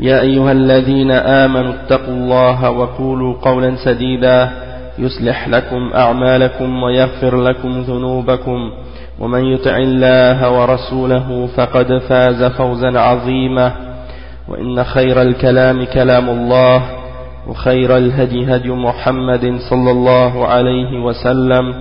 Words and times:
يا 0.00 0.20
أيها 0.20 0.52
الذين 0.52 1.10
آمنوا 1.10 1.72
اتقوا 1.74 2.14
الله 2.14 2.70
وقولوا 2.70 3.34
قولا 3.42 3.74
سديدا 3.84 4.50
يصلح 4.98 5.48
لكم 5.48 5.90
أعمالكم 5.94 6.82
ويغفر 6.82 7.36
لكم 7.42 7.80
ذنوبكم 7.82 8.70
ومن 9.20 9.44
يطع 9.44 9.76
الله 9.76 10.50
ورسوله 10.60 11.46
فقد 11.56 11.98
فاز 11.98 12.44
فوزا 12.44 12.98
عظيما 13.00 13.72
وإن 14.48 14.84
خير 14.84 15.22
الكلام 15.22 15.84
كلام 15.84 16.28
الله 16.30 16.82
وخير 17.48 17.96
الهدي 17.96 18.56
هدي 18.56 18.70
محمد 18.70 19.56
صلى 19.70 19.90
الله 19.90 20.46
عليه 20.46 20.98
وسلم 21.04 21.74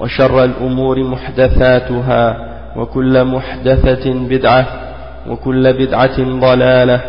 وشر 0.00 0.44
الأمور 0.44 0.98
محدثاتها 1.04 2.36
وكل 2.76 3.24
محدثة 3.24 4.12
بدعة 4.28 4.66
وكل 5.28 5.72
بدعة 5.72 6.18
ضلالة 6.40 7.00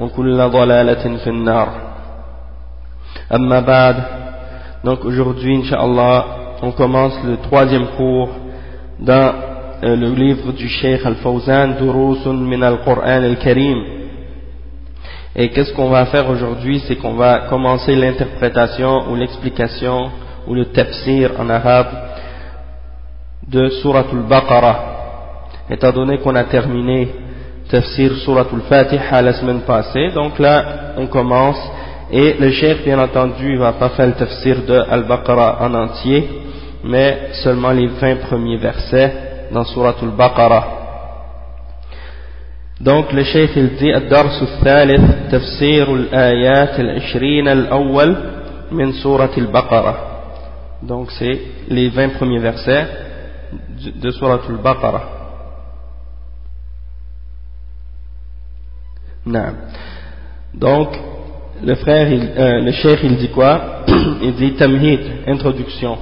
وكل 0.00 0.48
ضلالة 0.50 1.16
في 1.16 1.30
النار 1.30 1.68
أما 3.34 3.60
بعد 3.60 3.96
donc 4.84 5.04
aujourd'hui 5.04 5.56
Inch'Allah 5.56 6.24
on 6.62 6.72
commence 6.72 7.14
le 7.24 7.36
troisième 7.36 7.86
cours 7.96 8.30
dans 8.98 9.32
euh, 9.82 9.96
le 9.96 10.08
livre 10.14 10.52
du 10.52 10.68
Cheikh 10.68 11.04
Al-Fawzan 11.04 11.76
Durusun 11.78 12.34
min 12.34 12.62
al-Qur'an 12.62 13.22
al-Karim 13.22 13.78
et 15.36 15.50
qu'est-ce 15.50 15.72
qu'on 15.74 15.90
va 15.90 16.06
faire 16.06 16.28
aujourd'hui 16.30 16.82
c'est 16.86 16.96
qu'on 16.96 17.14
va 17.14 17.40
commencer 17.50 17.94
l'interprétation 17.94 19.10
ou 19.10 19.16
l'explication 19.16 20.10
ou 20.46 20.54
le 20.54 20.66
tafsir 20.66 21.32
en 21.38 21.48
arabe 21.50 21.88
de 23.46 23.68
Surah 23.68 24.06
Al-Baqarah 24.12 24.78
étant 25.70 25.92
donné 25.92 26.18
qu'on 26.18 26.34
a 26.34 26.44
terminé 26.44 27.08
tafsir 27.70 28.14
Surah 28.24 28.46
Al-Fatiha 28.52 29.22
la 29.22 29.32
semaine 29.32 29.60
passée 29.60 30.10
donc 30.14 30.38
là 30.38 30.94
on 30.96 31.06
commence 31.06 31.60
et 32.10 32.34
le 32.38 32.50
chef 32.50 32.84
bien 32.84 32.98
entendu 32.98 33.52
il 33.52 33.58
va 33.58 33.72
pas 33.72 33.90
faire 33.90 34.06
le 34.06 34.14
tafsir 34.14 34.62
de 34.66 34.74
Al-Baqarah 34.74 35.58
en 35.60 35.74
entier 35.74 36.28
mais 36.84 37.30
seulement 37.44 37.70
les 37.70 37.86
20 37.86 38.16
premiers 38.28 38.56
versets 38.56 39.12
dans 39.52 39.64
Surah 39.64 39.94
Al-Baqarah 40.02 40.80
donc 42.80 43.12
le 43.12 43.22
chef 43.24 43.50
il 43.56 43.76
dit 43.76 43.92
الدرس 43.92 44.42
الثالث 44.42 45.30
تفسير 45.30 45.94
الآيات 45.94 46.80
العشرين 46.80 47.48
الأول 47.48 48.16
من 48.72 48.92
سورة 48.92 49.30
البقرة 49.38 49.94
donc 50.82 51.10
c'est 51.10 51.38
les 51.68 51.88
20 51.90 52.08
premiers 52.16 52.38
versets 52.38 52.86
de 54.02 54.10
Surah 54.10 54.40
Al-Baqarah 54.48 55.02
Non. 59.25 59.53
Donc, 60.53 60.89
le 61.63 61.75
frère, 61.75 62.11
il, 62.11 62.31
euh, 62.37 62.61
le 62.61 62.71
cheikh, 62.71 62.99
il 63.03 63.17
dit 63.17 63.29
quoi 63.29 63.83
Il 64.21 64.35
dit 64.35 64.53
tamhid, 64.53 64.99
introduction. 65.27 65.97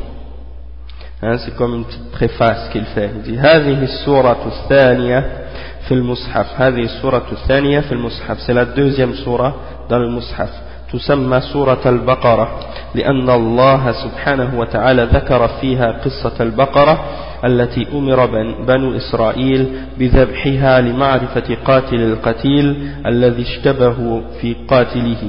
Hein, 1.21 1.37
c'est 1.37 1.55
comme 1.55 1.75
une 1.75 1.85
petite 1.85 2.11
préface 2.11 2.69
qu'il 2.71 2.85
fait. 2.85 3.11
Il 3.15 3.21
dit 3.21 3.37
هذه 3.37 3.83
السورة 3.83 4.45
الثانية 4.47 5.43
في 5.87 5.93
المصحف 5.93 6.61
هذه 6.61 6.83
السورة 6.83 7.23
الثانية 7.31 7.79
في 7.79 7.91
المصحف 7.91 8.39
c'est 8.39 8.53
la 8.53 8.65
deuxième 8.65 9.13
surah 9.13 9.53
dans 9.89 9.99
le 9.99 10.09
mushaf 10.09 10.49
تسمى 10.93 11.41
سورة 11.41 11.81
البقرة 11.85 12.59
لأن 12.95 13.29
الله 13.29 13.91
سبحانه 13.91 14.59
وتعالى 14.59 15.03
ذكر 15.03 15.47
فيها 15.47 15.91
قصة 15.91 16.33
البقرة 16.39 17.03
التي 17.44 17.86
أمر 17.94 18.26
بنو 18.66 18.96
إسرائيل 18.96 19.68
بذبحها 19.98 20.80
لمعرفة 20.80 21.56
قاتل 21.64 22.02
القتيل 22.02 22.76
الذي 23.06 23.42
اشتبه 23.42 24.22
في 24.40 24.56
قاتله 24.68 25.22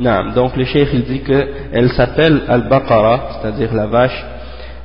نعم 0.00 0.34
donc 0.34 0.56
le 0.56 0.64
cheikh 0.64 0.88
il 0.92 1.04
dit 1.04 1.20
que 1.20 1.48
elle 1.72 1.90
s'appelle 1.90 2.42
Al-Baqarah 2.48 3.20
c'est-à-dire 3.32 3.74
la 3.74 3.86
vache 3.86 4.24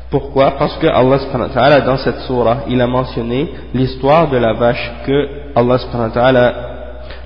pourquoi 0.10 0.52
parce 0.60 0.78
que 0.78 0.88
Allah 0.88 1.20
subhanahu 1.20 1.50
wa 1.50 1.54
ta'ala 1.54 1.82
dans 1.82 1.98
cette 1.98 2.20
surah 2.28 2.64
il 2.68 2.80
a 2.82 2.88
mentionné 2.88 3.50
l'histoire 3.74 4.30
de 4.30 4.38
la 4.38 4.54
vache 4.54 4.92
que 5.06 5.28
Allah 5.56 5.78
subhanahu 5.80 6.10
wa 6.10 6.14
ta'ala 6.14 6.54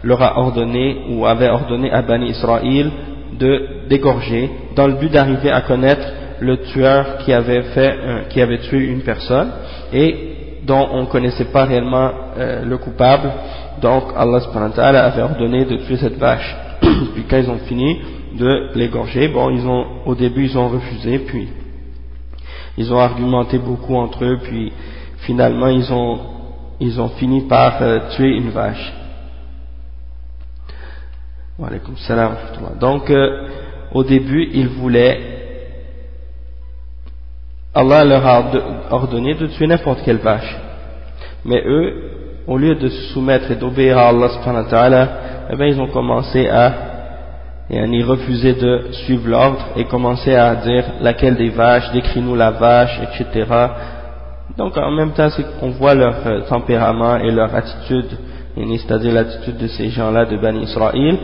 leur 0.04 0.22
a 0.22 0.40
ordonné 0.40 1.06
ou 1.10 1.26
avait 1.26 1.50
ordonné 1.50 1.92
à 1.92 2.02
Bani 2.02 2.30
Israël 2.30 2.92
de 3.40 3.88
dégorger 3.90 4.50
dans 4.76 4.88
le 4.88 4.94
but 4.94 5.12
d'arriver 5.12 5.52
à 5.52 5.62
connaître 5.62 6.08
le 6.41 6.57
tueur 6.73 7.19
qui 7.19 7.33
avait, 7.33 7.63
fait, 7.75 7.97
qui 8.31 8.41
avait 8.41 8.59
tué 8.59 8.87
une 8.87 9.03
personne 9.03 9.51
et 9.93 10.33
dont 10.65 10.89
on 10.93 11.03
ne 11.03 11.07
connaissait 11.07 11.47
pas 11.47 11.65
réellement 11.65 12.11
euh, 12.37 12.65
le 12.65 12.79
coupable. 12.79 13.31
Donc 13.81 14.05
Allah 14.17 14.41
subhanahu 14.41 14.77
wa 14.77 14.85
avait 14.85 15.23
ordonné 15.23 15.65
de 15.65 15.77
tuer 15.77 15.97
cette 15.97 16.19
vache. 16.19 16.57
puis 17.15 17.25
quand 17.29 17.39
ils 17.39 17.51
ont 17.51 17.59
fini 17.67 18.01
de 18.39 18.71
l'égorger, 18.75 19.29
bon, 19.29 19.51
ils 19.51 19.67
ont, 19.67 19.85
au 20.07 20.15
début 20.15 20.45
ils 20.45 20.57
ont 20.57 20.69
refusé, 20.69 21.19
puis 21.21 21.49
ils 22.79 22.93
ont 22.93 22.99
argumenté 22.99 23.59
beaucoup 23.59 23.97
entre 23.97 24.25
eux, 24.25 24.39
puis 24.43 24.73
finalement 25.19 25.69
ils 25.69 25.93
ont, 25.93 26.19
ils 26.81 27.01
ont 27.01 27.11
fini 27.11 27.43
par 27.43 27.83
euh, 27.83 27.99
tuer 28.17 28.37
une 28.37 28.51
vache. 28.51 28.93
Donc, 32.81 33.11
euh, 33.11 33.49
au 33.93 34.03
début, 34.03 34.49
ils 34.53 34.69
voulaient, 34.69 35.32
Allah 37.75 38.05
leur 38.05 38.27
a 38.27 38.45
ordonné 38.91 39.35
de 39.35 39.47
tuer 39.47 39.67
n'importe 39.67 40.03
quelle 40.05 40.19
vache. 40.19 40.57
Mais 41.45 41.63
eux, 41.65 41.95
au 42.47 42.59
lieu 42.59 42.75
de 42.75 42.89
se 42.89 43.13
soumettre 43.15 43.51
et 43.51 43.55
d'obéir 43.55 43.99
à 43.99 44.09
Allah 44.09 44.29
subhanahu 44.29 44.65
wa 44.65 44.71
ta'ala, 44.71 45.09
eh 45.51 45.57
bien, 45.57 45.67
ils 45.67 45.81
ont 45.81 45.89
commencé 45.89 46.49
à, 46.49 46.73
y 47.71 48.03
refuser 48.03 48.53
de 48.53 48.89
suivre 48.93 49.29
l'ordre 49.29 49.65
et 49.77 49.85
commencer 49.85 50.35
à 50.35 50.55
dire 50.57 50.85
laquelle 51.01 51.37
des 51.37 51.49
vaches, 51.49 51.91
décris-nous 51.93 52.35
la 52.35 52.51
vache, 52.51 53.01
etc. 53.03 53.47
Donc, 54.59 54.77
en 54.77 54.91
même 54.91 55.13
temps, 55.13 55.31
c'est 55.31 55.45
qu'on 55.59 55.71
voit 55.71 55.95
leur 55.95 56.15
euh, 56.27 56.41
tempérament 56.43 57.17
et 57.17 57.31
leur 57.31 57.55
attitude, 57.55 58.19
c'est-à-dire 58.55 59.15
l'attitude 59.15 59.57
de 59.57 59.67
ces 59.69 59.89
gens-là 59.89 60.27
de 60.27 60.37
Bani 60.37 60.65
Israël, 60.65 61.19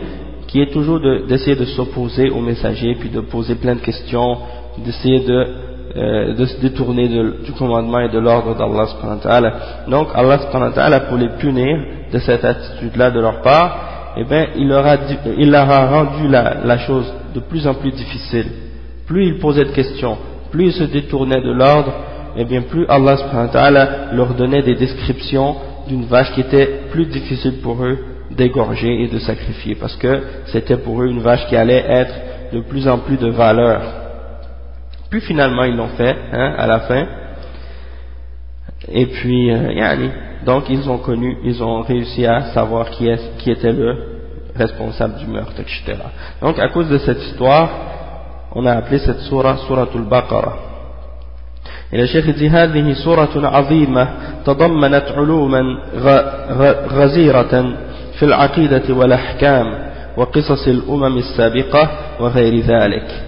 qui 0.47 0.61
est 0.61 0.73
toujours 0.73 0.99
d'essayer 1.27 1.55
de, 1.55 1.65
s'opposer 1.65 2.31
au 2.31 2.39
messager, 2.39 2.95
puis 2.95 3.09
de 3.09 3.19
poser 3.19 3.53
plein 3.53 3.75
de 3.75 3.81
questions, 3.81 4.39
d'essayer 4.83 5.19
de, 5.19 5.68
euh, 5.95 6.35
de 6.35 6.45
se 6.45 6.61
détourner 6.61 7.07
du 7.07 7.51
commandement 7.53 7.99
et 7.99 8.09
de 8.09 8.19
l'ordre 8.19 8.55
d'Allah. 8.55 9.53
Donc 9.87 10.09
Allah 10.13 10.99
pour 11.01 11.17
les 11.17 11.29
punir 11.39 11.77
de 12.11 12.19
cette 12.19 12.45
attitude-là 12.45 13.11
de 13.11 13.19
leur 13.19 13.41
part, 13.41 14.13
eh 14.17 14.23
bien, 14.23 14.47
il 14.55 14.67
leur 14.67 14.85
a, 14.85 15.87
rendu 15.87 16.27
la, 16.27 16.77
chose 16.79 17.11
de 17.33 17.39
plus 17.39 17.65
en 17.67 17.73
plus 17.73 17.91
difficile. 17.91 18.47
Plus 19.07 19.25
ils 19.25 19.39
posaient 19.39 19.65
de 19.65 19.71
questions, 19.71 20.17
plus 20.51 20.67
ils 20.67 20.73
se 20.73 20.83
détournaient 20.83 21.41
de 21.41 21.51
l'ordre, 21.51 21.93
eh 22.37 22.45
bien, 22.45 22.61
plus 22.61 22.85
Allah 22.87 23.87
leur 24.13 24.35
donnait 24.35 24.61
des 24.61 24.75
descriptions 24.75 25.55
d'une 25.87 26.05
vache 26.05 26.31
qui 26.33 26.41
était 26.41 26.81
plus 26.91 27.05
difficile 27.05 27.61
pour 27.63 27.83
eux 27.83 27.97
d'égorger 28.31 29.03
et 29.03 29.07
de 29.07 29.17
sacrifier 29.17 29.75
parce 29.75 29.95
que 29.95 30.21
c'était 30.45 30.77
pour 30.77 31.01
eux 31.01 31.07
une 31.07 31.21
vache 31.21 31.47
qui 31.47 31.55
allait 31.55 31.83
être 31.87 32.13
de 32.53 32.61
plus 32.61 32.87
en 32.87 32.99
plus 32.99 33.17
de 33.17 33.29
valeur. 33.29 33.81
Puis 35.10 35.20
finalement 35.20 35.64
ils 35.64 35.76
l'ont 35.76 35.96
fait 35.96 36.16
hein, 36.32 36.54
à 36.58 36.66
la 36.66 36.80
fin. 36.80 37.06
Et 38.88 39.06
puis, 39.06 39.50
euh, 39.50 39.72
yani, 39.72 40.10
donc 40.44 40.68
ils 40.68 40.88
ont 40.90 40.98
connu, 40.98 41.38
ils 41.44 41.62
ont 41.62 41.80
réussi 41.82 42.26
à 42.26 42.52
savoir 42.52 42.90
qui, 42.90 43.08
est, 43.08 43.38
qui 43.38 43.50
était 43.50 43.72
le 43.72 43.96
responsable 44.54 45.16
du 45.16 45.26
meurtre, 45.26 45.58
etc. 45.60 45.96
Donc 46.42 46.58
à 46.58 46.68
cause 46.68 46.88
de 46.88 46.98
cette 46.98 47.22
histoire, 47.22 47.70
on 48.52 48.66
a 48.66 48.72
appelé 48.72 48.98
cette 48.98 49.20
surah 49.20 49.56
Suratul 49.66 50.02
Baqarah. 50.02 50.56
Et 51.92 51.98
le 51.98 52.06
Cheikh 52.06 52.26
dit 52.34 52.48
هذه 52.48 52.92
سورة 53.04 53.46
عظيمة 53.46 54.08
تضمنت 54.44 55.04
علوما 55.16 55.62
غزيرة 56.88 57.64
في 58.18 58.22
العقيدة 58.22 58.94
والأحكام 58.94 59.66
وقصص 60.16 60.68
الأمم 60.68 61.18
السابقة 61.18 61.90
وغير 62.20 62.60
ذلك. 62.60 63.27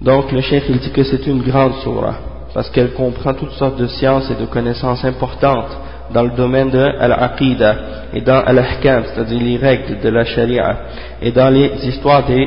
Donc 0.00 0.32
le 0.32 0.40
Cheikh 0.40 0.64
il 0.68 0.78
dit 0.78 0.90
que 0.90 1.02
c'est 1.04 1.26
une 1.26 1.42
grande 1.42 1.74
surah 1.82 2.14
parce 2.54 2.68
qu'elle 2.70 2.92
comprend 2.92 3.34
toutes 3.34 3.52
sortes 3.52 3.78
de 3.78 3.86
sciences 3.86 4.30
et 4.30 4.34
de 4.34 4.46
connaissances 4.46 5.04
importantes 5.04 5.70
dans 6.12 6.22
le 6.22 6.30
domaine 6.30 6.70
de 6.70 6.78
al-aqidah 6.78 7.76
et 8.12 8.20
dans 8.20 8.40
al-ahkam, 8.40 9.04
c'est-à-dire 9.06 9.40
les 9.40 9.56
règles 9.56 10.00
de 10.00 10.08
la 10.08 10.24
sharia 10.24 10.76
et 11.22 11.30
dans 11.32 11.48
les 11.48 11.86
histoires 11.86 12.26
des, 12.26 12.46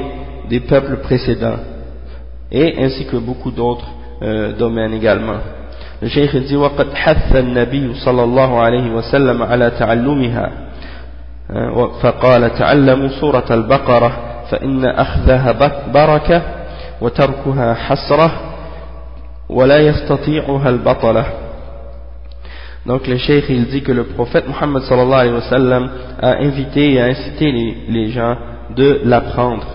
des 0.50 0.60
peuples 0.60 0.98
précédents 0.98 1.58
et 2.52 2.76
ainsi 2.84 3.06
que 3.06 3.18
beaucoup 3.18 3.52
d'autres 3.52 3.88
euh, 4.22 4.54
domaines 4.54 4.94
également. 4.94 5.38
Le 6.02 6.10
Cheikh 6.10 6.36
dit 6.36 6.56
وقد 6.56 6.94
حث 6.94 7.36
النبي 7.36 7.94
صلى 7.94 8.24
الله 8.24 8.60
عليه 8.60 8.92
وسلم 8.92 9.44
على 9.44 9.70
تعلمها 9.80 10.52
فقال 12.02 12.54
تعلموا 12.56 13.08
سورة 13.08 13.46
البقرة 13.52 14.12
فإن 14.52 14.86
أخذها 14.86 15.52
بركة 15.94 16.42
وتركها 17.02 17.74
حسرة 17.74 18.32
ولا 19.50 19.80
يستطيعها 19.80 20.70
البطلة 20.70 21.26
Donc 22.86 23.08
le 23.08 23.18
cheikh 23.18 23.46
il 23.50 23.66
dit 23.66 23.82
que 23.82 23.92
le 23.92 24.04
prophète 24.04 24.48
Muhammad 24.48 24.84
sallallahu 24.84 25.20
alayhi 25.20 25.34
wa 25.34 25.50
sallam 25.50 25.90
a 26.22 26.36
invité 26.38 26.94
et 26.94 27.02
a 27.02 27.06
incité 27.06 27.52
les, 27.52 27.78
les 27.90 28.10
gens 28.12 28.38
de 28.76 29.02
l'apprendre. 29.04 29.66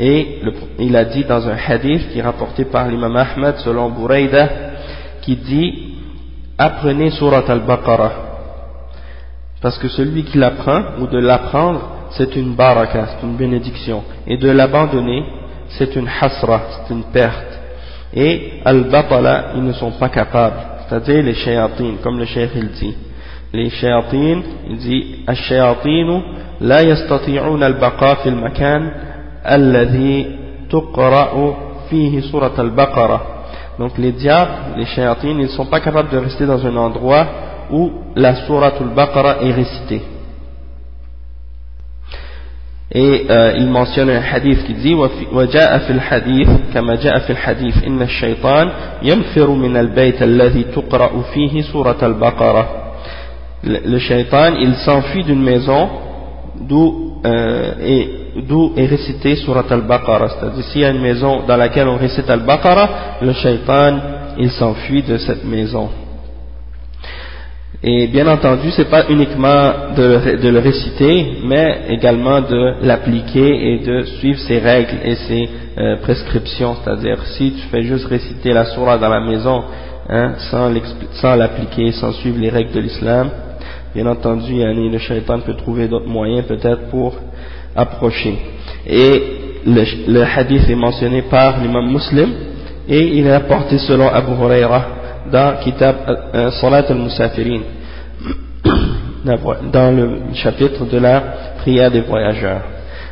Et 0.00 0.40
le, 0.42 0.52
il 0.80 0.96
a 0.96 1.04
dit 1.04 1.24
dans 1.24 1.46
un 1.48 1.56
hadith 1.68 2.10
qui 2.10 2.18
est 2.18 2.22
rapporté 2.22 2.64
par 2.64 2.88
l'imam 2.88 3.14
Ahmad 3.14 3.58
selon 3.58 3.90
Bouraïda 3.90 4.48
qui 5.22 5.36
dit 5.36 5.94
apprenez 6.58 7.10
surat 7.10 7.44
al-Baqarah 7.46 8.12
parce 9.62 9.78
que 9.78 9.88
celui 9.88 10.24
qui 10.24 10.38
l'apprend 10.38 10.82
ou 11.00 11.06
de 11.06 11.18
l'apprendre 11.18 11.82
c'est 12.12 12.34
une 12.34 12.54
baraka, 12.54 13.06
c'est 13.08 13.26
une 13.26 13.36
bénédiction 13.36 14.02
et 14.26 14.36
de 14.36 14.50
l'abandonner 14.50 15.22
c'est 15.77 15.95
une 15.95 16.07
hasra, 16.07 16.61
c'est 16.87 16.93
une 16.93 17.03
perte. 17.03 17.59
Et 18.13 18.61
al-batala, 18.63 19.51
ils 19.55 19.63
ne 19.63 19.73
sont 19.73 19.91
pas 19.91 20.09
capables, 20.09 20.59
c'est-à-dire 20.87 21.23
les 21.23 21.33
shayatines, 21.33 21.97
comme 22.01 22.17
le 22.17 22.25
cheikh 22.25 22.51
il 22.55 22.69
dit. 22.71 22.95
Les 23.53 23.69
shayatines, 23.69 24.43
il 24.69 24.77
dit, 24.77 25.23
al-shayatinu 25.27 26.21
la 26.61 26.83
yastati'un 26.83 27.61
al-baqa 27.61 28.17
fil 28.17 28.35
makan 28.35 28.91
alladhi 29.43 30.27
tuqra'u 30.69 31.53
fihi 31.89 32.21
surat 32.23 32.53
al-baqara. 32.57 33.21
Donc 33.77 33.97
les 33.97 34.13
diables, 34.13 34.77
les 34.77 34.85
shayatines, 34.85 35.39
ils 35.39 35.43
ne 35.43 35.47
sont 35.47 35.65
pas 35.65 35.81
capables 35.81 36.09
de 36.09 36.17
rester 36.17 36.45
dans 36.45 36.65
un 36.65 36.75
endroit 36.77 37.27
où 37.71 37.91
la 38.15 38.35
surat 38.45 38.73
al-baqara 38.79 39.37
est 39.41 39.51
récitée. 39.51 40.01
Et 42.94 43.26
euh, 43.30 43.54
il 43.56 43.68
mentionne 43.68 44.10
un 44.10 44.20
hadith 44.20 44.64
qui 44.64 44.74
dit 44.74 44.94
وجاء 45.32 45.78
في 45.78 45.90
الحديث 45.90 46.48
كما 46.74 46.94
جاء 46.94 47.18
في 47.18 47.30
الحديث 47.30 47.84
إن 47.84 48.02
الشيطان 48.02 48.70
ينفر 49.02 49.50
من 49.50 49.76
البيت 49.76 50.22
الذي 50.22 50.64
تقرأ 50.74 51.22
فيه 51.34 51.62
سورة 51.62 51.98
البقرة 52.02 52.80
le 53.62 53.98
shaitan 53.98 54.54
il 54.58 54.74
s'enfuit 54.76 55.24
d'une 55.24 55.42
maison 55.42 55.88
d'où 56.60 57.18
euh, 57.26 57.72
est, 57.80 58.08
d'où 58.48 58.72
est 58.76 58.86
récité 58.86 59.36
surat 59.36 59.64
al-Baqarah 59.68 60.28
c'est-à-dire 60.28 60.64
s'il 60.64 60.80
y 60.80 60.84
a 60.84 60.90
une 60.90 61.02
maison 61.02 61.42
dans 61.46 61.56
laquelle 61.56 61.88
on 61.88 61.96
récite 61.96 62.28
al-Baqarah 62.30 62.88
le 63.20 63.32
shaitan 63.32 63.98
il 64.38 64.50
s'enfuit 64.50 65.02
de 65.02 65.18
cette 65.18 65.44
maison 65.44 65.90
Et 67.87 68.07
bien 68.07 68.25
entendu, 68.25 68.71
ce 68.71 68.81
n'est 68.81 68.89
pas 68.89 69.05
uniquement 69.09 69.93
de 69.95 70.49
le, 70.49 70.57
réciter, 70.57 71.37
mais 71.43 71.81
également 71.89 72.41
de 72.41 72.83
l'appliquer 72.83 73.73
et 73.73 73.79
de 73.85 74.01
suivre 74.17 74.39
ses 74.39 74.57
règles 74.57 74.97
et 75.03 75.13
ses 75.13 75.49
euh, 75.77 75.97
prescriptions. 75.97 76.77
C'est-à-dire, 76.83 77.23
si 77.37 77.51
tu 77.51 77.67
fais 77.67 77.83
juste 77.83 78.07
réciter 78.07 78.53
la 78.53 78.65
surah 78.65 78.97
dans 78.97 79.09
la 79.09 79.19
maison, 79.19 79.63
hein, 80.09 80.33
sans 80.39 81.35
l'appliquer, 81.35 81.91
sans 81.91 82.11
suivre 82.13 82.39
les 82.39 82.49
règles 82.49 82.71
de 82.71 82.79
l'islam, 82.79 83.29
bien 83.93 84.07
entendu, 84.07 84.63
le 84.63 84.97
shaitan 84.97 85.41
peut 85.41 85.53
trouver 85.53 85.87
d'autres 85.87 86.09
moyens 86.09 86.47
peut-être 86.47 86.89
pour 86.89 87.13
approcher. 87.75 88.35
Et 88.87 89.23
le, 89.67 90.23
hadith 90.23 90.67
est 90.67 90.75
mentionné 90.75 91.21
par 91.21 91.61
l'imam 91.61 91.87
muslim, 91.91 92.29
et 92.89 93.19
il 93.19 93.27
est 93.27 93.31
apporté 93.31 93.77
selon 93.77 94.09
Abu 94.09 94.31
Huraira 94.31 94.85
dans 95.31 95.57
Kitab 95.63 95.95
euh, 96.07 96.51
Salat 96.51 96.85
al-Musafirin, 96.89 97.61
dans 99.71 99.91
le 99.95 100.33
chapitre 100.33 100.85
de 100.85 100.97
la 100.99 101.21
prière 101.57 101.91
des 101.91 102.01
voyageurs. 102.01 102.61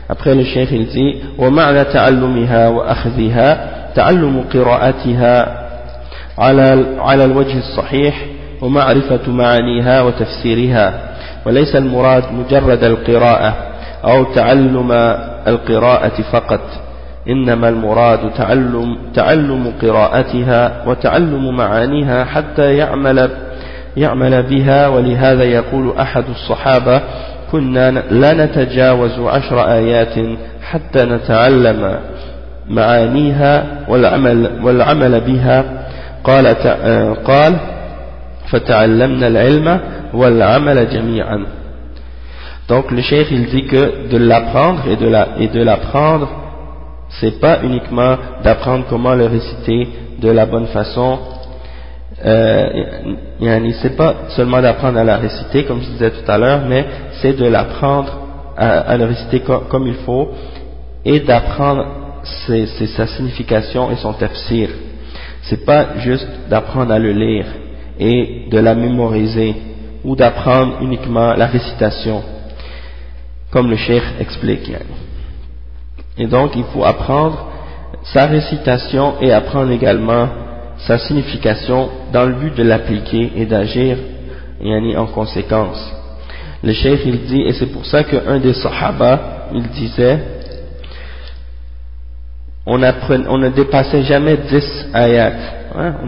Après 0.09 0.35
le 0.35 0.43
cheikh 0.43 0.69
il 0.71 0.87
dit 0.87 1.15
ومعنى 1.37 1.83
تعلمها 1.83 2.67
وأخذها 2.67 3.57
تعلم 3.95 4.43
قراءتها 4.53 5.63
على 6.37 6.85
على 6.99 7.25
الوجه 7.25 7.57
الصحيح 7.57 8.25
ومعرفة 8.61 9.31
معانيها 9.31 10.01
وتفسيرها 10.01 10.93
وليس 11.45 11.75
المراد 11.75 12.23
مجرد 12.33 12.83
القراءة 12.83 13.53
أو 14.05 14.23
تعلم 14.23 14.91
القراءة 15.47 16.21
فقط 16.31 16.61
إنما 17.29 17.69
المراد 17.69 18.19
تعلم, 18.37 18.97
تعلم 19.15 19.73
قراءتها 19.81 20.83
وتعلم 20.87 21.55
معانيها 21.57 22.23
حتى 22.23 22.77
يعمل, 22.77 23.29
يعمل 23.97 24.43
بها 24.43 24.87
ولهذا 24.87 25.43
يقول 25.43 25.97
أحد 25.97 26.23
الصحابة 26.29 27.01
كنا 27.51 27.91
لا 27.91 28.45
نتجاوز 28.45 29.19
عشر 29.19 29.71
آيات 29.73 30.37
حتى 30.61 31.05
نتعلم 31.05 31.99
معانيها 32.69 33.65
والعمل, 33.87 34.51
والعمل 34.63 35.21
بها 35.21 35.63
قال, 36.23 36.47
قال 37.25 37.55
فتعلمنا 38.51 39.27
العلم 39.27 39.79
والعمل 40.13 40.89
جميعا 40.89 41.45
Donc 42.69 42.91
le 42.91 43.01
cheikh 43.01 43.27
il 43.29 43.45
dit 43.47 43.65
que 43.65 44.07
de 44.09 44.17
l'apprendre 44.17 44.83
et 44.87 44.95
de 45.47 45.63
l'apprendre 45.63 46.27
la, 46.31 46.43
c'est 47.19 47.39
pas 47.39 47.59
uniquement 47.61 48.15
d'apprendre 48.43 48.85
comment 48.89 49.15
le 49.15 49.25
réciter 49.25 49.89
de 50.19 50.29
la 50.31 50.45
bonne 50.45 50.67
façon, 50.67 51.19
euh, 52.25 53.73
c'est 53.81 53.95
pas 53.97 54.29
seulement 54.29 54.61
d'apprendre 54.61 54.97
à 54.97 55.03
la 55.03 55.17
réciter 55.17 55.65
comme 55.65 55.81
je 55.81 55.89
disais 55.89 56.11
tout 56.11 56.31
à 56.31 56.37
l'heure, 56.37 56.61
mais 56.67 56.85
c'est 57.21 57.33
de 57.33 57.45
l'apprendre 57.45 58.19
à, 58.55 58.95
le 58.97 59.05
réciter 59.05 59.41
comme 59.41 59.87
il 59.87 59.95
faut 60.05 60.29
et 61.03 61.19
d'apprendre 61.19 61.85
sa 62.23 63.07
signification 63.07 63.91
et 63.91 63.95
son 63.97 64.13
tafsir. 64.13 64.69
C'est 65.43 65.65
pas 65.65 65.97
juste 65.99 66.27
d'apprendre 66.49 66.93
à 66.93 66.99
le 66.99 67.11
lire 67.11 67.45
et 67.99 68.45
de 68.49 68.59
la 68.59 68.75
mémoriser 68.75 69.55
ou 70.05 70.15
d'apprendre 70.15 70.77
uniquement 70.81 71.33
la 71.33 71.47
récitation, 71.47 72.23
comme 73.51 73.69
le 73.69 73.75
cheikh 73.75 74.03
explique. 74.19 74.71
Et 76.17 76.27
donc 76.27 76.55
il 76.55 76.63
faut 76.65 76.85
apprendre 76.85 77.47
sa 78.03 78.27
récitation 78.27 79.15
et 79.21 79.31
apprendre 79.31 79.71
également 79.71 80.27
sa 80.87 80.97
signification 80.97 81.89
dans 82.11 82.25
le 82.25 82.33
but 82.33 82.55
de 82.55 82.63
l'appliquer 82.63 83.31
et 83.35 83.45
d'agir 83.45 83.97
en 84.97 85.05
conséquence. 85.07 85.93
Le 86.63 86.71
cheikh 86.71 87.01
il 87.05 87.25
dit, 87.25 87.41
et 87.41 87.53
c'est 87.53 87.67
pour 87.67 87.85
ça 87.85 88.03
qu'un 88.03 88.39
des 88.39 88.53
sahaba, 88.53 89.49
il 89.53 89.67
disait, 89.69 90.19
on, 92.65 92.77
ne 92.77 93.49
dépassait 93.49 94.03
jamais 94.03 94.37
10 94.37 94.87
ayats, 94.93 95.33
hein, 95.75 95.95
on, 96.03 96.07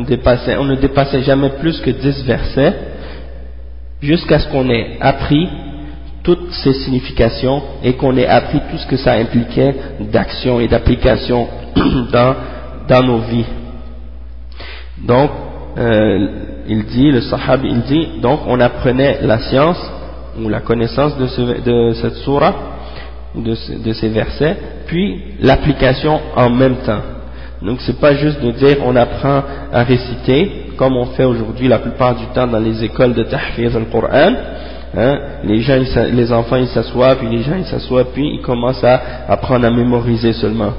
ne 0.64 0.76
dépassait 0.76 1.24
jamais 1.24 1.50
plus 1.60 1.80
que 1.82 1.90
10 1.90 2.24
versets, 2.24 2.74
jusqu'à 4.02 4.40
ce 4.40 4.48
qu'on 4.48 4.70
ait 4.70 4.98
appris 5.02 5.50
toutes 6.24 6.52
ces 6.52 6.74
significations 6.74 7.62
et 7.84 7.94
qu'on 7.94 8.16
ait 8.18 8.28
appris 8.28 8.60
tout 8.72 8.78
ce 8.78 8.88
que 8.88 8.98
ça 8.98 9.14
impliquait 9.14 9.76
d'action 10.00 10.60
et 10.60 10.68
d'application 10.68 11.48
dans 12.88 13.04
nos 13.04 13.20
vies. 13.20 13.46
Donc, 15.06 15.30
euh, 15.78 16.28
il 16.68 16.86
dit, 16.86 17.12
le 17.12 17.22
sahab, 17.22 17.62
il 17.64 17.82
dit, 17.82 18.08
donc 18.22 18.42
on 18.48 18.60
apprenait 18.60 19.20
la 19.22 19.40
science 19.40 19.80
ou 20.42 20.50
la 20.50 20.62
connaissance 20.62 21.18
de, 21.18 21.28
ce, 21.28 21.42
de 21.42 21.94
cette 21.94 22.16
surah, 22.16 22.54
de, 23.36 23.84
de 23.84 23.94
ces 23.94 24.10
versets, 24.10 24.58
puis 24.88 25.22
l'application 25.42 26.20
en 26.36 26.50
même 26.50 26.78
temps. 26.78 27.02
Donc 27.62 27.80
c'est 27.82 28.00
pas 28.00 28.16
juste 28.16 28.42
de 28.42 28.52
dire 28.52 28.78
on 28.86 28.96
apprend 28.96 29.44
à 29.72 29.84
réciter, 29.84 30.72
comme 30.78 30.96
on 30.98 31.06
fait 31.08 31.24
aujourd'hui 31.24 31.68
la 31.68 31.80
plupart 31.80 32.16
du 32.16 32.26
temps 32.28 32.48
dans 32.48 32.60
les 32.60 32.84
écoles 32.84 33.14
de 33.14 33.24
tahfiz 33.24 33.76
al-Qur'an, 33.76 34.34
Hein, 34.98 35.20
les, 35.44 35.60
gens, 35.60 35.78
les 36.14 36.32
enfants 36.32 36.56
ils 36.56 36.68
s'assoient, 36.68 37.16
puis 37.16 37.28
les 37.28 37.44
gens 37.44 37.56
ils 37.58 37.66
s'assoient, 37.66 38.06
puis 38.14 38.36
ils 38.36 38.42
commencent 38.42 38.84
à 38.84 39.02
apprendre 39.28 39.68
à 39.68 39.70
mémoriser 39.70 40.32
seulement. 40.32 40.72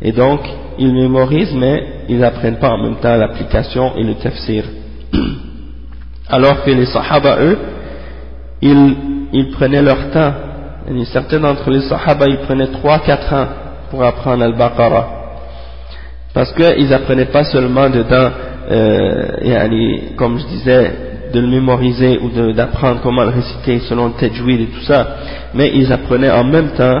Et 0.00 0.12
donc, 0.12 0.40
ils 0.78 0.92
mémorisent, 0.92 1.54
mais 1.54 2.04
ils 2.08 2.18
n'apprennent 2.18 2.58
pas 2.58 2.70
en 2.70 2.82
même 2.82 2.96
temps 2.96 3.16
l'application 3.16 3.96
et 3.96 4.04
le 4.04 4.14
tafsir. 4.14 4.64
Alors 6.28 6.62
que 6.62 6.70
les 6.70 6.86
sahaba, 6.86 7.38
eux, 7.40 7.58
ils, 8.62 8.96
ils 9.32 9.50
prenaient 9.50 9.82
leur 9.82 10.10
temps. 10.10 10.32
Et 10.88 11.04
certains 11.06 11.40
d'entre 11.40 11.70
les 11.70 11.82
sahaba, 11.82 12.26
ils 12.28 12.38
prenaient 12.38 12.66
3-4 12.66 13.34
ans 13.34 13.46
pour 13.90 14.04
apprendre 14.04 14.44
Al-Baqarah. 14.44 15.08
Parce 16.32 16.52
qu'ils 16.52 16.88
n'apprenaient 16.88 17.26
pas 17.26 17.44
seulement 17.44 17.90
dedans, 17.90 18.30
euh, 18.70 20.10
comme 20.16 20.38
je 20.38 20.46
disais, 20.46 20.92
de 21.32 21.40
le 21.40 21.46
mémoriser 21.48 22.18
ou 22.18 22.52
d'apprendre 22.52 23.00
comment 23.02 23.24
le 23.24 23.30
réciter 23.30 23.80
selon 23.80 24.06
le 24.06 24.12
tajwid 24.12 24.60
et 24.60 24.66
tout 24.66 24.82
ça, 24.82 25.16
mais 25.54 25.72
ils 25.74 25.92
apprenaient 25.92 26.30
en 26.30 26.44
même 26.44 26.70
temps 26.70 27.00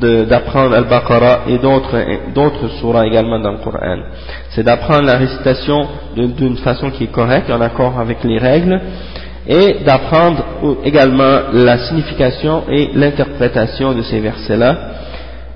d'apprendre 0.00 0.74
Al-Baqarah 0.74 1.40
et 1.48 1.58
d'autres 1.58 2.68
surahs 2.80 3.06
également 3.06 3.38
dans 3.38 3.52
le 3.52 3.58
Coran. 3.58 3.98
C'est 4.50 4.62
d'apprendre 4.62 5.06
la 5.06 5.16
récitation 5.16 5.86
d'une 6.16 6.56
façon 6.58 6.90
qui 6.90 7.04
est 7.04 7.12
correcte, 7.12 7.50
en 7.50 7.60
accord 7.60 7.98
avec 7.98 8.24
les 8.24 8.38
règles, 8.38 8.80
et 9.46 9.78
d'apprendre 9.84 10.44
également 10.84 11.40
la 11.52 11.78
signification 11.78 12.64
et 12.70 12.90
l'interprétation 12.94 13.94
de 13.94 14.02
ces 14.02 14.20
versets-là, 14.20 14.78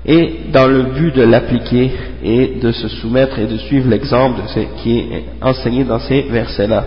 et 0.05 0.41
dans 0.51 0.67
le 0.67 0.83
but 0.83 1.15
de 1.15 1.23
l'appliquer 1.23 1.91
et 2.23 2.59
de 2.61 2.71
se 2.71 2.87
soumettre 2.87 3.39
et 3.39 3.47
de 3.47 3.57
suivre 3.57 3.89
l'exemple 3.89 4.41
qui 4.83 4.99
est 4.99 5.25
enseigné 5.41 5.83
dans 5.83 5.99
ces 5.99 6.21
versets-là. 6.23 6.83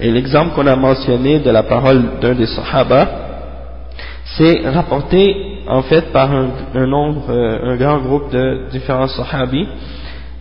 Et 0.00 0.10
l'exemple 0.10 0.54
qu'on 0.54 0.66
a 0.66 0.76
mentionné 0.76 1.40
de 1.40 1.50
la 1.50 1.64
parole 1.64 2.20
d'un 2.20 2.34
des 2.34 2.46
Sahaba, 2.46 3.21
c'est 4.36 4.68
rapporté 4.68 5.62
en 5.66 5.82
fait 5.82 6.12
par 6.12 6.30
euh, 6.32 6.46
un, 6.74 7.76
grand 7.76 7.98
groupe 7.98 8.30
de 8.32 8.68
différents 8.70 9.08
sahabis, 9.08 9.66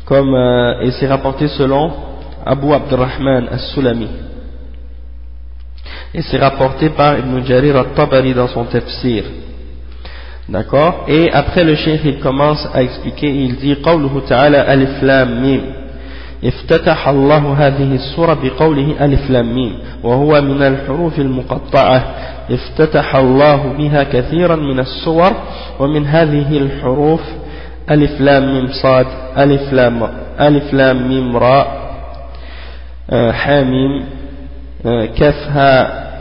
comme, 0.05 0.33
euh, 0.33 0.81
et 0.81 0.91
c'est 0.91 1.07
rapporté 1.07 1.47
selon 1.47 1.91
Abu 2.45 2.71
Abdurrahman 2.73 3.47
al-Sulami. 3.51 4.07
Et 6.13 6.21
c'est 6.21 6.37
rapporté 6.37 6.89
par 6.89 7.17
Ibn 7.19 7.45
Jarir 7.45 7.77
al-Tabari 7.77 8.33
dans 8.33 8.47
son 8.47 8.65
tafsir. 8.65 9.23
D'accord? 10.49 11.05
Et 11.07 11.31
après 11.31 11.63
le 11.63 11.75
chef 11.75 12.01
il 12.03 12.19
commence 12.19 12.67
à 12.73 12.83
expliquer, 12.83 13.29
il 13.29 13.55
dit 13.57 13.77
«alif» 13.85 15.01
افتتح 16.43 17.07
الله 17.07 17.53
هذه 17.57 17.95
السورة 17.95 18.33
بقوله 18.43 19.05
ألف 19.05 19.29
لام 19.29 19.55
ميم 19.55 19.73
وهو 20.03 20.41
من 20.41 20.61
الحروف 20.61 21.19
المقطعة. 21.19 22.03
افتتح 22.51 23.15
الله 23.15 23.73
بها 23.77 24.03
كثيرا 24.03 24.55
من 24.55 24.79
السور 24.79 25.31
ومن 25.79 26.05
هذه 26.05 26.57
الحروف 26.57 27.21
ألف 27.91 28.21
لام 28.21 28.53
ميم 28.53 28.67
صاد 28.81 29.07
ألف 29.37 29.73
لام 29.73 30.09
ألف 30.39 30.73
لام 30.73 31.07
ميم 31.09 31.37
راء 31.37 31.67
حاميم 33.31 34.05
كفها 35.15 35.73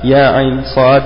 يا 0.04 0.26
عين 0.28 0.62
صاد 0.74 1.02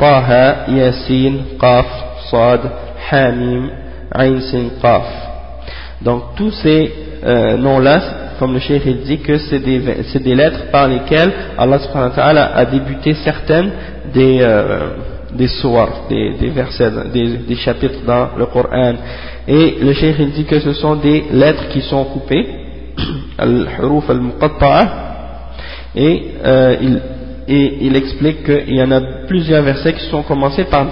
طه 0.00 0.28
ياسين 0.68 1.44
قاف 1.58 1.86
صاد 2.30 2.60
حاميم 3.08 3.70
عين 4.14 4.40
سين 4.40 4.70
قاف. 4.82 5.06
Donc 6.04 6.22
tous 6.36 6.50
ces 6.62 6.90
euh, 7.24 7.56
noms-là 7.56 8.24
comme 8.38 8.54
le 8.54 8.60
cheikh 8.60 8.86
dit 9.04 9.18
que 9.18 9.38
c'est 9.38 9.60
des, 9.60 10.34
lettres 10.34 10.70
par 10.70 10.88
lesquelles 10.88 11.32
Allah 11.56 11.78
subhanahu 11.78 12.10
wa 12.10 12.16
ta'ala 12.16 12.56
a 12.56 12.64
débuté 12.64 13.14
certaines 13.14 13.70
des, 14.12 14.38
euh, 14.40 14.90
des 15.32 16.50
versets, 16.50 16.90
des, 17.12 17.56
chapitres 17.56 18.00
dans 18.06 18.30
le 18.36 18.46
Coran. 18.46 18.94
Et 19.46 19.76
le 19.80 19.92
cheikh 19.92 20.20
dit 20.32 20.44
que 20.44 20.60
ce 20.60 20.72
sont 20.72 20.96
des 20.96 21.24
lettres 21.32 21.68
qui 21.68 21.80
sont 21.82 22.04
coupées, 22.04 22.46
al-huruf 23.38 24.08
al-muqatta'a, 24.10 24.88
et, 25.96 26.22
euh, 26.44 26.76
il, 26.80 27.00
et 27.46 27.78
il 27.82 27.96
explique 27.96 28.44
qu'il 28.44 28.74
y 28.74 28.82
en 28.82 28.90
a 28.90 29.00
plusieurs 29.28 29.62
versets 29.62 29.92
qui 29.92 30.06
sont 30.10 30.22
commencés 30.22 30.64
par 30.64 30.86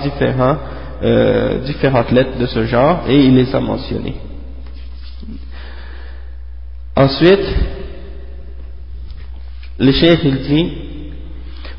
euh, 1.02 1.58
différentes 1.64 2.12
lettres 2.12 2.38
de 2.38 2.46
ce 2.46 2.64
genre, 2.66 3.02
et 3.08 3.16
il 3.16 3.34
les 3.34 3.54
a 3.54 3.60
mentionnés. 3.60 4.14
Ensuite, 6.96 7.48
le 9.78 9.92
cheikh 9.92 10.20
il 10.24 10.38
dit 10.42 10.72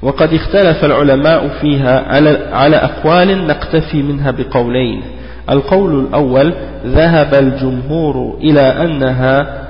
وقد 0.03 0.33
اختلف 0.33 0.85
العلماء 0.85 1.47
فيها 1.47 2.13
على, 2.51 2.75
أقوال 2.75 3.47
نقتفي 3.47 4.01
منها 4.01 4.31
بقولين. 4.31 5.01
القول 5.49 5.99
الأول 5.99 6.53
ذهب 6.85 7.33
الجمهور 7.33 8.37
إلى 8.41 8.61
أنها 8.61 9.63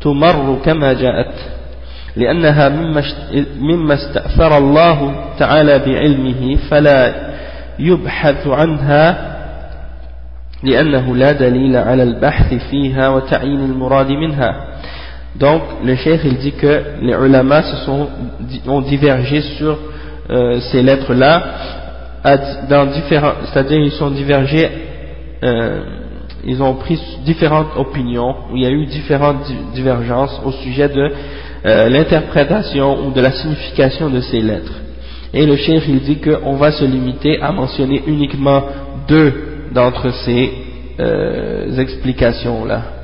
تمر 0.00 0.58
كما 0.64 0.92
جاءت 0.92 1.34
لأنها 2.16 2.68
مما 3.60 3.94
استأثر 3.94 4.58
الله 4.58 5.14
تعالى 5.38 5.78
بعلمه 5.78 6.56
فلا 6.70 7.14
يبحث 7.78 8.46
عنها 8.46 9.32
لأنه 10.62 11.16
لا 11.16 11.32
دليل 11.32 11.76
على 11.76 12.02
البحث 12.02 12.54
فيها 12.70 13.08
وتعيين 13.08 13.60
المراد 13.64 14.10
منها. 14.10 14.71
Donc, 15.36 15.62
le 15.84 15.96
cheikh, 15.96 16.20
il 16.24 16.36
dit 16.36 16.52
que 16.52 16.82
les 17.00 17.12
ulama 17.14 17.62
ont 18.66 18.80
divergé 18.82 19.40
sur 19.40 19.78
euh, 20.30 20.60
ces 20.60 20.82
lettres-là, 20.82 21.42
c'est-à-dire 22.22 23.78
ils 23.78 23.92
sont 23.92 24.10
divergés, 24.10 24.68
euh, 25.42 25.80
ils 26.44 26.62
ont 26.62 26.74
pris 26.74 27.00
différentes 27.24 27.76
opinions, 27.76 28.34
il 28.54 28.62
y 28.62 28.66
a 28.66 28.70
eu 28.70 28.86
différentes 28.86 29.50
divergences 29.74 30.40
au 30.44 30.52
sujet 30.52 30.88
de 30.88 31.10
euh, 31.64 31.88
l'interprétation 31.88 33.06
ou 33.06 33.12
de 33.12 33.20
la 33.20 33.32
signification 33.32 34.10
de 34.10 34.20
ces 34.20 34.40
lettres. 34.40 34.74
Et 35.34 35.46
le 35.46 35.56
cheikh, 35.56 35.82
il 35.88 36.00
dit 36.00 36.18
qu'on 36.18 36.56
va 36.56 36.72
se 36.72 36.84
limiter 36.84 37.40
à 37.40 37.52
mentionner 37.52 38.02
uniquement 38.06 38.64
deux 39.08 39.32
d'entre 39.72 40.10
ces 40.10 40.52
explications-là. 41.78 43.01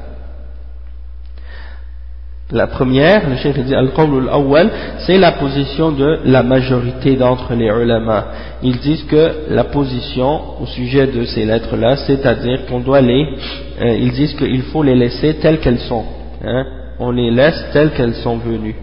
La 2.51 2.67
première, 2.67 3.29
le 3.29 3.37
cheikh 3.37 3.59
dit 3.63 3.75
al-qawl 3.75 4.23
al-awwal, 4.23 4.71
c'est 5.01 5.19
la 5.19 5.33
position 5.33 5.93
de 5.93 6.21
la 6.25 6.43
majorité 6.43 7.15
d'entre 7.15 7.53
les 7.53 7.67
ulama. 7.67 8.25
Ils 8.63 8.79
disent 8.79 9.03
que 9.03 9.51
la 9.51 9.65
position 9.65 10.59
au 10.63 10.65
sujet 10.65 11.09
de 11.09 11.27
ces 11.27 11.45
lettres-là, 11.45 11.97
c'est-à-dire 11.97 12.65
qu'on 12.67 12.81
doit 12.81 13.03
les, 13.03 13.27
euh, 13.83 13.97
ils 13.99 14.13
disent 14.13 14.33
qu'il 14.35 14.63
faut 14.63 14.83
les 14.83 14.95
laisser 14.95 15.35
telles 15.35 15.61
qu'elles 15.61 15.81
sont. 15.81 16.05
Hein. 16.43 16.65
on 17.01 17.11
les 17.11 17.31
laisse 17.31 17.67
telles 17.73 17.91
qu'elles 17.91 18.15
sont 18.15 18.39
venues, 18.39 18.77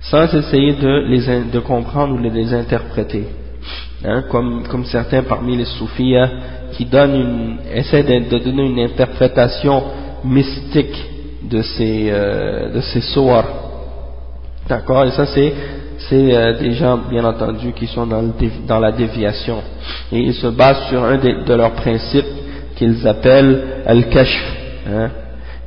sans 0.00 0.24
essayer 0.34 0.72
de 0.72 1.04
les 1.06 1.44
de 1.52 1.58
comprendre 1.60 2.14
ou 2.14 2.18
de 2.20 2.34
les 2.34 2.52
interpréter. 2.52 3.26
Hein, 4.04 4.24
comme, 4.28 4.64
comme 4.68 4.84
certains 4.86 5.22
parmi 5.22 5.56
les 5.56 5.66
soufis 5.66 6.16
qui 6.72 6.84
donnent 6.84 7.14
une, 7.14 7.56
essaient 7.72 8.02
de 8.02 8.38
donner 8.38 8.64
une 8.64 8.80
interprétation 8.80 9.84
mystique 10.24 10.96
de 11.48 11.62
ces, 11.62 12.08
euh, 12.10 12.72
de 12.74 12.80
ces 12.80 13.00
D'accord? 14.68 15.04
Et 15.04 15.10
ça, 15.12 15.26
c'est 15.26 15.52
euh, 16.12 16.58
des 16.58 16.72
gens, 16.72 16.98
bien 17.08 17.24
entendu, 17.24 17.72
qui 17.72 17.86
sont 17.86 18.06
dans, 18.06 18.22
le, 18.22 18.32
dans, 18.66 18.78
la 18.78 18.92
déviation. 18.92 19.62
Et 20.12 20.18
ils 20.18 20.34
se 20.34 20.48
basent 20.48 20.88
sur 20.88 21.02
un 21.02 21.18
de, 21.18 21.44
de 21.44 21.54
leurs 21.54 21.72
principes 21.72 22.26
qu'ils 22.76 23.06
appellent 23.06 23.82
al-kashf. 23.86 24.56
Hein? 24.88 25.10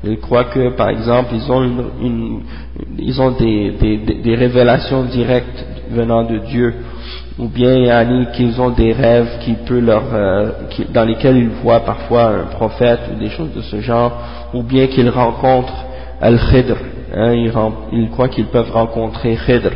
Ils 0.04 0.20
croient 0.20 0.46
que, 0.46 0.76
par 0.76 0.90
exemple, 0.90 1.32
ils 1.34 1.52
ont, 1.52 1.62
une, 2.02 2.42
ils 2.98 3.22
ont 3.22 3.32
des, 3.32 3.72
des, 3.72 3.98
des, 4.22 4.36
révélations 4.36 5.04
directes 5.04 5.66
venant 5.92 6.24
de 6.24 6.38
Dieu, 6.40 6.74
ou 7.40 7.48
bien 7.48 8.26
qu'ils 8.34 8.60
ont 8.60 8.70
des 8.70 8.92
rêves 8.92 9.40
qui 9.40 9.54
peut 9.66 9.80
leur, 9.80 10.04
euh, 10.14 10.50
dans 10.94 11.06
lesquels 11.06 11.38
ils 11.38 11.50
voient 11.64 11.80
parfois 11.80 12.26
un 12.26 12.44
prophète 12.52 13.00
ou 13.14 13.20
des 13.20 13.30
choses 13.30 13.54
de 13.56 13.62
ce 13.62 13.80
genre, 13.80 14.12
ou 14.54 14.62
bien 14.62 14.88
qu'ils 14.88 15.10
rencontrent 15.10 15.86
Al-Khidr, 16.22 16.76
hein, 17.16 17.34
ils, 17.94 18.10
croient 18.10 18.28
qu'ils 18.28 18.48
peuvent 18.48 18.72
rencontrer 18.72 19.38
Khidr, 19.46 19.72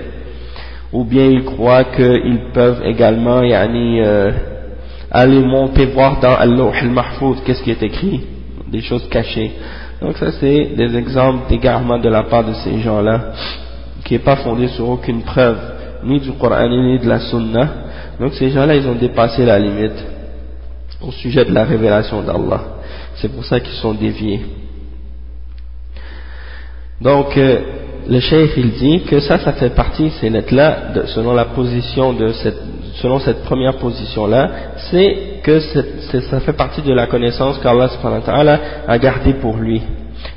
ou 0.91 1.05
bien 1.05 1.25
ils 1.25 1.45
croient 1.45 1.85
qu'ils 1.85 2.51
peuvent 2.53 2.81
également 2.83 3.41
yani, 3.41 4.01
euh, 4.01 4.31
aller 5.09 5.39
monter 5.39 5.85
voir 5.85 6.19
dans 6.19 6.35
Al-Lawh 6.35 6.73
al-Mahfouz 6.81 7.43
qu'est-ce 7.45 7.63
qui 7.63 7.71
est 7.71 7.81
écrit, 7.81 8.25
des 8.69 8.81
choses 8.81 9.07
cachées. 9.09 9.53
Donc 10.01 10.17
ça 10.17 10.33
c'est 10.33 10.71
des 10.75 10.97
exemples 10.97 11.47
d'égarement 11.47 11.97
de 11.97 12.09
la 12.09 12.23
part 12.23 12.43
de 12.43 12.53
ces 12.55 12.79
gens-là, 12.79 13.31
qui 14.03 14.15
n'est 14.15 14.19
pas 14.19 14.35
fondé 14.35 14.67
sur 14.67 14.89
aucune 14.89 15.21
preuve, 15.21 15.57
ni 16.05 16.19
du 16.19 16.31
Coran 16.33 16.67
ni 16.69 16.99
de 16.99 17.07
la 17.07 17.19
Sunna. 17.19 17.69
Donc 18.19 18.33
ces 18.33 18.49
gens-là, 18.49 18.75
ils 18.75 18.87
ont 18.87 18.95
dépassé 18.95 19.45
la 19.45 19.59
limite 19.59 20.05
au 21.01 21.11
sujet 21.11 21.45
de 21.45 21.53
la 21.53 21.65
révélation 21.65 22.21
d'Allah. 22.21 22.61
C'est 23.15 23.29
pour 23.29 23.45
ça 23.45 23.59
qu'ils 23.59 23.75
sont 23.75 23.93
déviés. 23.93 24.41
Donc, 27.01 27.37
euh, 27.37 27.59
le 28.07 28.19
cheikh 28.19 28.51
il 28.57 28.71
dit 28.71 29.01
que 29.03 29.19
ça, 29.19 29.39
ça 29.39 29.53
fait 29.53 29.71
partie, 29.71 30.09
ces 30.21 30.29
lettres-là, 30.29 31.05
selon 31.07 31.33
la 31.33 31.45
position 31.45 32.13
de 32.13 32.31
cette, 32.31 32.59
selon 32.95 33.19
cette 33.19 33.43
première 33.43 33.77
position-là, 33.77 34.51
c'est 34.89 35.39
que 35.43 35.59
ça 35.59 36.39
fait 36.39 36.53
partie 36.53 36.81
de 36.81 36.93
la 36.93 37.07
connaissance 37.07 37.59
qu'Allah 37.59 38.59
a 38.87 38.97
gardée 38.99 39.33
pour 39.33 39.57
lui. 39.57 39.81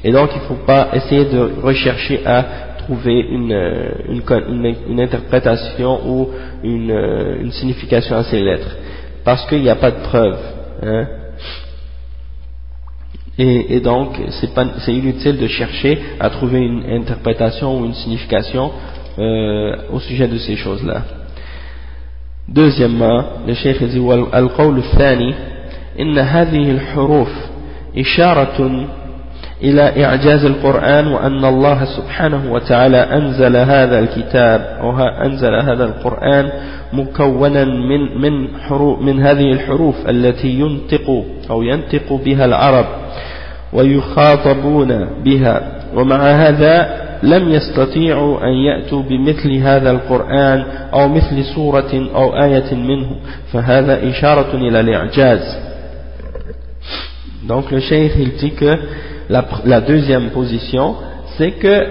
Et 0.02 0.12
donc, 0.12 0.30
il 0.35 0.42
ne 0.42 0.46
faut 0.46 0.64
pas 0.66 0.88
essayer 0.94 1.25
de 1.25 1.50
rechercher 1.62 2.20
à 2.25 2.44
trouver 2.86 3.20
une, 3.20 3.52
euh, 3.52 3.90
une, 4.08 4.74
une, 4.88 5.00
interprétation 5.00 6.00
ou 6.06 6.30
euh, 6.64 7.42
une, 7.42 7.50
signification 7.50 8.16
à 8.16 8.22
ces 8.24 8.40
lettres, 8.40 8.76
parce 9.24 9.44
qu'il 9.46 9.62
n'y 9.62 9.68
a 9.68 9.74
pas 9.74 9.90
de 9.90 10.00
preuve. 10.02 10.38
Hein. 10.82 11.06
Et, 13.38 13.76
et, 13.76 13.80
donc, 13.80 14.16
c'est 14.40 14.94
inutile 14.94 15.36
de 15.36 15.46
chercher 15.48 15.98
à 16.20 16.30
trouver 16.30 16.60
une 16.60 16.84
interprétation 16.88 17.80
ou 17.80 17.86
une 17.86 17.94
signification 17.94 18.70
euh, 19.18 19.76
au 19.92 20.00
sujet 20.00 20.28
de 20.28 20.38
ces 20.38 20.56
choses-là. 20.56 21.02
Deuxièmement, 22.48 23.24
le 23.46 23.54
Cheikh 23.54 23.82
dit 23.82 24.00
«Al-Qawl 24.32 24.76
al-Thani, 24.76 25.34
inna 25.98 26.24
hadhihi 26.24 26.70
al-huruf» 26.70 27.32
إلى 29.62 30.04
إعجاز 30.04 30.44
القرآن 30.44 31.06
وأن 31.06 31.44
الله 31.44 31.84
سبحانه 31.84 32.52
وتعالى 32.52 32.96
أنزل 32.96 33.56
هذا 33.56 33.98
الكتاب 33.98 34.60
أو 34.80 34.98
أنزل 35.00 35.54
هذا 35.54 35.84
القرآن 35.84 36.50
مكونا 36.92 37.64
من 37.64 38.20
من 38.20 38.48
حروف 38.60 39.00
من 39.02 39.20
هذه 39.20 39.52
الحروف 39.52 40.08
التي 40.08 40.48
ينطق 40.48 41.25
أو 41.50 41.62
ينطق 41.62 42.12
بها 42.12 42.44
العرب 42.44 42.86
ويخاطبون 43.72 45.08
بها 45.25 45.60
ومع 45.94 46.30
هذا 46.30 47.06
لم 47.22 47.48
يستطيعوا 47.48 48.40
أن 48.40 48.52
يأتوا 48.52 49.02
بمثل 49.02 49.56
هذا 49.56 49.90
القرآن 49.90 50.64
أو 50.92 51.08
مثل 51.08 51.44
سورة 51.44 52.08
أو 52.14 52.42
آية 52.42 52.75
منه 52.75 53.10
فهذا 53.52 54.08
إشارة 54.08 54.54
إلى 54.54 54.80
الإعجاز. 54.80 55.66
Donc 57.48 57.70
le 57.70 57.80
cheikh 57.80 58.12
il 58.18 58.32
dit 58.32 58.54
que 58.54 58.76
la, 59.28 59.80
deuxième 59.80 60.30
position 60.30 60.97
c'est 61.37 61.52
que 61.52 61.87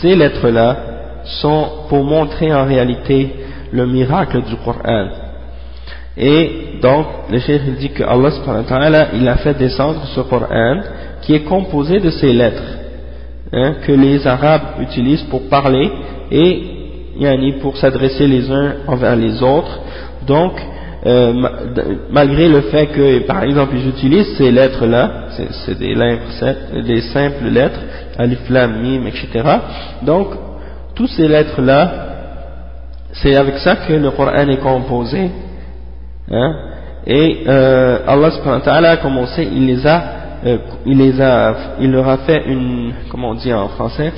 ces 0.00 0.14
lettres-là 0.14 0.76
sont 1.24 1.66
pour 1.88 2.04
montrer 2.04 2.52
en 2.54 2.64
réalité 2.64 3.30
le 3.72 3.86
miracle 3.86 4.42
du 4.42 4.56
Coran. 4.56 5.08
Et 6.16 6.78
donc, 6.82 7.06
le 7.30 7.38
cheikh 7.38 7.62
dit 7.78 7.90
que 7.90 8.02
Allah 8.02 9.08
il 9.14 9.28
a 9.28 9.36
fait 9.36 9.54
descendre 9.54 10.02
ce 10.14 10.20
Coran 10.20 10.80
qui 11.22 11.34
est 11.34 11.44
composé 11.44 12.00
de 12.00 12.10
ces 12.10 12.32
lettres 12.32 12.78
hein, 13.52 13.74
que 13.86 13.92
les 13.92 14.26
Arabes 14.26 14.80
utilisent 14.80 15.24
pour 15.24 15.48
parler 15.48 15.90
et 16.30 16.62
yani, 17.18 17.52
pour 17.60 17.76
s'adresser 17.76 18.26
les 18.26 18.50
uns 18.50 18.74
envers 18.86 19.16
les 19.16 19.42
autres. 19.42 19.80
Donc, 20.26 20.52
euh, 21.04 21.32
malgré 22.10 22.48
le 22.48 22.60
fait 22.62 22.86
que, 22.86 23.26
par 23.26 23.42
exemple, 23.42 23.74
ils 23.76 23.88
utilisent 23.88 24.36
ces 24.36 24.52
lettres-là, 24.52 25.10
c'est 25.66 25.76
des, 25.76 27.00
simples 27.12 27.48
lettres, 27.50 27.80
alif, 28.18 28.48
lam, 28.48 28.80
mim, 28.80 29.06
etc. 29.06 29.56
Donc, 30.02 30.28
toutes 30.94 31.10
ces 31.10 31.26
lettres-là, 31.26 31.92
c'est 33.14 33.34
avec 33.34 33.58
ça 33.58 33.76
que 33.76 33.92
le 33.94 34.12
Coran 34.12 34.48
est 34.48 34.60
composé. 34.60 35.28
Hein, 36.30 36.54
et 37.04 37.42
euh, 37.48 37.98
Allah 38.06 38.30
subhanahu 38.30 38.98
comme 39.02 39.18
on 39.18 39.26
sait, 39.26 39.48
il 39.52 39.66
les 39.66 39.84
a, 39.84 40.02
euh, 40.46 40.58
il 40.86 40.98
les 40.98 41.20
a, 41.20 41.54
il 41.80 41.90
leur 41.90 42.08
a 42.08 42.18
fait 42.18 42.44
une, 42.46 42.92
comment 43.10 43.30
on 43.30 43.34
dit 43.34 43.52
en 43.52 43.68
français, 43.68 44.12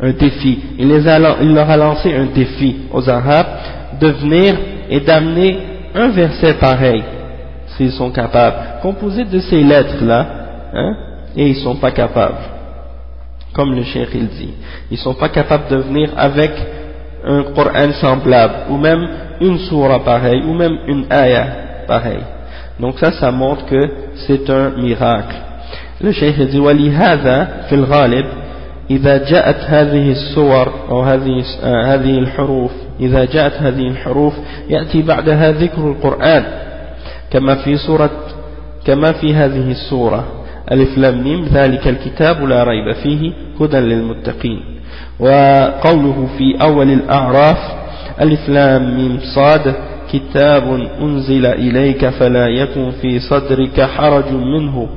un 0.00 0.10
défi. 0.10 0.58
Il 0.80 0.88
leur 0.88 1.70
a 1.70 1.76
lancé 1.76 2.12
un 2.12 2.26
défi 2.26 2.76
aux 2.92 3.08
Arabes 3.08 3.46
de 4.00 4.08
venir 4.08 4.56
et 4.89 4.99
d'amener 4.99 5.57
un 5.93 6.09
verset 6.09 6.55
pareil, 6.55 7.03
s'ils 7.75 7.91
sont 7.91 8.11
capables, 8.11 8.57
composé 8.81 9.23
de 9.23 9.39
ces 9.39 9.63
lettres-là, 9.63 10.27
hein, 10.73 10.95
et 11.35 11.47
ils 11.49 11.57
sont 11.57 11.75
pas 11.75 11.91
capables. 11.91 12.37
Comme 13.53 13.73
le 13.73 13.83
cheikh 13.83 14.09
il 14.13 14.27
dit, 14.27 14.53
ils 14.91 14.97
sont 14.97 15.13
pas 15.13 15.29
capables 15.29 15.69
de 15.69 15.77
venir 15.77 16.09
avec 16.17 16.51
un 17.25 17.43
Coran 17.55 17.91
semblable, 17.93 18.53
ou 18.69 18.77
même 18.77 19.07
une 19.41 19.57
surah 19.59 20.03
pareille, 20.03 20.43
ou 20.43 20.53
même 20.53 20.77
une 20.87 21.05
ayah 21.11 21.47
pareille. 21.87 22.23
Donc 22.79 22.99
ça, 22.99 23.11
ça 23.13 23.31
montre 23.31 23.65
que 23.65 23.89
c'est 24.27 24.49
un 24.49 24.71
miracle. 24.71 25.35
Le 26.01 26.11
cheikh 26.11 26.39
dit, 26.49 26.59
ولهذا 26.59 27.47
في 27.69 27.75
الغالب 27.75 28.25
إذا 28.90 29.30
جاءت 29.30 29.56
هذه 29.56 30.12
الصور 30.12 30.72
أو 30.90 31.02
هذه 31.02 31.44
هذه 31.62 32.18
الحروف 32.18 32.72
إذا 33.00 33.24
جاءت 33.24 33.52
هذه 33.52 33.88
الحروف 33.88 34.34
يأتي 34.68 35.02
بعدها 35.02 35.52
ذكر 35.52 35.90
القرآن 35.90 36.44
كما 37.30 37.54
في 37.54 37.76
سورة 37.76 38.10
كما 38.84 39.12
في 39.12 39.34
هذه 39.34 39.70
السورة. 39.70 40.24
ألف 40.72 40.98
لام 40.98 41.24
ميم 41.24 41.44
ذلك 41.44 41.88
الكتاب 41.88 42.44
لا 42.44 42.64
ريب 42.64 42.92
فيه 42.92 43.32
هدى 43.60 43.76
للمتقين. 43.76 44.60
وقوله 45.20 46.28
في 46.38 46.62
أول 46.62 46.90
الأعراف 46.90 47.58
ألف 48.20 48.48
لام 48.48 48.96
ميم 48.96 49.20
صاد 49.34 49.74
كتاب 50.12 50.80
أنزل 51.00 51.46
إليك 51.46 52.08
فلا 52.08 52.46
يكن 52.46 52.90
في 52.90 53.18
صدرك 53.20 53.80
حرج 53.80 54.32
منه. 54.32 54.88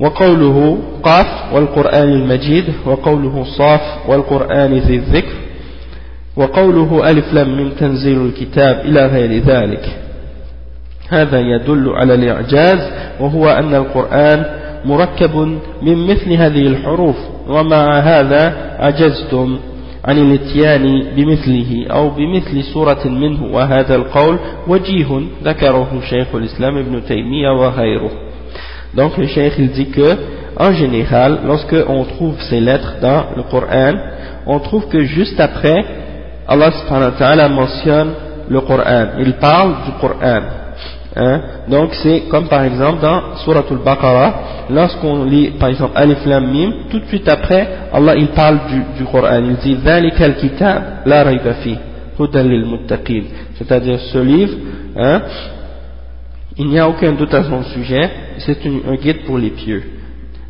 وقوله 0.00 0.78
قاف 1.02 1.54
والقرآن 1.54 2.08
المجيد 2.08 2.64
وقوله 2.86 3.44
صاف 3.58 3.80
والقرآن 4.08 4.72
ذي 4.74 4.96
الذكر 4.96 5.34
وقوله 6.36 7.10
ألف 7.10 7.34
لم 7.34 7.56
من 7.56 7.76
تنزيل 7.76 8.26
الكتاب 8.26 8.80
إلى 8.84 9.06
غير 9.06 9.42
ذلك. 9.42 9.98
هذا 11.08 11.40
يدل 11.40 11.88
على 11.88 12.14
الإعجاز 12.14 12.78
وهو 13.20 13.48
أن 13.48 13.74
القرآن 13.74 14.44
مركب 14.84 15.36
من 15.82 16.06
مثل 16.06 16.32
هذه 16.32 16.66
الحروف 16.66 17.16
ومع 17.48 17.98
هذا 17.98 18.76
عجزتم 18.78 19.58
عن 20.04 20.18
الاتيان 20.18 21.02
بمثله 21.16 21.86
أو 21.90 22.10
بمثل 22.10 22.64
سورة 22.64 23.06
منه 23.08 23.54
وهذا 23.54 23.94
القول 23.96 24.38
وجيه 24.68 25.20
ذكره 25.44 26.00
شيخ 26.10 26.34
الإسلام 26.34 26.76
ابن 26.76 27.04
تيمية 27.08 27.50
وغيره. 27.50 28.10
Donc 28.94 29.16
le 29.16 29.26
cheikh 29.26 29.54
il 29.58 29.70
dit 29.70 29.90
que, 29.90 30.16
en 30.56 30.72
général, 30.72 31.40
lorsque 31.44 31.76
on 31.88 32.04
trouve 32.04 32.40
ces 32.42 32.60
lettres 32.60 32.96
dans 33.00 33.26
le 33.36 33.42
Coran, 33.44 33.94
on 34.46 34.58
trouve 34.60 34.88
que 34.88 35.02
juste 35.02 35.38
après, 35.38 35.84
Allah 36.46 36.70
subhanahu 36.70 37.12
wa 37.12 37.18
ta'ala 37.18 37.48
mentionne 37.48 38.10
le 38.48 38.60
Coran, 38.62 39.06
il 39.20 39.34
parle 39.34 39.74
du 39.84 39.92
Coran. 40.00 40.40
Hein. 41.16 41.40
Donc 41.68 41.94
c'est 41.94 42.22
comme 42.30 42.48
par 42.48 42.62
exemple 42.62 43.00
dans 43.02 43.36
Surah 43.44 43.64
Al-Baqarah, 43.68 44.34
lorsqu'on 44.70 45.24
lit 45.24 45.50
par 45.58 45.68
exemple 45.70 45.92
Alif 45.96 46.24
Lam 46.24 46.46
Mim, 46.46 46.72
tout 46.90 47.00
de 47.00 47.06
suite 47.06 47.28
après, 47.28 47.66
Allah 47.92 48.14
il 48.16 48.28
parle 48.28 48.60
du, 48.68 48.82
du 48.98 49.04
Coran, 49.10 49.40
il 49.42 49.56
dit 49.56 49.76
«la 49.84 51.54
fi,» 51.54 51.78
c'est-à-dire 53.58 54.00
ce 54.00 54.18
livre, 54.18 54.54
hein, 54.96 55.22
il 56.58 56.68
n'y 56.68 56.78
a 56.78 56.88
aucun 56.88 57.12
doute 57.12 57.32
à 57.32 57.44
son 57.44 57.62
sujet, 57.62 58.10
c'est 58.38 58.58
un 58.66 58.94
guide 58.96 59.24
pour 59.24 59.38
les 59.38 59.50
pieux. 59.50 59.82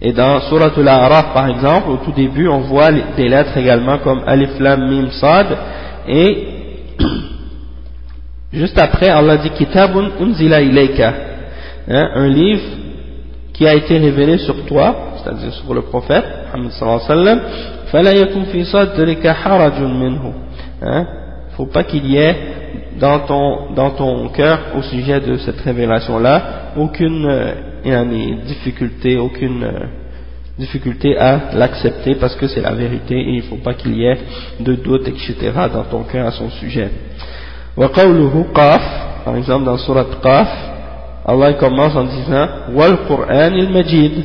Et 0.01 0.12
dans 0.12 0.40
Surah 0.42 0.71
Al-A'raf 0.77 1.35
par 1.35 1.49
exemple, 1.49 1.90
au 1.90 1.97
tout 1.99 2.12
début, 2.12 2.49
on 2.49 2.61
voit 2.61 2.90
des 2.92 3.29
lettres 3.29 3.57
également 3.57 3.99
comme 3.99 4.23
Alif 4.27 4.59
Lam 4.59 4.88
Mim 4.88 5.11
Sad 5.11 5.47
et 6.09 6.47
juste 8.53 8.79
après 8.79 9.09
Allah 9.09 9.37
dit 9.38 9.51
Kitabun 9.51 10.11
Unzila 10.21 10.62
Ilayka, 10.62 11.14
hein, 11.88 12.11
un 12.14 12.29
livre 12.29 12.62
qui 13.53 13.66
a 13.66 13.75
été 13.75 13.99
révélé 13.99 14.38
sur 14.38 14.64
toi, 14.66 15.14
c'est-à-dire 15.16 15.53
sur 15.53 15.75
le 15.75 15.83
prophète 15.83 16.25
Muhammad 16.55 16.71
sallallahu 16.73 17.01
alayhi 17.92 18.21
wa 18.21 18.27
sallam, 18.27 18.47
fi 18.47 19.83
minhu. 19.83 20.33
Hein, 20.81 21.07
faut 21.57 21.66
pas 21.66 21.83
qu'il 21.83 22.07
y 22.07 22.16
ait 22.16 22.37
dans 22.98 23.20
ton, 23.20 23.72
dans 23.74 23.90
ton 23.90 24.28
cœur 24.28 24.58
au 24.76 24.82
sujet 24.82 25.20
de 25.20 25.37
cette 25.38 25.61
révélation-là 25.61 26.42
aucune 26.76 27.26
euh, 27.26 28.34
difficulté, 28.46 29.18
aucune 29.18 29.64
euh, 29.64 29.87
difficulté 30.58 31.16
à 31.16 31.54
l'accepter 31.54 32.16
parce 32.16 32.34
que 32.34 32.46
c'est 32.48 32.61
la 32.61 32.72
vérité 32.72 33.14
et 33.14 33.30
il 33.30 33.37
ne 33.37 33.42
faut 33.42 33.56
pas 33.56 33.74
qu'il 33.74 33.96
y 33.96 34.04
ait 34.04 34.18
de 34.61 34.74
doute, 34.74 35.06
etc. 35.08 35.37
dans 35.72 35.84
ton 35.84 36.02
cœur 36.02 36.26
à 36.26 36.32
son 36.32 36.50
sujet. 36.50 36.90
par 37.76 39.37
exemple 39.37 39.64
dans 39.64 39.78
surat 39.78 40.06
Qaf, 40.22 40.48
Allah 41.26 41.52
commence 41.54 41.94
en 41.94 42.04
disant 42.04 42.46
il 42.70 43.70
Majid, 43.70 44.24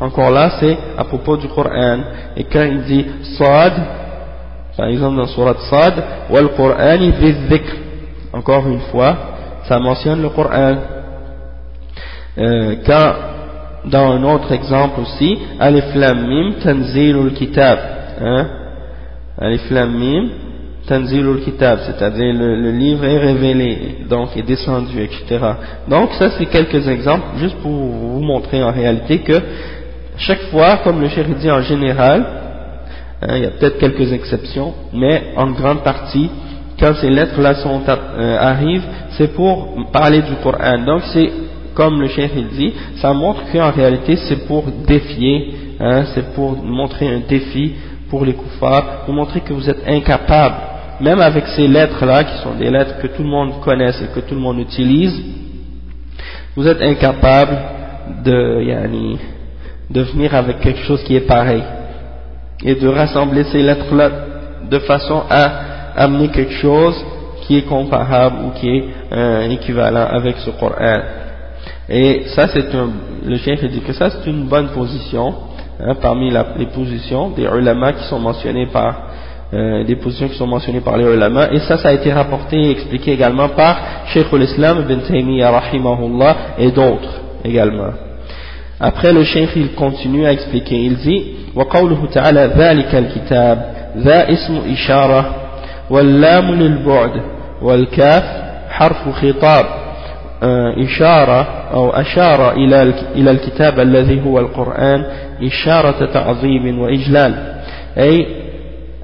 encore 0.00 0.30
là 0.30 0.50
c'est 0.60 0.76
à 0.96 1.04
propos 1.04 1.36
du 1.36 1.48
Coran 1.48 1.98
et 2.36 2.44
quand 2.44 2.62
il 2.62 2.82
dit 2.82 3.06
Sad 3.36 3.72
par 4.76 4.86
exemple 4.88 5.16
dans 5.16 5.26
Surat 5.26 5.54
wal 6.30 6.48
Qur'an 6.56 6.98
dhikr 6.98 7.83
encore 8.34 8.66
une 8.68 8.80
fois 8.90 9.16
ça 9.68 9.78
mentionne 9.78 10.22
le 10.22 10.28
Coran 10.30 10.76
euh, 12.36 12.76
quand 12.84 13.12
dans 13.86 14.12
un 14.12 14.22
autre 14.24 14.52
exemple 14.52 15.00
aussi 15.00 15.38
Alif 15.60 15.94
Lam 15.94 16.26
Mim 16.26 16.54
Tanzilul 16.62 17.32
Kitab 17.34 17.78
hein? 18.20 18.46
Alif 19.38 19.70
Lam 19.70 19.92
Mim 19.92 20.30
Tanzilul 20.86 21.40
Kitab, 21.40 21.78
c'est-à-dire 21.86 22.34
le, 22.34 22.70
livre 22.70 23.04
est 23.06 23.18
révélé, 23.18 24.04
donc 24.08 24.36
est 24.36 24.42
descendu, 24.42 25.00
etc. 25.00 25.38
Donc 25.88 26.12
ça 26.18 26.30
c'est 26.36 26.46
quelques 26.46 26.86
exemples, 26.88 27.38
juste 27.38 27.56
pour 27.56 27.70
vous 27.70 28.20
montrer 28.20 28.62
en 28.62 28.70
réalité 28.70 29.20
que 29.20 29.40
chaque 30.18 30.42
fois, 30.50 30.78
comme 30.84 31.00
le 31.00 31.08
chéri 31.08 31.34
dit 31.40 31.50
en 31.50 31.62
général, 31.62 32.26
hein, 33.22 33.36
il 33.36 33.42
y 33.44 33.46
a 33.46 33.50
peut-être 33.50 33.78
quelques 33.78 34.12
exceptions, 34.12 34.74
mais 34.92 35.32
en 35.36 35.52
grande 35.52 35.82
partie, 35.82 36.30
quand 36.78 36.94
ces 36.94 37.10
lettres-là 37.10 37.54
euh, 37.56 38.36
arrivent, 38.38 38.86
c'est 39.10 39.34
pour 39.34 39.68
parler 39.92 40.22
du 40.22 40.34
Coran. 40.42 40.78
Donc 40.84 41.02
c'est 41.12 41.30
comme 41.74 42.00
le 42.00 42.08
chéri 42.08 42.46
dit, 42.52 42.72
ça 42.96 43.12
montre 43.12 43.40
qu'en 43.52 43.70
réalité 43.70 44.16
c'est 44.16 44.46
pour 44.46 44.64
défier, 44.86 45.54
hein, 45.80 46.04
c'est 46.14 46.32
pour 46.34 46.62
montrer 46.62 47.08
un 47.08 47.20
défi 47.28 47.74
pour 48.08 48.24
les 48.24 48.34
koufars, 48.34 49.04
pour 49.04 49.14
montrer 49.14 49.40
que 49.40 49.52
vous 49.52 49.68
êtes 49.68 49.82
incapables 49.88 50.74
même 51.00 51.20
avec 51.20 51.46
ces 51.48 51.66
lettres-là, 51.66 52.24
qui 52.24 52.36
sont 52.42 52.54
des 52.54 52.70
lettres 52.70 52.98
que 53.00 53.08
tout 53.08 53.22
le 53.22 53.28
monde 53.28 53.60
connaît 53.60 53.90
et 53.90 54.14
que 54.14 54.20
tout 54.20 54.34
le 54.34 54.40
monde 54.40 54.58
utilise, 54.58 55.20
vous 56.56 56.66
êtes 56.68 56.80
incapable 56.80 57.56
de, 58.24 58.62
yani, 58.62 59.18
de 59.90 60.02
venir 60.02 60.34
avec 60.34 60.60
quelque 60.60 60.80
chose 60.80 61.02
qui 61.04 61.16
est 61.16 61.26
pareil 61.26 61.62
et 62.64 62.74
de 62.76 62.88
rassembler 62.88 63.44
ces 63.44 63.62
lettres-là 63.62 64.10
de 64.70 64.78
façon 64.80 65.22
à 65.28 65.73
amener 65.95 66.29
quelque 66.29 66.53
chose 66.53 66.95
qui 67.41 67.57
est 67.57 67.63
comparable 67.63 68.37
ou 68.45 68.59
qui 68.59 68.69
est 68.69 68.83
euh, 69.11 69.49
équivalent 69.49 70.07
avec 70.11 70.37
ce 70.37 70.51
Coran. 70.51 70.99
Et 71.89 72.23
ça, 72.35 72.47
c'est 72.47 72.73
un, 72.75 72.89
le 73.25 73.37
chef 73.37 73.63
dit 73.65 73.81
que 73.81 73.93
ça, 73.93 74.09
c'est 74.09 74.29
une 74.29 74.43
bonne 74.43 74.69
position 74.69 75.33
hein, 75.79 75.95
parmi 76.01 76.31
les 76.31 76.65
positions 76.67 77.29
des 77.29 77.43
ulama 77.43 77.93
qui 77.93 78.03
sont 78.05 78.19
mentionnés 78.19 78.67
par 78.67 79.09
euh, 79.51 79.83
des 79.83 79.95
positions 79.95 80.27
qui 80.27 80.35
sont 80.35 80.45
mentionnées 80.45 80.81
par 80.81 80.95
les 80.95 81.05
ulama 81.05 81.49
et 81.51 81.57
ça 81.61 81.79
ça 81.79 81.89
a 81.89 81.93
été 81.93 82.13
rapporté 82.13 82.55
et 82.55 82.69
expliqué 82.69 83.13
également 83.13 83.49
par 83.49 84.05
Sheikh 84.13 84.27
al-Islam 84.31 84.85
ibn 84.87 84.99
Taymiyyah 84.99 85.49
rahimahullah 85.49 86.35
et 86.59 86.69
d'autres 86.69 87.09
également 87.43 87.93
après 88.79 89.11
le 89.11 89.23
Sheikh 89.23 89.49
il 89.55 89.73
continue 89.73 90.27
à 90.27 90.33
expliquer 90.33 90.75
il 90.75 90.97
dit 90.97 91.23
وقوله 91.55 92.05
تعالى 92.13 92.51
ذلك 92.57 92.95
الكتاب 92.95 93.73
ذا 93.97 94.31
اسم 94.33 94.61
إشارة 94.71 95.35
واللام 95.90 96.54
للبعد 96.54 97.10
والكاف 97.62 98.24
حرف 98.68 99.08
خطاب 99.08 99.66
إشارة 100.84 101.42
أو 101.74 101.90
أشار 101.90 102.52
إلى 103.16 103.30
الكتاب 103.30 103.80
الذي 103.80 104.24
هو 104.26 104.38
القرآن 104.38 105.04
إشارة 105.42 106.12
تعظيم 106.12 106.78
وإجلال 106.78 107.34
أي 107.98 108.26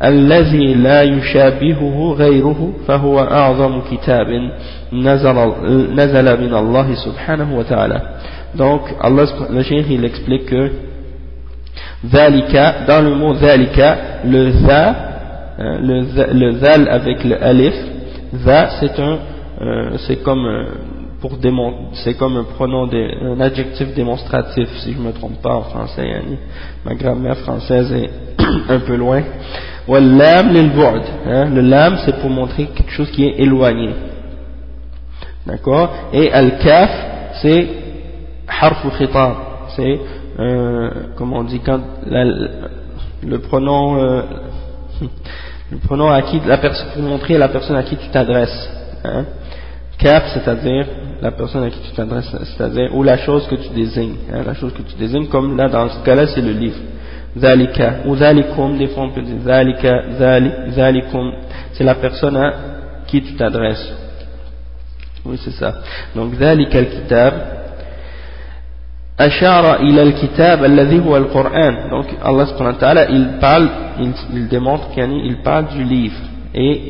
الذي 0.04 0.74
لا 0.74 1.02
يشابهه 1.02 2.14
غيره 2.18 2.72
فهو 2.88 3.20
أعظم 3.20 3.80
كتاب 3.80 4.26
نزل, 4.92 5.52
نزل 5.94 6.40
من 6.40 6.54
الله 6.54 6.94
سبحانه 6.94 7.58
وتعالى. 7.58 8.00
Donc 8.56 8.80
Allah, 9.00 9.26
le 9.50 9.62
cheikh 9.62 9.86
il 9.90 10.04
explique 10.04 10.46
que 10.46 10.70
ذلك 12.06 12.54
dans 12.88 13.00
le 13.00 13.14
mot 13.14 13.34
ذلك 13.34 13.98
le 14.24 14.50
za 15.60 16.26
le, 16.26 16.38
le 16.38 16.52
zal 16.58 16.88
avec 16.88 17.24
le 17.24 17.42
alif 17.42 17.74
za 18.44 18.68
c'est 18.80 18.98
un 18.98 19.18
euh, 19.60 19.90
c'est 20.06 20.22
comme 20.22 20.66
pour 21.20 21.32
c'est 21.92 22.14
comme 22.14 22.36
un 22.36 22.44
pronom 22.44 22.88
un 23.22 23.40
adjectif 23.40 23.94
démonstratif 23.94 24.68
si 24.78 24.94
je 24.94 24.98
me 24.98 25.12
trompe 25.12 25.42
pas 25.42 25.54
en 25.54 25.62
français 25.62 26.22
ma 26.84 26.94
grammaire 26.94 27.36
française 27.38 27.92
est 27.92 28.10
un 28.68 28.80
peu 28.80 28.96
loin. 28.96 29.22
Hein, 29.88 31.50
le 31.54 31.60
lam 31.60 31.96
c'est 32.04 32.20
pour 32.20 32.30
montrer 32.30 32.66
quelque 32.66 32.90
chose 32.90 33.10
qui 33.10 33.24
est 33.24 33.40
éloigné. 33.40 33.90
D'accord? 35.46 35.90
Et 36.12 36.30
al-kaf 36.32 36.90
c'est 37.42 37.68
harfu 38.48 38.88
khitab. 38.96 39.34
C'est 39.76 40.00
euh, 40.38 40.90
comment 41.16 41.38
on 41.38 41.44
dit 41.44 41.60
quand 41.60 41.80
le 42.06 43.38
pronom 43.38 44.22
le 45.70 45.78
pronom 45.78 46.10
à 46.10 46.22
qui 46.22 46.40
la 46.46 46.58
personne 46.58 46.88
pour 46.94 47.02
montrer 47.02 47.38
la 47.38 47.48
personne 47.48 47.76
à 47.76 47.82
qui 47.82 47.96
tu 47.96 48.08
t'adresses 48.08 48.70
hein. 49.04 49.24
kaf 49.98 50.32
c'est-à-dire 50.34 50.86
la 51.20 51.32
personne 51.32 51.64
à 51.64 51.70
qui 51.70 51.78
tu 51.80 51.90
t'adresses 51.94 52.30
c'est-à-dire 52.30 52.94
ou 52.94 53.02
la 53.02 53.18
chose 53.18 53.46
que 53.46 53.54
tu 53.54 53.68
désignes 53.70 54.16
hein, 54.32 54.42
la 54.46 54.54
chose 54.54 54.72
que 54.72 54.82
tu 54.82 54.96
désignes 54.96 55.26
comme 55.26 55.56
là 55.56 55.68
dans 55.68 55.88
ce 55.88 56.04
cas-là 56.04 56.26
c'est 56.28 56.40
le 56.40 56.52
livre 56.52 56.78
Zalika 57.38 58.00
ou 58.06 58.16
Zalikum, 58.16 58.76
des 58.76 58.88
fois 58.88 59.04
on 59.04 59.10
peut 59.10 59.22
dire 59.22 59.36
Zalika, 59.44 60.02
Zalikum, 60.70 61.32
c'est 61.72 61.84
la 61.84 61.94
personne 61.94 62.36
à 62.36 62.54
qui 63.06 63.22
tu 63.22 63.34
t'adresses. 63.34 63.92
Oui, 65.24 65.38
c'est 65.44 65.52
ça. 65.52 65.74
Donc, 66.14 66.34
Zalika 66.34 66.78
al-kitab, 66.78 67.34
Huwa 70.90 71.16
al-Qur'an. 71.18 71.90
Donc, 71.90 72.06
Allah 72.22 72.46
subhanahu 72.46 72.74
wa 72.74 72.80
ta'ala, 72.80 73.10
il 73.10 73.38
parle, 73.40 73.68
il, 74.32 74.48
démontre 74.48 74.90
qu'il 74.90 75.36
parle 75.44 75.66
du 75.68 75.84
livre 75.84 76.16
et 76.54 76.80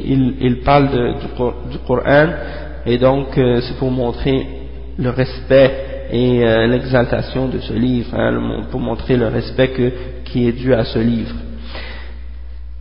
il, 0.41 0.61
parle 0.61 0.89
du, 0.91 1.79
Coran 1.87 2.29
et 2.87 2.99
donc 2.99 3.37
euh, 3.37 3.61
c'est 3.61 3.77
pour 3.79 3.91
montrer 3.91 4.47
le 4.99 5.11
respect 5.11 6.07
et 6.13 6.45
euh, 6.45 6.67
l'exaltation 6.67 7.49
de 7.49 7.59
ce 7.59 7.73
livre, 7.73 8.15
hein, 8.15 8.65
pour 8.71 8.81
montrer 8.81 9.17
le 9.17 9.29
respect 9.29 9.93
qui 10.25 10.49
est 10.49 10.53
dû 10.53 10.73
à 10.73 10.85
ce 10.85 10.99
livre. 10.99 11.35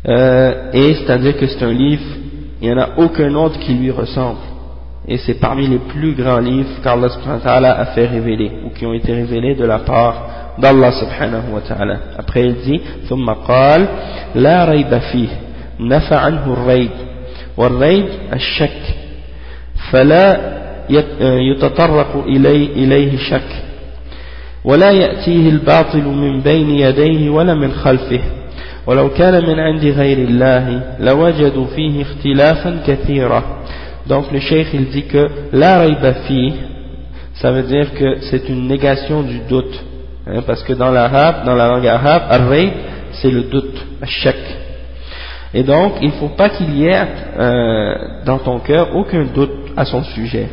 Euh, 0.07 0.71
et 0.73 0.93
c'est-à-dire 0.95 1.37
que 1.37 1.47
c'est 1.47 1.63
un 1.63 1.73
livre, 1.73 2.03
il 2.61 2.67
n'y 2.67 2.73
en 2.73 2.77
a 2.77 2.89
aucun 2.97 3.33
autre 3.35 3.59
qui 3.59 3.73
lui 3.73 3.91
ressemble 3.91 4.39
Et 5.08 5.18
c'est 5.18 5.38
parmi 5.38 5.66
les 5.66 5.78
plus 5.78 6.14
grands 6.14 6.38
livres 6.38 6.80
qu'Allah 6.82 7.10
subhanahu 7.10 7.66
a 7.66 7.84
fait 7.86 8.06
révéler, 8.06 8.50
ou 8.64 8.70
qui 8.70 8.86
ont 8.86 8.94
été 8.94 9.12
révélés 9.12 9.54
de 9.54 9.64
la 9.64 9.80
part 9.80 10.14
d'Allah 10.58 10.92
subhanahu 10.92 11.52
wa 11.52 11.60
ta'ala. 11.60 11.96
Après 12.18 12.46
il 12.46 12.54
dit, 12.54 12.80
ثم 13.08 13.30
قال 13.30 13.86
لا 14.34 14.64
ريب 14.64 14.98
فيه 14.98 15.28
نفى 15.80 16.14
عنه 16.14 16.52
الريب 16.52 16.90
والريب 17.56 18.06
الشك 18.32 18.82
فلا 19.90 20.40
يتطرق 21.50 22.24
إليه 22.26 23.16
شك 23.18 23.64
ولا 24.64 24.90
يأتيه 24.90 25.48
الباطل 25.50 26.04
من 26.04 26.40
بين 26.40 26.70
يديه 26.70 27.30
ولا 27.30 27.54
من 27.54 27.72
خلفه 27.72 28.20
ولو 28.86 29.10
كان 29.10 29.46
من 29.46 29.60
عند 29.60 29.84
غير 29.84 30.18
الله 30.18 30.82
لوجدوا 31.00 31.66
فيه 31.66 32.02
اختلافا 32.02 32.80
كثيرا 32.86 33.42
donc 34.09 34.31
le 34.31 34.39
cheikh 34.39 34.67
il 34.73 34.89
dit 34.89 35.05
que 35.05 35.29
la 35.53 35.79
rayba 35.79 36.13
fi 36.25 36.53
ça 37.35 37.51
veut 37.51 37.63
dire 37.63 37.93
que 37.93 38.19
c'est 38.29 38.49
une 38.49 38.67
négation 38.67 39.21
du 39.23 39.39
doute 39.47 39.79
hein, 40.27 40.41
parce 40.45 40.63
que 40.63 40.73
dans 40.73 40.91
l'arabe 40.91 41.45
dans 41.45 41.55
la 41.55 41.67
langue 41.67 41.87
arabe 41.87 42.23
ar-rayb 42.29 42.73
c'est 43.13 43.31
le 43.31 43.43
doute 43.43 43.85
chak 44.03 44.35
et 45.53 45.63
donc 45.63 45.93
il 46.01 46.07
ne 46.07 46.13
faut 46.13 46.29
pas 46.29 46.49
qu'il 46.49 46.75
y 46.77 46.87
ait 46.87 47.07
euh, 47.39 47.95
dans 48.25 48.39
ton 48.39 48.59
cœur 48.59 48.95
aucun 48.95 49.23
doute 49.25 49.71
à 49.77 49.85
son 49.85 50.03
sujet 50.03 50.49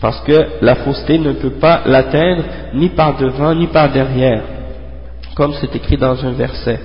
parce 0.00 0.20
que 0.20 0.46
la 0.60 0.76
fausseté 0.76 1.18
ne 1.18 1.32
peut 1.32 1.58
pas 1.58 1.82
l'atteindre 1.86 2.42
ni 2.74 2.90
par 2.90 3.16
devant 3.16 3.54
ni 3.54 3.66
par 3.66 3.90
derrière, 3.90 4.42
comme 5.34 5.54
c'est 5.60 5.74
écrit 5.74 5.96
dans 5.96 6.22
un 6.24 6.32
verset 6.32 6.78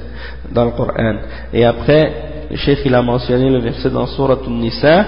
dans 0.51 0.65
le 0.65 0.71
Coran. 0.71 1.15
Et 1.53 1.65
après, 1.65 2.13
le 2.49 2.57
chef 2.57 2.79
il 2.85 2.95
a 2.95 3.01
mentionné 3.01 3.49
le 3.49 3.59
verset 3.59 3.89
dans 3.89 4.07
Surah 4.07 4.37
An-Nisa, 4.45 5.05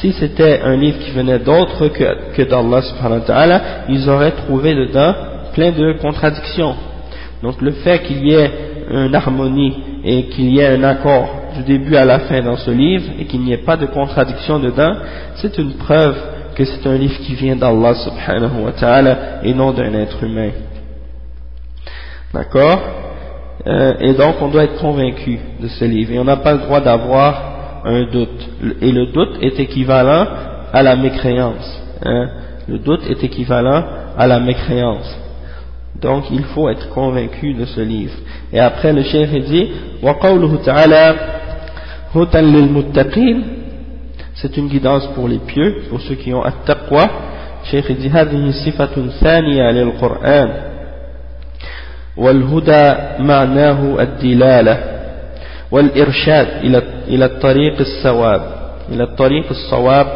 si 0.00 0.12
c'était 0.12 0.60
un 0.62 0.76
livre 0.76 0.98
qui 0.98 1.10
venait 1.10 1.38
d'autre 1.38 1.88
que, 1.88 2.32
que 2.34 2.42
d'Allah 2.42 2.82
subhanahu 2.82 3.20
wa 3.20 3.26
ta'ala, 3.26 3.62
ils 3.88 4.08
auraient 4.08 4.32
trouvé 4.32 4.74
dedans 4.74 5.14
plein 5.52 5.70
de 5.70 5.94
contradictions. 6.00 6.74
Donc 7.42 7.60
le 7.60 7.72
fait 7.72 8.02
qu'il 8.02 8.26
y 8.26 8.34
ait 8.34 8.50
une 8.90 9.14
harmonie 9.14 9.74
et 10.04 10.24
qu'il 10.24 10.54
y 10.54 10.60
ait 10.60 10.68
un 10.68 10.82
accord 10.84 11.28
du 11.56 11.62
début 11.62 11.96
à 11.96 12.04
la 12.04 12.20
fin 12.20 12.40
dans 12.42 12.56
ce 12.56 12.70
livre 12.70 13.04
et 13.18 13.24
qu'il 13.24 13.40
n'y 13.40 13.52
ait 13.52 13.58
pas 13.58 13.76
de 13.76 13.86
contradiction 13.86 14.58
dedans, 14.58 14.94
c'est 15.36 15.56
une 15.58 15.74
preuve 15.74 16.16
que 16.54 16.64
c'est 16.64 16.86
un 16.86 16.94
livre 16.94 17.18
qui 17.20 17.34
vient 17.34 17.56
d'Allah 17.56 17.94
subhanahu 17.94 18.64
wa 18.64 18.72
ta'ala 18.72 19.18
et 19.42 19.54
non 19.54 19.72
d'un 19.72 19.92
être 19.94 20.22
humain. 20.22 20.50
D'accord? 22.32 22.80
Euh, 23.66 23.94
Et 24.00 24.12
donc 24.14 24.36
on 24.40 24.48
doit 24.48 24.64
être 24.64 24.78
convaincu 24.78 25.38
de 25.60 25.68
ce 25.68 25.84
livre 25.84 26.12
et 26.12 26.18
on 26.18 26.24
n'a 26.24 26.36
pas 26.36 26.52
le 26.52 26.58
droit 26.58 26.80
d'avoir 26.80 27.53
un 27.85 28.03
doute. 28.11 28.49
Et 28.81 28.91
le 28.91 29.07
doute 29.07 29.37
est 29.41 29.59
équivalent 29.59 30.25
à 30.73 30.83
la 30.83 30.95
mécréance. 30.95 31.81
Hein. 32.05 32.29
Le 32.67 32.77
doute 32.79 33.01
est 33.09 33.23
équivalent 33.23 33.83
à 34.17 34.27
la 34.27 34.39
mécréance. 34.39 35.17
Donc 36.01 36.25
il 36.31 36.43
faut 36.43 36.69
être 36.69 36.89
convaincu 36.89 37.53
de 37.53 37.65
ce 37.65 37.81
livre. 37.81 38.13
Et 38.53 38.59
après 38.59 38.93
le 38.93 39.03
chef 39.03 39.31
dit 39.31 39.67
وقوله 40.03 40.55
تعالى 40.65 41.15
هدى 42.15 42.41
للمتقين 42.41 43.43
c'est 44.41 44.55
une 44.55 44.69
guidance 44.69 45.05
pour 45.15 45.27
les 45.27 45.39
pieux, 45.39 45.83
pour 45.89 45.99
ceux 45.99 46.15
qui 46.15 46.33
ont 46.33 46.45
التقوى 46.45 47.09
الشيخ 47.63 47.91
dit 47.91 48.07
هذه 48.07 48.51
صفة 48.65 49.07
ثانية 49.21 49.71
للقرآن 49.71 50.49
والهدى 52.17 52.93
معناه 53.19 54.01
الدلالة 54.01 54.92
والإرشاد 55.70 56.46
إلى 57.08 57.24
الطريق 57.24 57.80
الصواب 57.80 58.42
إلى 58.92 59.02
الطريق 59.04 59.44
الصواب. 59.50 60.06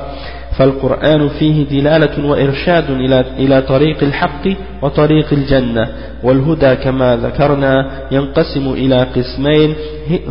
فالقرآن 0.59 1.29
فيه 1.29 1.65
دلالة 1.69 2.27
وإرشاد 2.31 2.91
إلى 2.91 3.25
إلى 3.39 3.63
طريق 3.63 4.03
الحق 4.03 4.49
وطريق 4.83 5.33
الجنة. 5.33 5.89
والهدى 6.23 6.75
كما 6.77 7.17
ذكرنا 7.17 7.91
ينقسم 8.11 8.73
إلى 8.73 9.03
قسمين 9.03 9.75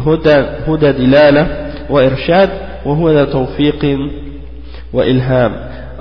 هدى 0.06 0.38
هدى 0.68 0.92
دلالة 0.92 1.48
وإرشاد 1.90 2.50
وهدى 2.86 3.26
توفيق 3.32 4.00
وإلهام. 4.94 5.52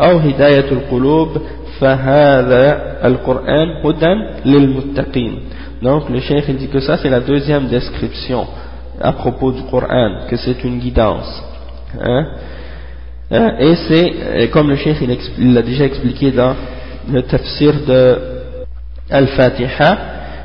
أو 0.00 0.18
هداية 0.18 0.72
القلوب 0.72 1.29
فهذا 1.81 2.83
القرآن 3.05 3.68
هدى 3.85 4.14
للمتقين. 4.44 5.38
Donc 5.83 6.09
le 6.11 6.20
cheikh 6.20 6.50
dit 6.57 6.68
que 6.68 6.81
ça 6.81 6.96
c'est 6.96 7.11
la 7.11 7.20
deuxième 7.20 7.66
description. 7.68 8.46
À 9.01 9.13
propos 9.13 9.53
du 9.53 9.63
Coran, 9.65 10.27
que 10.29 10.37
c'est 10.37 10.63
une 10.65 10.79
guidance. 10.79 11.43
Hein? 12.01 12.27
Hein? 13.31 13.55
Et 13.59 13.75
c'est, 13.89 14.49
comme 14.51 14.71
le 14.71 14.77
cheikh 14.77 14.99
il 15.39 15.55
l'a 15.55 15.63
déjà 15.63 15.85
expliqué 15.85 16.31
dans 16.31 16.55
le 17.11 17.23
tafsir 17.23 17.75
de 17.87 18.19
Al-Fatiha, 19.11 19.99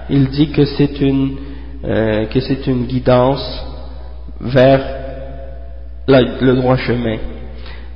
il 0.10 0.30
dit 0.30 0.52
que 0.52 0.66
c'est 0.66 1.00
une, 1.02 1.38
euh, 1.86 2.26
une 2.68 2.86
guidance 2.86 3.66
vers 4.40 4.82
le 6.08 6.54
droit 6.56 6.78
chemin. 6.78 7.18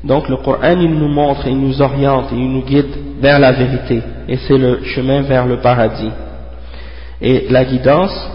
Donc 0.04 0.30
le 0.30 0.38
Coran 0.38 0.80
il 0.80 0.94
nous 0.94 1.08
montre, 1.08 1.48
il 1.48 1.60
nous 1.60 1.82
oriente, 1.82 2.28
il 2.32 2.52
nous 2.52 2.64
guide 2.64 2.96
vers 3.20 3.40
la 3.40 3.52
vérité, 3.52 4.02
et 4.28 4.38
c'est 4.38 4.58
le 4.58 4.84
chemin 4.84 5.22
vers 5.22 5.46
le 5.46 5.58
paradis. 5.58 6.12
Et 7.22 7.48
la 7.50 7.66
guidance, 7.66 8.30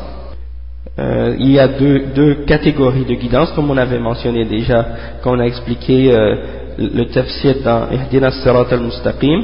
euh, 0.98 1.36
il 1.38 1.52
y 1.52 1.58
a 1.58 1.68
deux, 1.68 2.06
deux, 2.14 2.34
catégories 2.46 3.04
de 3.04 3.14
guidance, 3.14 3.52
comme 3.52 3.70
on 3.70 3.76
avait 3.76 3.98
mentionné 3.98 4.44
déjà, 4.44 4.86
quand 5.22 5.36
on 5.36 5.40
a 5.40 5.46
expliqué 5.46 6.12
euh, 6.12 6.36
le 6.78 7.04
tafsir 7.06 7.56
dans 7.64 7.88
Ihdina 7.90 8.30
Sirat 8.30 8.66
al-Mustaqim, 8.70 9.42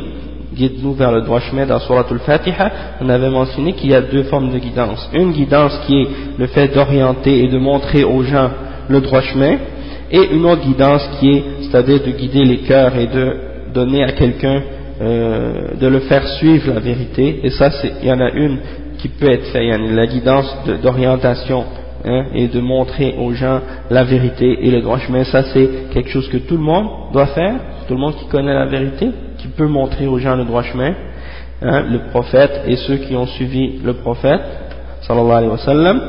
guide-nous 0.56 0.94
vers 0.94 1.12
le 1.12 1.22
droit 1.22 1.40
chemin 1.40 1.66
dans 1.66 1.78
Surat 1.80 2.06
al-Fatiha, 2.11 2.70
on 3.00 3.09
avait 3.09 3.30
mentionné 3.30 3.74
qu'il 3.74 3.90
y 3.90 3.94
a 3.94 4.00
deux 4.00 4.24
formes 4.24 4.52
de 4.52 4.59
guidance. 4.59 5.09
Une 5.12 5.32
guidance 5.32 5.78
qui 5.87 6.00
est 6.00 6.09
le 6.38 6.46
fait 6.46 6.68
d'orienter 6.68 7.44
et 7.44 7.48
de 7.48 7.59
montrer 7.59 8.04
aux 8.04 8.22
gens 8.22 8.50
le 8.88 9.00
droit 9.00 9.20
chemin, 9.20 9.56
et 10.11 10.35
une 10.35 10.46
autre 10.46 10.62
guidance 10.62 11.09
qui 11.18 11.30
est, 11.30 11.44
c'est-à-dire 11.62 12.00
de 12.02 12.11
guider 12.12 12.44
les 12.44 12.59
cœurs 12.59 12.96
et 12.96 13.06
de 13.06 13.37
donner 13.74 14.04
à 14.04 14.12
quelqu'un, 14.12 14.62
euh, 15.00 15.74
de 15.78 15.87
le 15.87 16.00
faire 16.00 16.26
suivre 16.38 16.72
la 16.72 16.80
vérité, 16.80 17.40
et 17.42 17.50
ça, 17.50 17.70
il 18.02 18.09
y 18.09 18.12
en 18.12 18.20
a 18.20 18.30
une 18.30 18.59
qui 19.07 19.12
peut 19.12 19.31
être 19.31 19.47
fait, 19.53 19.79
la 19.79 20.07
guidance 20.07 20.53
d'orientation 20.83 21.64
hein, 22.05 22.25
et 22.35 22.49
de 22.49 22.61
montrer 22.61 23.14
aux 23.19 23.33
gens 23.33 23.61
la 23.88 24.03
vérité 24.03 24.66
et 24.66 24.71
le 24.71 24.83
droit 24.83 24.99
chemin, 24.99 25.23
ça 25.25 25.45
c'est 25.53 25.69
quelque 25.92 26.11
chose 26.11 26.29
que 26.29 26.38
tout 26.38 26.57
le 26.57 26.62
monde 26.62 26.88
doit 27.12 27.27
faire, 27.27 27.55
tout 27.87 27.95
le 27.95 28.01
monde 28.01 28.16
qui 28.16 28.27
connaît 28.27 28.55
la 28.55 28.66
vérité, 28.66 29.11
qui 29.38 29.49
peut 29.49 29.69
montrer 29.69 30.09
aux 30.09 30.19
gens 30.19 30.35
le 30.35 30.45
droit 30.45 30.62
chemin, 30.62 30.92
hein, 31.62 31.85
le 31.88 32.11
prophète 32.11 32.62
et 32.66 32.77
ceux 32.77 32.97
qui 32.97 33.14
ont 33.14 33.27
suivi 33.27 33.79
le 33.85 33.95
prophète, 33.95 34.40
sallallahu 35.03 35.37
alayhi 35.37 35.53
wa 35.53 35.59
sallam, 35.59 36.01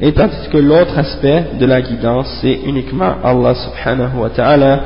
et 0.00 0.12
tandis 0.12 0.48
que 0.52 0.58
l'autre 0.58 0.96
aspect 0.98 1.44
de 1.58 1.66
la 1.66 1.82
guidance, 1.82 2.38
c'est 2.40 2.60
uniquement 2.64 3.14
Allah 3.24 3.54
subhanahu 3.54 4.20
wa 4.20 4.30
ta'ala 4.30 4.80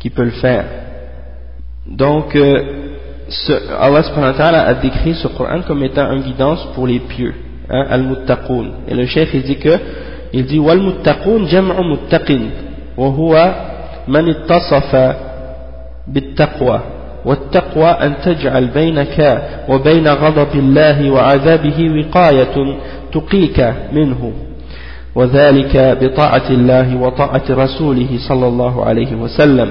qui 0.00 0.08
peut 0.08 0.24
le 0.24 0.30
faire. 0.30 0.64
Donc, 1.86 2.34
euh, 2.34 2.91
ce, 3.32 3.52
Allah 3.80 4.02
subhanahu 4.02 4.32
wa 4.32 4.38
ta'ala 4.38 4.66
a 4.66 4.74
décrit 4.74 5.14
ce 5.14 5.28
Coran 5.28 5.60
comme 5.66 5.82
étant 5.82 6.10
une 6.12 6.22
guidance 6.22 6.66
pour 6.74 6.86
les 6.86 7.00
pieux, 7.00 7.34
hein, 7.70 7.86
al-muttaqoun. 7.90 8.70
Et 8.88 8.94
le 8.94 9.06
chef 9.06 9.32
il 9.34 9.42
dit 9.42 9.56
que, 9.56 9.78
il 10.32 10.44
dit 10.44 10.58
wal-muttaqoun 10.58 11.46
jam'u 11.48 11.82
muttaqin, 11.84 12.40
wa 12.96 13.08
huwa 13.08 13.54
man 14.08 14.26
ittasafa 14.28 15.16
bit-taqwa. 16.06 16.82
والتقوى 17.24 17.86
أن 17.86 18.12
تجعل 18.24 18.66
بينك 18.66 19.42
وبين 19.68 20.08
غضب 20.08 20.54
الله 20.54 21.10
وعذابه 21.10 21.78
وقاية 21.90 22.76
تقيك 23.12 23.74
منه 23.92 24.32
وذلك 25.14 25.98
بطاعة 26.02 26.48
الله 26.50 26.96
وطاعة 26.96 27.42
رسوله 27.50 28.08
صلى 28.28 28.46
الله 28.46 28.84
عليه 28.84 29.14
وسلم 29.14 29.70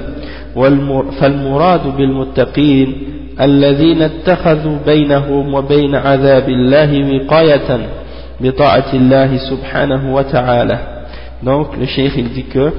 فالمراد 1.19 1.87
بالمتقين 1.97 3.20
الذين 3.40 4.02
اتخذوا 4.02 4.78
بينهم 4.86 5.54
وبين 5.54 5.94
عذاب 5.94 6.48
الله 6.48 6.90
وقاية 7.14 7.68
بطاعة 8.40 8.90
الله 8.94 9.36
سبحانه 9.36 10.14
وتعالى 10.14 10.78
donc 11.42 11.76
le 11.78 11.86
cheikh 11.86 12.12
il 12.16 12.30
dit 12.30 12.44
que 12.44 12.72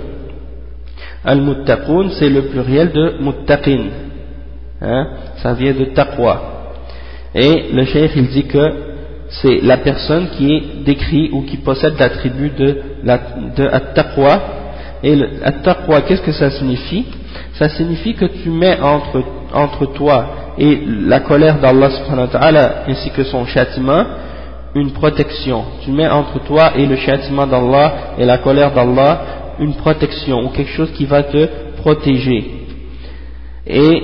al-muttaqun 1.24 2.10
c'est 2.18 2.30
le 2.30 2.44
pluriel 2.44 2.92
de 2.92 3.14
muttaqin 3.22 3.82
hein, 4.82 5.08
ça 5.44 5.54
vient 5.54 5.74
de 5.74 5.86
taqwa 5.86 6.42
et 7.36 7.66
le 7.72 7.86
cheikh 7.86 8.12
il 8.16 8.28
dit 8.30 8.46
que 8.46 8.66
c'est 9.30 9.60
la 9.62 9.78
personne 9.78 10.28
qui 10.38 10.56
est 10.56 10.64
décrit 10.86 11.30
ou 11.34 11.42
qui 11.44 11.58
possède 11.58 12.00
l'attribut 12.00 12.52
de, 12.58 12.78
la, 13.04 13.20
de 13.56 13.68
at-taqwa 13.68 14.42
et 15.04 15.16
le 15.16 15.30
at-taqwa 15.44 16.02
qu'est-ce 16.02 16.22
que 16.22 16.32
ça 16.32 16.50
signifie 16.50 17.06
Ça 17.55 17.69
signifie 17.69 18.15
que 18.15 18.27
tu 18.27 18.51
mets 18.51 18.79
entre, 18.81 19.23
entre 19.55 19.87
toi 19.93 20.27
et 20.59 20.81
la 20.87 21.21
colère 21.21 21.61
d'Allah 21.61 21.91
subhanahu 21.91 22.27
wa 22.27 22.39
ta'ala 22.41 22.73
ainsi 22.89 23.11
que 23.11 23.25
son 23.25 23.47
châtiment 23.47 24.05
une 24.75 24.93
protection. 24.93 25.65
Tu 25.85 25.91
mets 25.91 26.09
entre 26.09 26.39
toi 26.45 26.73
et 26.77 26.87
le 26.87 26.97
châtiment 26.97 27.47
d'Allah 27.47 27.93
et 28.19 28.25
la 28.25 28.39
colère 28.39 28.73
d'Allah 28.73 29.21
une 29.59 29.75
protection 29.75 30.39
ou 30.45 30.49
quelque 30.49 30.71
chose 30.73 30.91
qui 30.93 31.05
va 31.05 31.23
te 31.23 31.49
protéger. 31.77 32.51
Et 33.67 34.03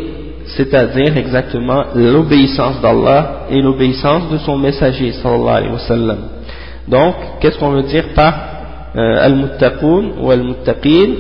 c'est-à-dire 0.57 1.17
exactement 1.17 1.85
l'obéissance 1.95 2.81
d'Allah 2.81 3.47
et 3.51 3.61
l'obéissance 3.61 4.31
de 4.31 4.39
son 4.39 4.57
messager 4.57 5.13
sallallahu 5.13 5.57
alayhi 5.57 5.73
wa 5.73 5.79
sallam. 5.79 6.19
Donc, 6.87 7.15
qu'est-ce 7.41 7.59
qu'on 7.59 7.71
veut 7.71 7.83
dire 7.83 8.09
par 8.15 8.35
euh, 8.97 9.25
al-muttaqun 9.25 10.13
ou 10.21 10.31
al-muttaqin? 10.31 11.11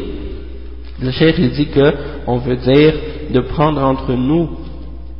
Le 1.01 1.11
cheikh 1.11 1.35
il 1.37 1.51
dit 1.51 1.67
que 1.67 1.93
on 2.27 2.37
veut 2.37 2.55
dire 2.57 2.93
de 3.33 3.39
prendre 3.41 3.81
entre 3.83 4.13
nous 4.13 4.49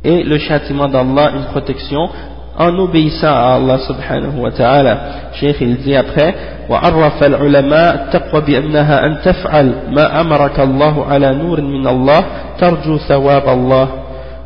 et 0.04 0.22
le 0.22 0.38
châtiment 0.38 0.88
d'Allah 0.88 1.32
une 1.36 1.44
protection 1.52 2.08
en 2.56 2.78
obéissant 2.78 3.34
à 3.34 3.54
Allah 3.56 3.78
subhanahu 3.78 4.40
wa 4.40 4.50
ta'ala. 4.52 5.00
Cheikh 5.34 5.56
il 5.60 5.76
dit 5.78 5.96
après 5.96 6.34
وعرف 6.70 7.24
العلماء 7.24 7.94
التقوى 7.94 8.40
بأنها 8.40 9.06
أن 9.06 9.16
تفعل 9.24 9.72
ما 9.90 10.20
أمرك 10.20 10.60
الله 10.60 11.04
على 11.04 11.34
نور 11.34 11.60
من 11.60 11.86
الله 11.86 12.24
ترجو 12.58 12.98
ثواب 12.98 13.48
الله 13.48 13.88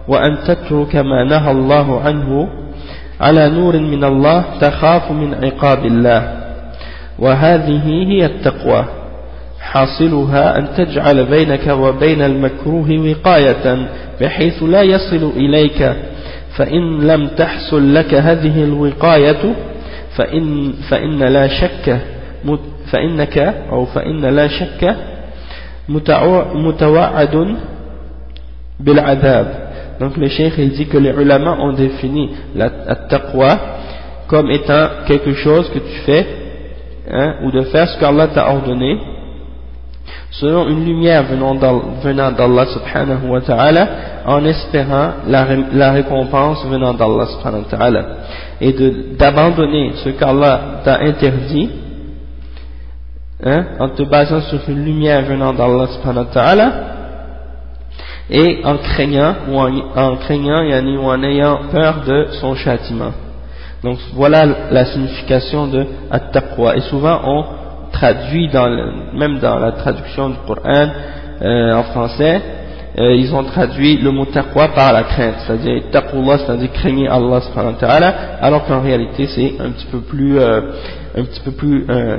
وأن 0.08 0.38
تترك 0.46 0.96
ما 0.96 1.24
نهى 1.24 1.50
الله 1.50 2.00
عنه 2.00 2.48
على 3.20 3.50
نور 3.50 3.78
من 3.78 4.04
الله 4.04 4.44
تخاف 4.60 5.10
من 5.10 5.44
عقاب 5.44 5.86
الله 5.86 6.22
وهذه 7.18 7.86
هي 7.86 8.26
التقوى 8.26 8.84
حاصلها 9.63 10.57
أن 10.57 10.67
تجعل 10.77 11.25
بينك 11.25 11.67
وبين 11.67 12.21
المكروه 12.21 12.89
وقاية 12.91 13.87
بحيث 14.21 14.63
لا 14.63 14.81
يصل 14.81 15.31
إليك 15.35 15.93
فإن 16.55 17.07
لم 17.07 17.27
تحصل 17.27 17.95
لك 17.95 18.13
هذه 18.13 18.63
الوقاية 18.63 19.55
فإن, 20.15 20.73
فإن 20.89 21.19
لا 21.19 21.47
شك 21.47 21.99
فإنك 22.91 23.37
أو 23.71 23.85
فإن 23.85 24.25
لا 24.25 24.47
شك 24.47 24.95
متوعد 26.55 27.55
بالعذاب 28.79 29.63
Donc 29.99 30.17
le 30.17 30.27
cheikh 30.27 30.53
il 30.57 30.71
dit 30.71 30.87
que 30.87 30.97
les 30.97 31.11
ulama 31.11 31.55
ont 31.61 31.71
défini 31.71 32.31
la, 32.55 32.69
taqwa 33.09 33.59
comme 34.27 34.49
étant 34.49 34.87
quelque 35.07 35.33
chose 35.33 35.69
que 35.69 35.79
tu 35.79 35.97
fais 36.05 36.25
hein, 37.11 37.35
ou 37.43 37.51
de 37.51 37.61
faire 37.61 37.87
ce 37.87 37.99
qu'Allah 37.99 38.27
t'a 38.27 38.49
ordonné 38.49 38.97
selon 40.31 40.67
une 40.67 40.85
lumière 40.85 41.23
venant 41.25 41.55
d'Allah 42.31 42.65
subhanahu 42.65 43.29
wa 43.29 43.41
ta'ala 43.41 43.87
en 44.25 44.43
espérant 44.45 45.11
la, 45.27 45.91
récompense 45.91 46.65
venant 46.65 46.93
d'Allah 46.93 47.27
subhanahu 47.27 47.63
wa 47.63 47.77
ta'ala 47.77 48.05
et 48.59 48.73
d'abandonner 49.17 49.91
ce 50.03 50.09
qu'Allah 50.09 50.81
t'a 50.83 50.99
interdit 50.99 51.69
hein, 53.43 53.65
en 53.79 53.89
te 53.89 54.03
basant 54.03 54.41
sur 54.41 54.59
une 54.67 54.83
lumière 54.83 55.23
venant 55.23 55.53
d'Allah 55.53 55.87
subhanahu 55.87 56.25
wa 56.25 56.33
ta'ala 56.33 56.73
et 58.29 58.61
en 58.63 58.77
craignant 58.77 59.35
ou 59.49 59.59
en, 59.59 60.15
craignant 60.17 60.63
ou 60.63 61.05
en 61.05 61.23
ayant 61.23 61.59
peur 61.71 62.01
de 62.07 62.27
son 62.39 62.55
châtiment. 62.55 63.11
Donc 63.83 63.97
voilà 64.13 64.45
la 64.71 64.85
signification 64.85 65.67
de 65.67 65.85
at-taqwa 66.09 66.77
et 66.77 66.81
souvent 66.81 67.19
on 67.25 67.45
traduit 67.93 68.49
dans 68.49 68.69
même 69.13 69.39
dans 69.39 69.59
la 69.59 69.71
traduction 69.71 70.29
du 70.29 70.37
Coran 70.45 70.89
euh, 71.41 71.73
en 71.73 71.83
français 71.83 72.41
euh, 72.99 73.15
ils 73.15 73.33
ont 73.33 73.43
traduit 73.43 73.97
le 73.97 74.11
mot 74.11 74.25
taqwa 74.25 74.67
par 74.67 74.93
la 74.93 75.01
crainte, 75.03 75.35
c'est-à-dire 75.39 75.81
taqullah, 75.91 76.37
c'est-à-dire 76.37 76.71
craigner 76.73 77.07
Allah 77.07 77.41
alors 78.39 78.65
qu'en 78.65 78.81
réalité 78.81 79.25
c'est 79.25 79.53
un 79.59 79.71
petit 79.71 79.87
peu 79.87 80.01
plus, 80.01 80.37
euh, 80.37 80.61
un 81.17 81.23
petit 81.23 81.39
peu 81.39 81.51
plus 81.51 81.85
euh, 81.89 82.17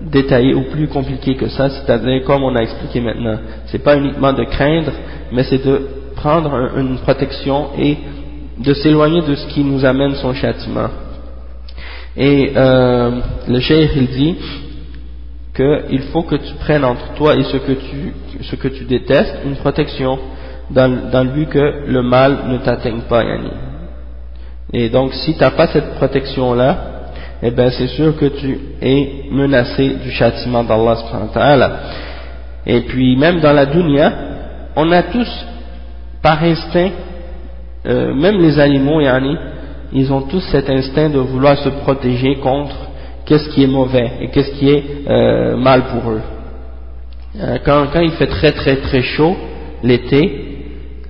détaillé 0.00 0.54
ou 0.54 0.62
plus 0.70 0.88
compliqué 0.88 1.34
que 1.34 1.48
ça, 1.48 1.68
c'est-à-dire 1.68 2.24
comme 2.24 2.42
on 2.42 2.56
a 2.56 2.62
expliqué 2.62 3.02
maintenant, 3.02 3.36
c'est 3.66 3.84
pas 3.84 3.98
uniquement 3.98 4.32
de 4.32 4.44
craindre, 4.44 4.92
mais 5.30 5.42
c'est 5.42 5.62
de 5.62 5.88
prendre 6.16 6.70
une 6.78 6.96
protection 7.00 7.66
et 7.78 7.98
de 8.58 8.72
s'éloigner 8.72 9.20
de 9.20 9.34
ce 9.34 9.46
qui 9.48 9.62
nous 9.62 9.84
amène 9.84 10.14
son 10.14 10.32
châtiment. 10.32 10.88
Et 12.16 12.52
le 12.54 13.60
cheikh 13.60 13.90
il 13.94 14.06
dit 14.06 14.36
qu'il 15.54 16.02
faut 16.12 16.22
que 16.22 16.34
tu 16.36 16.54
prennes 16.54 16.84
entre 16.84 17.14
toi 17.14 17.36
et 17.36 17.44
ce 17.44 17.56
que 17.58 17.72
tu, 17.72 18.12
ce 18.42 18.56
que 18.56 18.68
tu 18.68 18.84
détestes 18.84 19.38
une 19.44 19.56
protection 19.56 20.18
dans, 20.70 21.10
dans 21.10 21.24
le 21.24 21.30
but 21.30 21.48
que 21.48 21.84
le 21.86 22.02
mal 22.02 22.38
ne 22.48 22.58
t'atteigne 22.58 23.02
pas, 23.08 23.22
Yanni. 23.22 23.50
Et 24.72 24.88
donc, 24.88 25.14
si 25.14 25.34
tu 25.34 25.40
n'as 25.40 25.52
pas 25.52 25.68
cette 25.68 25.94
protection-là, 25.94 26.78
eh 27.42 27.50
bien, 27.50 27.70
c'est 27.70 27.88
sûr 27.88 28.16
que 28.16 28.26
tu 28.26 28.58
es 28.80 29.26
menacé 29.30 29.90
du 30.02 30.10
châtiment 30.10 30.64
d'Allah 30.64 31.80
Et 32.66 32.80
puis, 32.82 33.16
même 33.16 33.40
dans 33.40 33.52
la 33.52 33.66
dunya, 33.66 34.12
on 34.74 34.90
a 34.90 35.02
tous, 35.04 35.46
par 36.22 36.42
instinct, 36.42 36.90
euh, 37.86 38.14
même 38.14 38.40
les 38.40 38.58
animaux, 38.58 39.00
Yanni, 39.00 39.36
ils 39.92 40.12
ont 40.12 40.22
tous 40.22 40.40
cet 40.50 40.68
instinct 40.68 41.10
de 41.10 41.18
vouloir 41.18 41.56
se 41.58 41.68
protéger 41.68 42.36
contre 42.36 42.74
qu'est-ce 43.26 43.48
qui 43.50 43.62
est 43.64 43.68
mauvais 43.68 44.12
et 44.20 44.28
qu'est-ce 44.28 44.52
qui 44.52 44.68
est 44.68 44.84
euh, 45.08 45.56
mal 45.56 45.84
pour 45.84 46.10
eux. 46.10 46.20
Euh, 47.40 47.58
quand, 47.64 47.86
quand, 47.92 48.00
il 48.00 48.12
fait 48.12 48.26
très 48.26 48.52
très 48.52 48.76
très 48.76 49.02
chaud 49.02 49.36
l'été, 49.82 50.58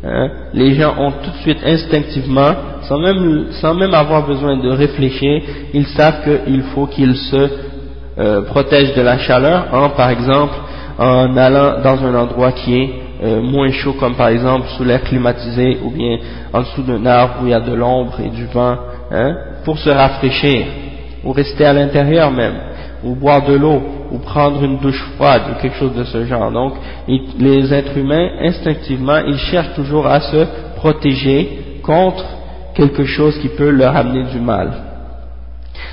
hein, 0.03 0.31
les 0.55 0.75
gens 0.75 0.95
ont 0.99 1.13
tout 1.23 1.31
de 1.31 1.37
suite 1.43 1.59
instinctivement, 1.65 2.55
sans 2.83 2.99
même, 2.99 3.47
sans 3.61 3.75
même 3.75 3.95
avoir 3.95 4.27
besoin 4.27 4.57
de 4.57 4.71
réfléchir, 4.71 5.43
ils 5.73 5.87
savent 5.89 6.23
qu'il 6.25 6.63
faut 6.75 6.87
qu'ils 6.87 7.17
se 7.17 7.49
euh, 8.19 8.43
protègent 8.43 8.95
de 8.95 9.03
la 9.03 9.19
chaleur, 9.19 9.69
en, 9.73 9.91
par 9.91 10.11
exemple 10.11 10.55
en 10.99 11.37
allant 11.37 11.83
dans 11.83 12.05
un 12.05 12.15
endroit 12.15 12.53
qui 12.53 12.75
est 12.77 12.91
euh, 13.23 13.43
moins 13.43 13.71
chaud, 13.71 13.95
comme 13.99 14.15
par 14.15 14.29
exemple 14.29 14.67
sous 14.77 14.85
l'air 14.85 15.03
climatisé 15.03 15.79
ou 15.85 15.91
bien 15.91 16.19
en 16.53 16.61
dessous 16.61 16.83
d'un 16.83 17.05
arbre 17.05 17.35
où 17.43 17.47
il 17.47 17.51
y 17.51 17.55
a 17.55 17.61
de 17.61 17.75
l'ombre 17.75 18.21
et 18.21 18.31
du 18.31 18.47
vent, 18.47 18.77
hein, 19.11 19.37
pour 19.65 19.79
se 19.79 19.91
rafraîchir 19.91 20.67
ou 21.25 21.33
rester 21.33 21.65
à 21.65 21.73
l'intérieur 21.73 22.31
même, 22.31 22.55
ou 23.03 23.15
boire 23.15 23.45
de 23.45 23.55
l'eau, 23.55 23.83
ou 24.11 24.19
prendre 24.19 24.63
une 24.63 24.79
douche 24.79 25.03
froide, 25.17 25.43
ou 25.51 25.61
quelque 25.61 25.77
chose 25.77 25.95
de 25.95 26.05
ce 26.05 26.25
genre. 26.25 26.51
Donc, 26.53 26.75
les 27.39 27.73
êtres 27.73 27.97
humains, 27.97 28.29
instinctivement, 28.43 29.19
ils 29.27 29.39
cherchent 29.39 29.75
toujours 29.75 30.07
à 30.07 30.21
se 30.21 30.47
protéger 30.77 31.81
contre 31.83 32.25
quelque 32.75 33.05
chose 33.05 33.39
qui 33.39 33.49
peut 33.49 33.71
leur 33.71 33.97
amener 33.97 34.25
du 34.31 34.41
mal. 34.41 34.71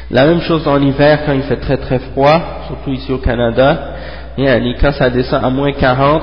La 0.09 0.25
même 0.25 0.41
chose 0.41 0.67
en 0.67 0.81
hiver, 0.81 1.19
quand 1.25 1.33
il 1.33 1.43
fait 1.43 1.57
très 1.57 1.77
très 1.77 1.99
froid, 1.99 2.41
surtout 2.67 2.91
ici 2.91 3.11
au 3.11 3.17
Canada, 3.17 3.93
et 4.37 4.75
quand 4.79 4.91
ça 4.91 5.09
descend 5.09 5.43
à 5.43 5.49
moins 5.49 5.71
40, 5.71 6.21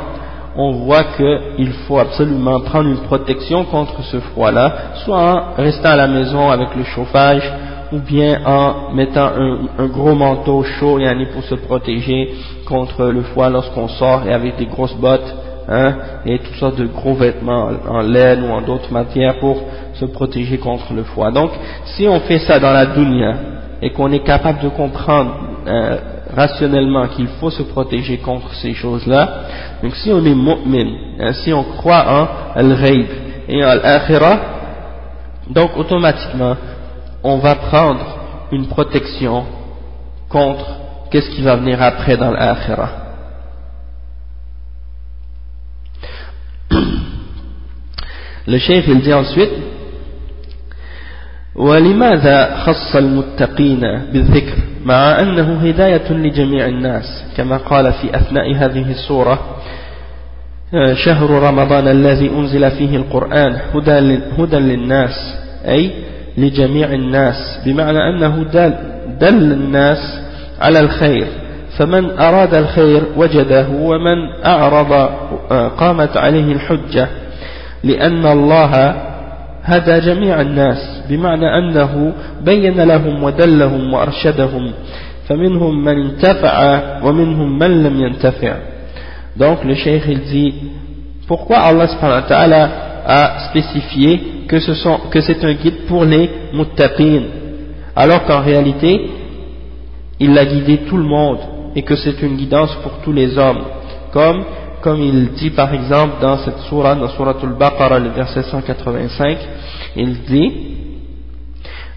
on 0.56 0.72
voit 0.72 1.04
qu'il 1.16 1.72
faut 1.86 1.98
absolument 1.98 2.60
prendre 2.60 2.88
une 2.88 3.02
protection 3.02 3.64
contre 3.64 4.02
ce 4.02 4.18
froid-là, 4.18 4.72
soit 5.04 5.52
en 5.56 5.62
restant 5.62 5.90
à 5.90 5.96
la 5.96 6.08
maison 6.08 6.50
avec 6.50 6.74
le 6.74 6.84
chauffage, 6.84 7.50
ou 7.92 7.98
bien 8.00 8.40
en 8.44 8.92
mettant 8.92 9.30
un, 9.78 9.86
gros 9.86 10.14
manteau 10.14 10.62
chaud 10.62 10.98
yani 10.98 11.26
pour 11.26 11.42
se 11.44 11.54
protéger 11.54 12.34
contre 12.66 13.06
le 13.06 13.22
froid 13.22 13.48
lorsqu'on 13.48 13.88
sort 13.88 14.26
et 14.26 14.32
avec 14.32 14.56
des 14.56 14.66
grosses 14.66 14.96
bottes 14.96 15.34
hein, 15.68 15.94
et 16.26 16.38
toutes 16.38 16.56
sortes 16.56 16.76
de 16.76 16.86
gros 16.86 17.14
vêtements 17.14 17.70
en, 17.88 18.00
laine 18.00 18.44
ou 18.44 18.52
en 18.52 18.60
d'autres 18.60 18.92
matières 18.92 19.38
pour 19.38 19.62
se 19.94 20.04
protéger 20.04 20.58
contre 20.58 20.92
le 20.92 21.02
froid. 21.04 21.30
Donc 21.30 21.50
si 21.84 22.06
on 22.06 22.20
fait 22.20 22.40
ça 22.40 22.58
dans 22.58 22.72
la 22.72 22.86
dunya 22.86 23.34
et 23.80 23.90
qu'on 23.90 24.12
est 24.12 24.24
capable 24.24 24.60
de 24.60 24.68
comprendre 24.68 25.34
euh, 25.66 25.96
rationnellement 26.34 27.06
qu'il 27.08 27.28
faut 27.40 27.50
se 27.50 27.62
protéger 27.62 28.18
contre 28.18 28.52
ces 28.54 28.74
choses-là, 28.74 29.28
donc 29.82 29.94
si 29.96 30.12
on 30.12 30.24
est 30.24 30.34
mu'min, 30.34 30.90
hein, 31.20 31.32
si 31.32 31.52
on 31.52 31.64
croit 31.64 32.04
en 32.06 32.58
al-ghaib 32.58 33.06
et 33.48 33.64
en 33.64 33.68
al-akhirah, 33.68 34.38
donc 35.50 35.70
automatiquement 35.78 36.54
on 37.23 37.37
va 37.37 37.55
prendre 37.55 38.05
une 38.51 38.67
protection 38.67 39.45
contre 40.29 40.65
qu'est-ce 41.09 41.29
qui 41.31 41.41
va 41.41 41.55
venir 41.55 41.81
après 41.81 42.17
dans 42.17 42.31
l'akhirah. 42.31 42.89
Le 48.45 48.57
cheikh 48.57 48.85
il 48.87 49.01
dit 49.01 49.13
ensuite 49.13 49.53
ولماذا 51.55 52.55
خص 52.55 52.95
المتقين 52.95 53.81
بالذكر 54.13 54.57
مع 54.85 55.21
أنه 55.21 55.69
هداية 55.69 56.11
لجميع 56.11 56.65
الناس 56.65 57.23
كما 57.37 57.57
قال 57.57 57.93
في 57.93 58.15
أثناء 58.15 58.55
هذه 58.55 58.91
السورة 58.91 59.57
شهر 60.93 61.29
رمضان 61.29 61.87
الذي 61.87 62.29
أنزل 62.29 62.71
فيه 62.71 62.97
القرآن 62.97 63.59
هدى 64.37 64.59
للناس 64.59 65.35
أي 65.65 65.91
لجميع 66.38 66.92
الناس 66.92 67.34
بمعنى 67.66 67.98
أنه 67.98 68.44
دل, 68.52 68.74
دل 69.20 69.52
الناس 69.52 70.20
على 70.60 70.80
الخير. 70.80 71.26
فمن 71.78 72.18
أراد 72.18 72.54
الخير 72.54 73.02
وجده 73.16 73.68
ومن 73.68 74.44
أعرض 74.46 74.92
آه، 75.50 75.68
قامت 75.68 76.16
عليه 76.16 76.52
الحجة. 76.52 77.08
لأن 77.84 78.26
الله 78.26 78.94
هدى 79.62 80.00
جميع 80.00 80.40
الناس 80.40 81.02
بمعنى 81.08 81.46
أنه 81.58 82.12
بين 82.44 82.80
لهم 82.80 83.22
ودلهم 83.22 83.94
وأرشدهم. 83.94 84.72
فمنهم 85.28 85.84
من 85.84 86.00
انتفع 86.00 86.80
ومنهم 87.04 87.58
من 87.58 87.82
لم 87.82 88.00
ينتفع. 88.00 88.54
Donc 89.36 89.64
le 89.64 89.74
cheikh 89.74 90.02
il 90.08 90.20
dit 90.20 90.54
pourquoi 91.28 91.58
Allah 91.58 92.70
a 93.06 93.48
spécifié 93.50 94.46
que 94.48 94.58
c'est 95.20 95.44
un 95.44 95.52
guide 95.52 95.86
pour 95.86 96.04
les 96.04 96.30
muttaqin, 96.54 97.22
alors 97.94 98.24
qu'en 98.24 98.40
réalité, 98.40 99.10
il 100.18 100.36
a 100.36 100.44
guidé 100.44 100.78
tout 100.88 100.96
le 100.96 101.04
monde 101.04 101.38
et 101.76 101.82
que 101.82 101.94
c'est 101.96 102.20
une 102.22 102.36
guidance 102.36 102.74
pour 102.82 102.92
tous 103.04 103.12
les 103.12 103.36
hommes. 103.38 103.62
Comme, 104.10 104.42
comme 104.80 105.00
il 105.02 105.32
dit 105.32 105.50
par 105.50 105.72
exemple 105.74 106.14
dans 106.20 106.38
cette 106.38 106.60
surah, 106.60 106.94
dans 106.94 107.08
surah 107.10 107.36
al-Baqarah, 107.42 107.98
le 107.98 108.08
verset 108.08 108.42
185, 108.44 109.38
il 109.96 110.22
dit, 110.22 110.52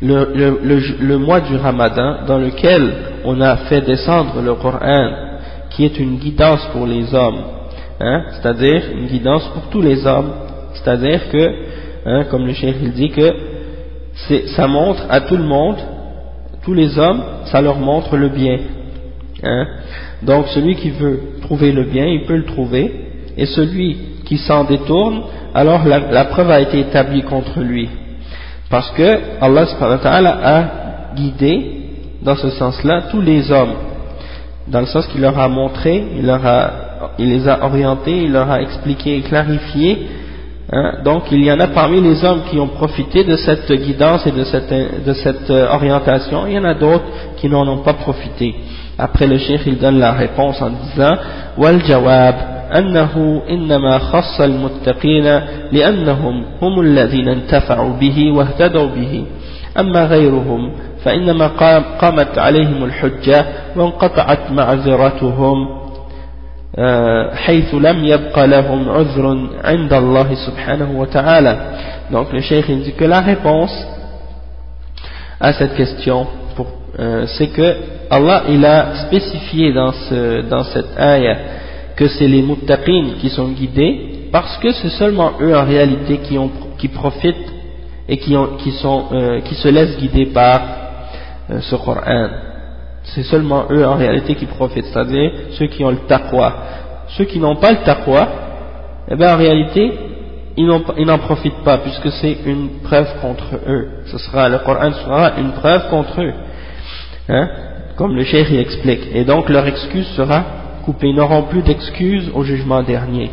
le, 0.02 0.60
le, 1.00 1.18
mois 1.18 1.40
du 1.40 1.56
Ramadan 1.56 2.26
dans 2.28 2.38
lequel 2.38 2.94
on 3.24 3.40
a 3.40 3.56
fait 3.58 3.82
descendre 3.82 4.42
le 4.42 4.56
Coran, 4.56 5.12
qui 5.70 5.86
est 5.86 5.98
une 6.00 6.18
guidance 6.18 6.68
pour 6.74 6.86
les 6.86 7.14
hommes, 7.14 7.44
hein, 8.02 8.24
c'est-à-dire 8.32 8.84
une 8.94 9.08
guidance 9.08 9.48
pour 9.54 9.70
tous 9.70 9.82
les 9.82 10.06
hommes, 10.06 10.32
c'est-à-dire 10.74 11.30
que 11.30 11.82
Hein, 12.04 12.24
comme 12.32 12.48
le 12.48 12.54
chef 12.54 12.76
il 12.82 12.94
dit 12.94 13.10
que 13.10 13.32
ça 14.56 14.68
montre 14.68 15.04
à 15.10 15.22
tout 15.22 15.38
le 15.38 15.44
monde, 15.44 15.78
tous 16.64 16.74
les 16.74 16.98
hommes, 16.98 17.22
ça 17.46 17.62
leur 17.62 17.78
montre 17.78 18.18
le 18.18 18.30
bien. 18.30 18.58
Hein? 19.44 19.68
Donc 20.24 20.48
celui 20.48 20.76
qui 20.76 20.90
veut 20.90 21.20
trouver 21.42 21.72
le 21.72 21.84
bien, 21.84 22.06
il 22.06 22.26
peut 22.26 22.38
le 22.38 22.46
trouver, 22.46 22.92
et 23.38 23.46
celui 23.46 23.98
qui 24.26 24.38
s'en 24.38 24.64
détourne, 24.64 25.24
alors 25.54 25.86
la, 25.86 26.26
preuve 26.26 26.50
a 26.50 26.60
été 26.60 26.80
établie 26.80 27.22
contre 27.22 27.60
lui. 27.60 27.90
Parce 28.70 28.90
que 28.92 29.20
Allah 29.42 30.40
a 30.44 31.16
guidé, 31.16 31.82
dans 32.24 32.36
ce 32.36 32.50
sens-là, 32.52 33.04
tous 33.12 33.22
les 33.22 33.52
hommes, 33.52 33.74
dans 34.68 34.80
le 34.80 34.86
sens 34.88 35.06
qu'il 35.08 35.22
leur 35.22 35.38
a 35.38 35.48
montré, 35.48 36.04
il, 36.18 36.26
leur 36.26 36.46
a, 36.46 36.72
il 37.19 37.29
les 37.29 37.49
a 37.49 37.65
orientés, 37.65 38.25
il 38.25 38.33
leur 38.33 38.51
a 38.51 38.61
expliqué 38.61 39.19
et 39.19 39.23
clarifié 39.23 40.07
Hein? 40.73 40.95
donc 41.05 41.31
il 41.31 41.45
y 41.45 41.53
en 41.53 41.61
a 41.61 41.69
parmi 41.69 42.01
les 42.01 42.25
hommes 42.25 42.41
qui 42.51 42.59
ont 42.59 42.67
profité 42.67 43.23
de 43.23 43.37
cette 43.37 43.71
guidance 43.71 44.27
et 44.27 44.33
de 44.33 44.43
cette, 44.43 45.05
de 45.05 45.13
cette 45.13 45.49
euh, 45.49 45.69
orientation, 45.73 46.45
il 46.49 46.55
y 46.55 46.59
en 46.59 46.65
a 46.65 46.75
d'autres 46.75 47.05
qui 47.37 47.49
n'en 47.49 47.69
ont 47.69 47.85
pas 47.85 47.93
profité. 47.93 48.53
Après 48.99 49.29
le 49.29 49.39
cheikh 49.39 49.61
il 49.67 49.79
donne 49.79 50.01
la 50.01 50.13
réponse 50.13 50.61
en 50.61 50.71
disant 50.71 51.17
والجواب 51.59 52.35
أنه 52.79 53.43
إنما 53.51 53.99
خص 53.99 54.41
المتقين 54.41 55.41
لأنهم 55.73 56.45
هم 56.63 56.81
الذين 56.81 57.29
انتفعوا 57.29 57.93
به 58.01 58.33
واهتدوا 58.33 58.87
به 58.87 59.25
أما 59.79 60.05
غيرهم 60.05 60.73
فإنما 61.05 61.47
قامت 62.01 62.39
عليهم 62.39 62.85
الحجة 62.85 63.47
وانقطعت 63.77 64.51
معذرتهم 64.51 65.80
حيث 67.33 67.75
لم 67.75 68.05
يبق 68.05 68.45
لهم 68.45 68.89
عذر 68.89 69.49
عند 69.65 69.93
الله 69.93 70.35
سبحانه 70.35 71.01
وتعالى 71.01 71.57
donc 72.11 72.33
le 72.33 72.41
cheikh 72.41 72.69
il 72.69 72.83
dit 72.83 72.93
que 72.93 73.05
la 73.05 73.21
réponse 73.21 73.75
à 75.41 75.53
cette 75.53 75.75
question 75.75 76.27
euh, 76.99 77.27
c'est 77.27 77.49
que 77.49 77.77
Allah 78.11 78.45
il 78.49 78.65
a 78.65 78.95
spécifié 79.07 79.73
dans, 79.73 79.93
ce, 79.93 80.43
dans 80.49 80.65
cette 80.65 80.99
ayah 80.99 81.37
que 81.95 82.09
c'est 82.09 82.29
les 82.29 82.43
muttaqin 82.43 83.15
qui 83.21 83.29
sont 83.29 83.49
guidés 83.49 84.29
parce 84.33 84.57
que 84.59 84.73
c'est 84.73 84.91
seulement 84.91 85.33
eux 85.41 85.55
en 85.57 85.65
réalité 85.65 86.19
qui, 86.19 86.39
ont, 86.39 86.51
qui 86.79 86.89
profitent 86.89 87.53
et 88.09 88.19
qui, 88.19 88.37
ont, 88.37 88.57
qui, 88.59 88.71
sont, 88.73 89.05
euh, 89.13 89.41
qui 89.41 89.55
se 89.55 89.69
laissent 89.69 89.99
guider 89.99 90.27
par 90.27 90.61
euh, 91.51 91.61
ce 91.61 91.77
Coran 91.77 92.29
c'est 93.04 93.24
seulement 93.24 93.66
eux 93.72 93.86
en 93.86 93.96
réalité 93.96 94.36
qui 94.36 94.46
profitent, 94.46 94.86
c'est-à-dire 94.86 95.32
ceux 95.52 95.68
qui 95.68 95.84
ont 95.84 95.92
le 95.92 96.06
taqwa. 96.08 96.54
Ceux 97.10 97.26
qui 97.26 97.40
n'ont 97.40 97.56
pas 97.56 97.72
le 97.72 97.80
taqwa, 97.84 98.28
eh 99.10 99.16
bien 99.16 99.34
en 99.34 99.38
réalité, 99.38 99.92
ils 100.58 101.06
n'en 101.06 101.18
profitent 101.18 101.64
pas 101.64 101.80
puisque 101.80 102.12
c'est 102.12 102.38
une 102.46 102.82
preuve 102.84 103.08
contre 103.22 103.56
eux. 103.68 103.88
Ce 104.06 104.18
sera, 104.18 104.50
le 104.50 104.60
Coran 104.60 104.92
sera 104.94 105.34
une 105.38 105.52
preuve 105.54 105.90
contre 105.90 106.22
eux. 106.22 106.34
Hein, 107.30 107.50
comme 107.96 108.16
le 108.16 108.24
cheikh 108.24 108.52
explique. 108.52 109.08
Et 109.14 109.24
donc 109.24 109.50
leur 109.50 109.66
excuse 109.68 110.08
sera 110.16 110.44
coupée. 110.86 111.08
Ils 111.10 111.16
n'auront 111.16 111.44
plus 111.44 111.62
d'excuses 111.62 112.32
au 112.34 112.44
jugement 112.44 112.84
dernier. 112.84 113.32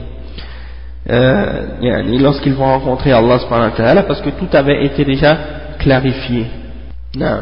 Euh, 1.10 2.10
lorsqu'ils 2.20 2.52
vont 2.52 2.66
rencontrer 2.66 3.12
Allah 3.12 4.02
parce 4.06 4.20
que 4.20 4.30
tout 4.30 4.48
avait 4.52 4.84
été 4.84 5.04
déjà 5.04 5.38
clarifié. 5.78 6.46
Non. 7.16 7.40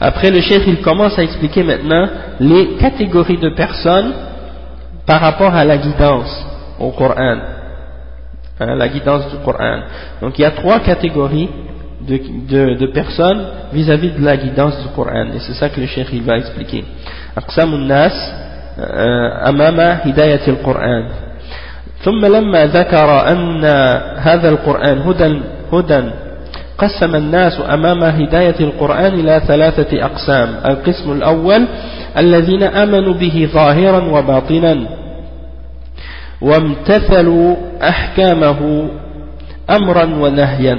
Après, 0.00 0.30
le 0.30 0.40
chef, 0.40 0.62
il 0.66 0.80
commence 0.80 1.18
à 1.18 1.22
expliquer 1.22 1.62
maintenant 1.62 2.08
les 2.40 2.74
catégories 2.80 3.38
de 3.38 3.50
personnes 3.50 4.12
par 5.06 5.20
rapport 5.20 5.54
à 5.54 5.64
la 5.64 5.76
guidance 5.78 6.46
au 6.80 6.90
Coran, 6.90 7.36
hein, 8.60 8.74
la 8.76 8.88
guidance 8.88 9.28
du 9.30 9.36
Coran. 9.44 9.80
Donc, 10.20 10.38
il 10.38 10.42
y 10.42 10.44
a 10.44 10.50
trois 10.52 10.80
catégories 10.80 11.48
de, 12.00 12.16
de, 12.48 12.74
de 12.74 12.86
personnes 12.86 13.42
vis-à-vis 13.72 14.08
-vis 14.08 14.20
de 14.20 14.24
la 14.24 14.36
guidance 14.36 14.76
du 14.82 14.88
Coran, 14.96 15.26
et 15.34 15.38
c'est 15.38 15.54
ça 15.54 15.68
que 15.68 15.80
le 15.80 15.86
chef, 15.86 16.08
il 16.12 16.22
va 16.22 16.36
expliquer. 16.36 16.84
أقسام 17.38 17.74
الناس 17.74 18.12
أمام 19.48 19.80
هداية 19.80 20.48
القرآن 20.48 21.04
ثم 22.04 22.26
لما 22.26 22.66
ذكر 22.66 23.28
أن 23.32 23.64
هذا 24.18 24.48
القرآن 24.48 24.98
هدى 24.98 25.40
هدى 25.72 26.02
قسم 26.77 27.15
الناس 27.15 27.61
أمام 27.73 28.03
هداية 28.03 28.59
القرآن 28.59 29.13
إلى 29.19 29.41
ثلاثة 29.47 30.05
أقسام. 30.05 30.49
القسم 30.65 31.11
الأول 31.11 31.67
الذين 32.17 32.63
آمنوا 32.63 33.13
به 33.13 33.49
ظاهرا 33.53 34.01
وباطنا 34.11 34.87
وامتثلوا 36.41 37.55
أحكامه 37.81 38.89
أمرا 39.69 40.05
ونهيا. 40.05 40.77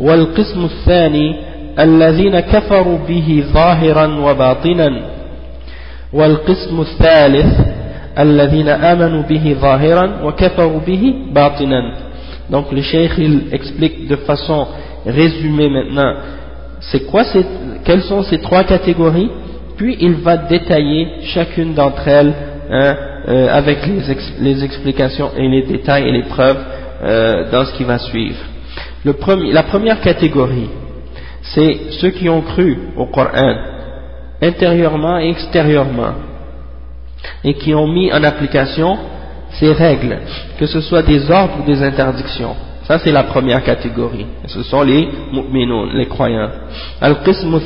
والقسم 0.00 0.64
الثاني 0.64 1.36
الذين 1.78 2.40
كفروا 2.40 2.98
به 3.08 3.44
ظاهرا 3.52 4.06
وباطنا. 4.06 4.90
والقسم 6.12 6.80
الثالث 6.80 7.60
الذين 8.18 8.68
آمنوا 8.68 9.22
به 9.22 9.56
ظاهرا 9.60 10.24
وكفروا 10.24 10.80
به 10.86 11.14
باطنا. 11.32 11.82
Donc 12.50 12.72
le 12.72 12.82
cheikh 12.82 13.12
il 13.18 13.48
explique 13.52 14.06
de 14.06 14.16
façon 14.16 14.66
résumer 15.06 15.68
maintenant 15.68 16.14
c'est 16.90 17.06
quoi 17.06 17.22
quelles 17.84 18.02
sont 18.02 18.22
ces 18.22 18.38
trois 18.38 18.64
catégories, 18.64 19.30
puis 19.76 19.96
il 20.00 20.14
va 20.14 20.36
détailler 20.36 21.08
chacune 21.22 21.74
d'entre 21.74 22.06
elles 22.06 22.34
hein, 22.70 22.96
euh, 23.28 23.48
avec 23.50 23.78
les, 24.40 24.64
explications 24.64 25.30
et 25.36 25.48
les 25.48 25.62
détails 25.62 26.08
et 26.08 26.12
les 26.12 26.24
preuves 26.24 26.58
euh, 27.02 27.50
dans 27.50 27.64
ce 27.64 27.74
qui 27.74 27.84
va 27.84 27.98
suivre. 27.98 28.38
La 29.04 29.62
première 29.62 30.00
catégorie, 30.00 30.70
c'est 31.42 31.76
ceux 32.00 32.10
qui 32.10 32.28
ont 32.28 32.42
cru 32.42 32.78
au 32.96 33.06
Coran, 33.06 33.54
intérieurement 34.40 35.18
et 35.18 35.30
extérieurement, 35.30 36.14
et 37.42 37.54
qui 37.54 37.74
ont 37.74 37.88
mis 37.88 38.12
en 38.12 38.22
application 38.22 38.96
ces 39.52 39.72
règles, 39.72 40.18
que 40.58 40.66
ce 40.66 40.80
soit 40.80 41.02
des 41.02 41.30
ordres 41.30 41.60
ou 41.60 41.66
des 41.66 41.82
interdictions. 41.82 42.56
Ça, 42.86 42.98
c'est 42.98 43.12
la 43.12 43.24
première 43.24 43.62
catégorie. 43.62 44.26
Ce 44.46 44.62
sont 44.62 44.82
les 44.82 45.08
mu'minun, 45.32 45.94
les 45.94 46.06
croyants. 46.06 46.50
Al-qism 47.00 47.58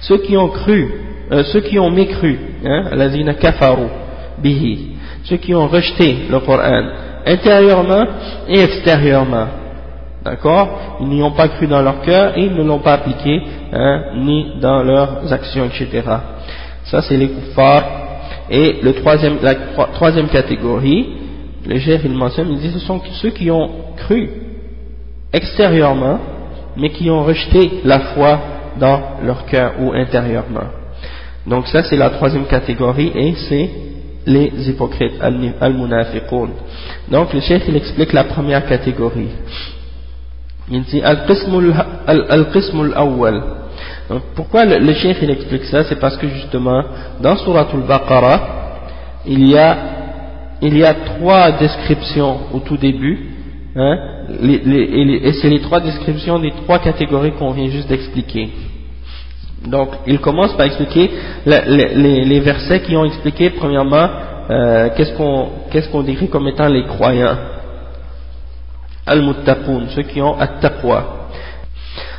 ceux 0.00 0.18
qui 0.18 0.36
ont 0.36 0.48
cru, 0.48 0.92
euh, 1.32 1.42
ceux 1.44 1.60
qui 1.60 1.78
ont 1.78 1.90
mécru, 1.90 2.38
hein, 2.64 2.90
lazina 2.92 3.34
kafaru 3.34 3.88
bihi, 4.38 4.96
ceux 5.24 5.36
qui 5.36 5.54
ont 5.54 5.66
rejeté 5.66 6.26
le 6.30 6.38
Coran, 6.40 6.84
intérieurement 7.26 8.04
et 8.48 8.60
extérieurement. 8.60 9.46
D'accord? 10.24 10.96
Ils 11.00 11.08
n'y 11.08 11.22
ont 11.22 11.32
pas 11.32 11.48
cru 11.48 11.66
dans 11.66 11.82
leur 11.82 12.00
cœur 12.02 12.36
et 12.36 12.42
ils 12.42 12.54
ne 12.54 12.62
l'ont 12.62 12.78
pas 12.80 12.94
appliqué, 12.94 13.40
hein, 13.72 14.02
ni 14.16 14.60
dans 14.60 14.82
leurs 14.82 15.32
actions, 15.32 15.64
etc. 15.64 16.02
Ça, 16.84 17.02
c'est 17.02 17.16
les 17.16 17.28
kuffars. 17.28 17.84
Et 18.50 18.78
le 18.82 18.94
troisième, 18.94 19.38
la 19.42 19.54
troisième 19.92 20.28
catégorie, 20.28 21.17
le 21.68 21.78
chef 21.78 22.00
il 22.04 22.12
mentionne, 22.12 22.50
il 22.50 22.58
dit 22.58 22.70
ce 22.70 22.78
sont 22.78 23.00
ceux 23.20 23.30
qui 23.30 23.50
ont 23.50 23.70
cru 23.98 24.30
extérieurement, 25.32 26.18
mais 26.78 26.88
qui 26.88 27.10
ont 27.10 27.22
rejeté 27.22 27.80
la 27.84 28.00
foi 28.00 28.40
dans 28.80 29.00
leur 29.22 29.44
cœur 29.44 29.74
ou 29.78 29.92
intérieurement. 29.92 30.68
Donc 31.46 31.66
ça 31.66 31.82
c'est 31.82 31.96
la 31.96 32.08
troisième 32.10 32.46
catégorie 32.46 33.12
et 33.14 33.34
c'est 33.34 33.70
les 34.26 34.50
hypocrites, 34.68 35.14
al-munafiqun. 35.20 36.48
Donc 37.10 37.34
le 37.34 37.40
chef 37.40 37.62
il 37.68 37.76
explique 37.76 38.14
la 38.14 38.24
première 38.24 38.66
catégorie. 38.66 39.28
Il 40.70 40.82
dit 40.84 41.02
al-qism 41.02 42.80
al-awwal. 42.80 43.42
Pourquoi 44.34 44.64
le, 44.64 44.78
le 44.78 44.94
chef 44.94 45.18
il 45.20 45.30
explique 45.30 45.64
ça? 45.64 45.84
C'est 45.84 46.00
parce 46.00 46.16
que 46.16 46.28
justement 46.28 46.82
dans 47.20 47.36
Suratul 47.36 47.82
Baqarah 47.82 48.40
il 49.26 49.46
y 49.48 49.58
a 49.58 49.97
il 50.62 50.76
y 50.76 50.84
a 50.84 50.94
trois 50.94 51.52
descriptions 51.52 52.38
au 52.52 52.60
tout 52.60 52.76
début, 52.76 53.18
hein, 53.76 53.98
et 54.42 55.32
c'est 55.40 55.48
les 55.48 55.60
trois 55.60 55.80
descriptions 55.80 56.38
des 56.38 56.52
trois 56.64 56.78
catégories 56.78 57.32
qu'on 57.32 57.52
vient 57.52 57.68
juste 57.68 57.88
d'expliquer. 57.88 58.50
Donc, 59.66 59.90
il 60.06 60.20
commence 60.20 60.56
par 60.56 60.66
expliquer 60.66 61.10
les, 61.46 62.40
versets 62.40 62.80
qui 62.80 62.96
ont 62.96 63.04
expliqué, 63.04 63.50
premièrement, 63.50 64.08
euh, 64.50 64.88
qu'est-ce 64.96 65.90
qu'on 65.90 66.02
décrit 66.02 66.28
comme 66.28 66.48
étant 66.48 66.68
les 66.68 66.84
croyants. 66.84 67.36
Al-Muttaqun, 69.06 69.88
ceux 69.94 70.02
qui 70.02 70.20
ont 70.20 70.38
At-Taqwa. 70.38 71.28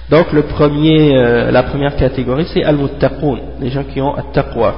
Donc, 0.09 0.27
euh, 0.33 1.51
la 1.51 1.63
première 1.63 1.95
catégorie, 1.95 2.45
c'est 2.51 2.63
Al-Muttaqun, 2.63 3.37
les 3.61 3.69
gens 3.69 3.83
qui 3.83 4.01
ont 4.01 4.15
At-Taqwa. 4.15 4.73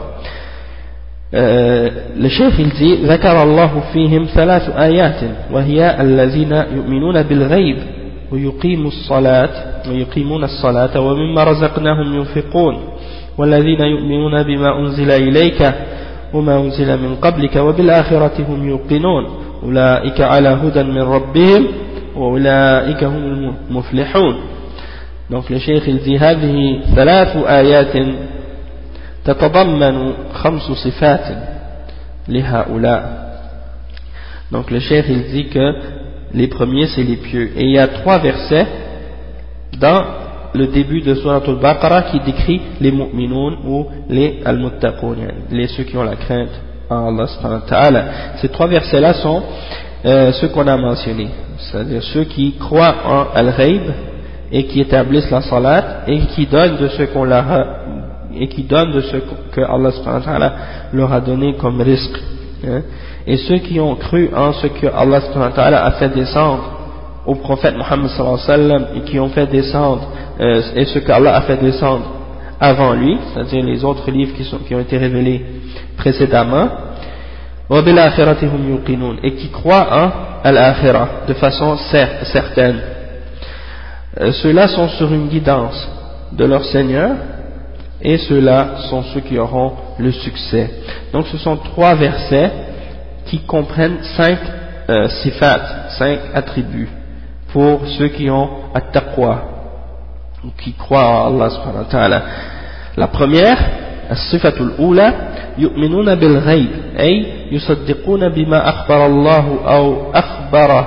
الشيخ 1.34 2.60
الجي 2.60 2.96
ذكر 2.96 3.44
الله 3.44 3.84
فيهم 3.94 4.26
ثلاث 4.36 4.70
آيات 4.70 5.22
وهي 5.52 6.02
الذين 6.02 6.52
يؤمنون 6.52 7.24
بالغيب 7.24 7.78
ويقيموا 8.32 8.88
الصلاة 8.88 9.50
ويقيمون 9.90 10.44
الصلاة 10.44 11.00
ومما 11.00 11.44
رزقناهم 11.44 12.16
ينفقون 12.16 12.78
والذين 13.38 13.82
يؤمنون 13.82 14.44
بما 14.44 14.80
أنزل 14.80 15.12
إليك 15.12 15.74
وما 16.34 16.60
أنزل 16.60 16.98
من 16.98 17.16
قبلك 17.16 17.56
وبالآخرة 17.56 18.46
هم 18.50 18.70
يوقنون. 18.70 19.28
أولئك 19.64 20.22
على 20.22 20.50
هدى 20.50 20.84
من 20.84 21.02
ربهم 21.02 21.68
وأولئك 22.16 23.04
هم 23.04 23.54
المفلحون. 23.70 24.36
Donc 25.30 25.50
le 25.50 25.60
Cheikh 25.60 25.84
il 25.88 26.00
dit 26.00 26.18
هذه 26.18 26.80
ثلاث 26.96 27.38
آيات 27.38 27.96
تتضمن 29.25 30.13
خمس 30.33 30.63
صفات 30.63 31.27
لهؤلاء 32.29 33.27
donc 34.53 34.71
le 34.71 34.79
chef 34.79 35.07
il 35.09 35.25
dit 35.25 35.49
que 35.49 35.75
les 36.33 36.47
premiers 36.47 36.87
c'est 36.87 37.03
les 37.03 37.17
pieux 37.17 37.51
et 37.57 37.65
il 37.65 37.71
y 37.71 37.79
a 37.79 37.89
trois 37.89 38.19
versets 38.19 38.67
dans 39.81 40.05
le 40.55 40.69
début 40.69 41.03
de 41.03 41.15
Surah 41.17 41.43
Al-Baqarah 41.47 42.03
qui 42.03 42.21
décrit 42.21 42.61
les 42.81 42.93
mu'minun 42.93 43.59
ou 43.67 43.87
les 44.09 44.41
al-muttaqun 44.45 45.17
les 45.51 45.67
ceux 45.69 45.83
qui 45.85 45.97
ont 45.97 46.05
la 46.05 46.17
crainte 46.17 46.55
en 46.89 47.09
Allah 47.09 47.27
subhanahu 47.27 47.61
wa 47.63 47.69
ta'ala 47.69 48.05
ces 48.41 48.49
trois 48.49 48.69
versets 48.69 49.01
là 49.01 49.15
sont 49.15 49.43
euh, 50.05 50.33
ceux 50.33 50.49
qu'on 50.49 50.67
a 50.69 50.77
mentionnés 50.77 51.31
c'est-à-dire 51.59 52.03
ceux 52.03 52.25
qui 52.25 52.53
croient 52.53 52.95
en 53.05 53.37
al-ghaib 53.37 53.83
et 54.53 54.65
qui 54.67 54.81
établissent 54.81 55.31
la 55.31 55.43
salat 55.43 56.03
et 56.07 56.21
qui 56.35 56.47
donnent 56.47 56.77
de 56.77 56.89
ce 56.89 57.03
qu'on 57.05 57.25
leur 57.25 57.51
a 57.51 57.67
et 58.38 58.48
qui 58.48 58.64
donnent 58.64 58.92
de 58.92 59.02
ce 59.02 59.18
que 59.52 59.62
Allah 59.62 60.54
leur 60.94 61.14
a 61.14 61.20
donné 61.22 61.56
comme 61.56 61.82
risque. 61.82 62.20
Hein. 62.68 62.82
Et 63.28 63.38
ceux 63.38 63.58
qui 63.60 63.80
ont 63.80 63.96
cru 63.96 64.30
en 64.36 64.54
ce 64.54 64.68
que 64.68 64.88
Allah 64.88 65.86
a 65.86 65.92
fait 65.92 66.10
descendre 66.10 66.64
au 67.26 67.36
prophète 67.36 67.76
Muhammad 67.76 68.10
et 68.96 69.02
qui 69.02 69.20
ont 69.20 69.30
fait 69.30 69.48
descendre 69.48 70.08
euh, 70.40 70.62
et 70.76 70.86
ce 70.86 71.00
que 71.00 71.12
Allah 71.12 71.36
a 71.36 71.42
fait 71.42 71.58
descendre 71.58 72.06
avant 72.60 72.94
lui, 72.94 73.18
c'est-à-dire 73.34 73.64
les 73.64 73.84
autres 73.84 74.10
livres 74.12 74.34
qui, 74.36 74.76
ont 74.76 74.80
été 74.80 74.98
révélés 74.98 75.44
précédemment, 75.98 76.70
et 79.24 79.32
qui 79.34 79.50
croient 79.50 79.88
en 79.92 80.12
al 80.44 80.76
de 81.28 81.34
façon 81.34 81.78
certaine. 81.78 82.82
Euh, 84.20 84.32
ceux-là 84.32 84.68
sont 84.68 84.90
sur 84.90 85.12
une 85.14 85.28
guidance 85.28 85.90
de 86.34 86.46
leur 86.46 86.64
Seigneur 86.66 87.12
et 88.03 88.19
ceux-là 88.19 88.77
sont 88.91 89.03
ceux 89.15 89.21
qui 89.21 89.39
auront 89.39 89.73
le 89.99 90.13
succès. 90.13 90.71
Donc 91.13 91.27
ce 91.27 91.39
sont 91.39 91.57
trois 91.57 91.95
versets 91.95 92.51
qui 93.27 93.41
comprennent 93.41 94.03
cinq 94.17 94.39
euh, 94.89 95.09
sifat, 95.09 95.89
cinq 95.99 96.19
attributs 96.35 96.89
pour 97.53 97.81
ceux 97.99 98.09
qui 98.09 98.31
ont 98.31 98.49
at-taqwa, 98.75 99.43
ou 100.45 100.49
qui 100.63 100.73
croient 100.75 101.25
en 101.25 101.35
Allah 101.35 101.51
subhanahu 101.51 101.85
wa 101.85 101.91
ta'ala. 101.91 102.23
La 102.97 103.09
première, 103.09 103.59
الصفة 104.11 104.61
الأولى 104.61 105.15
يؤمنون 105.59 106.15
بالغيب 106.15 106.69
أي 106.99 107.27
يصدقون 107.53 108.29
بما 108.29 108.69
أخبر 108.69 109.07
الله 109.07 109.59
أو 109.67 110.13
أخبر 110.13 110.87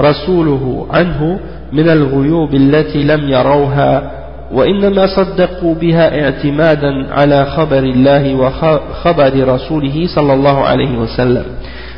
رسوله 0.00 0.86
عنه 0.90 1.40
من 1.72 1.88
الغيوب 1.88 2.54
التي 2.54 3.02
لم 3.02 3.28
يروها 3.28 4.10
وإنما 4.52 5.06
صدقوا 5.06 5.74
بها 5.74 6.24
اعتمادا 6.24 7.14
على 7.14 7.44
خبر 7.44 7.78
الله 7.78 8.34
وخبر 8.34 9.54
رسوله 9.54 10.06
صلى 10.06 10.34
الله 10.34 10.64
عليه 10.64 10.98
وسلم 10.98 11.44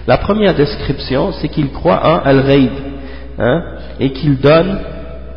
La 0.07 0.18
première 0.18 0.55
description, 0.55 1.32
c'est 1.32 1.48
qu'ils 1.48 1.70
croient 1.70 2.02
en 2.05 2.18
Al-Ghaib, 2.28 2.70
hein, 3.38 3.62
et 3.98 4.11
qu'ils 4.11 4.38
donnent, 4.38 4.78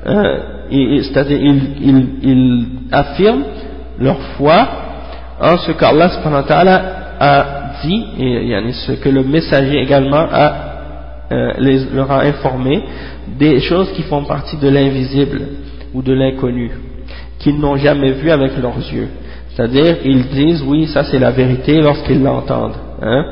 hein, 0.06 0.40
c'est-à-dire 0.70 1.40
ils, 1.40 1.62
ils, 1.82 2.08
ils 2.22 2.66
affirment 2.92 3.44
leur 4.00 4.20
foi 4.38 4.68
en 5.40 5.58
ce 5.58 5.72
qu'Allah 5.72 6.82
a 7.20 7.46
dit, 7.84 8.06
et 8.20 8.72
ce 8.74 8.92
que 8.94 9.10
le 9.10 9.24
messager 9.24 9.80
également 9.80 10.26
a, 10.32 10.54
euh, 11.32 11.52
les, 11.60 11.80
leur 11.94 12.12
a 12.12 12.24
informé, 12.24 12.84
des 13.40 13.60
choses 13.60 13.92
qui 13.94 14.04
font 14.04 14.24
partie 14.24 14.58
de 14.58 14.68
l'invisible 14.68 15.42
ou 15.94 16.02
de 16.02 16.14
l'inconnu, 16.14 16.72
qu'ils 17.43 17.59
n'ont 17.59 17.77
jamais 17.77 18.13
vu 18.13 18.31
avec 18.31 18.57
leurs 18.57 18.79
yeux. 18.93 19.09
C'est-à-dire, 19.55 19.97
ils 20.05 20.29
disent, 20.29 20.63
oui, 20.67 20.87
ça 20.87 21.05
c'est 21.05 21.19
la 21.19 21.31
vérité 21.31 21.81
lorsqu'ils 21.81 22.23
l'entendent. 22.23 22.77
Hein? 23.03 23.25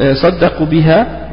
Euh, 0.00 0.14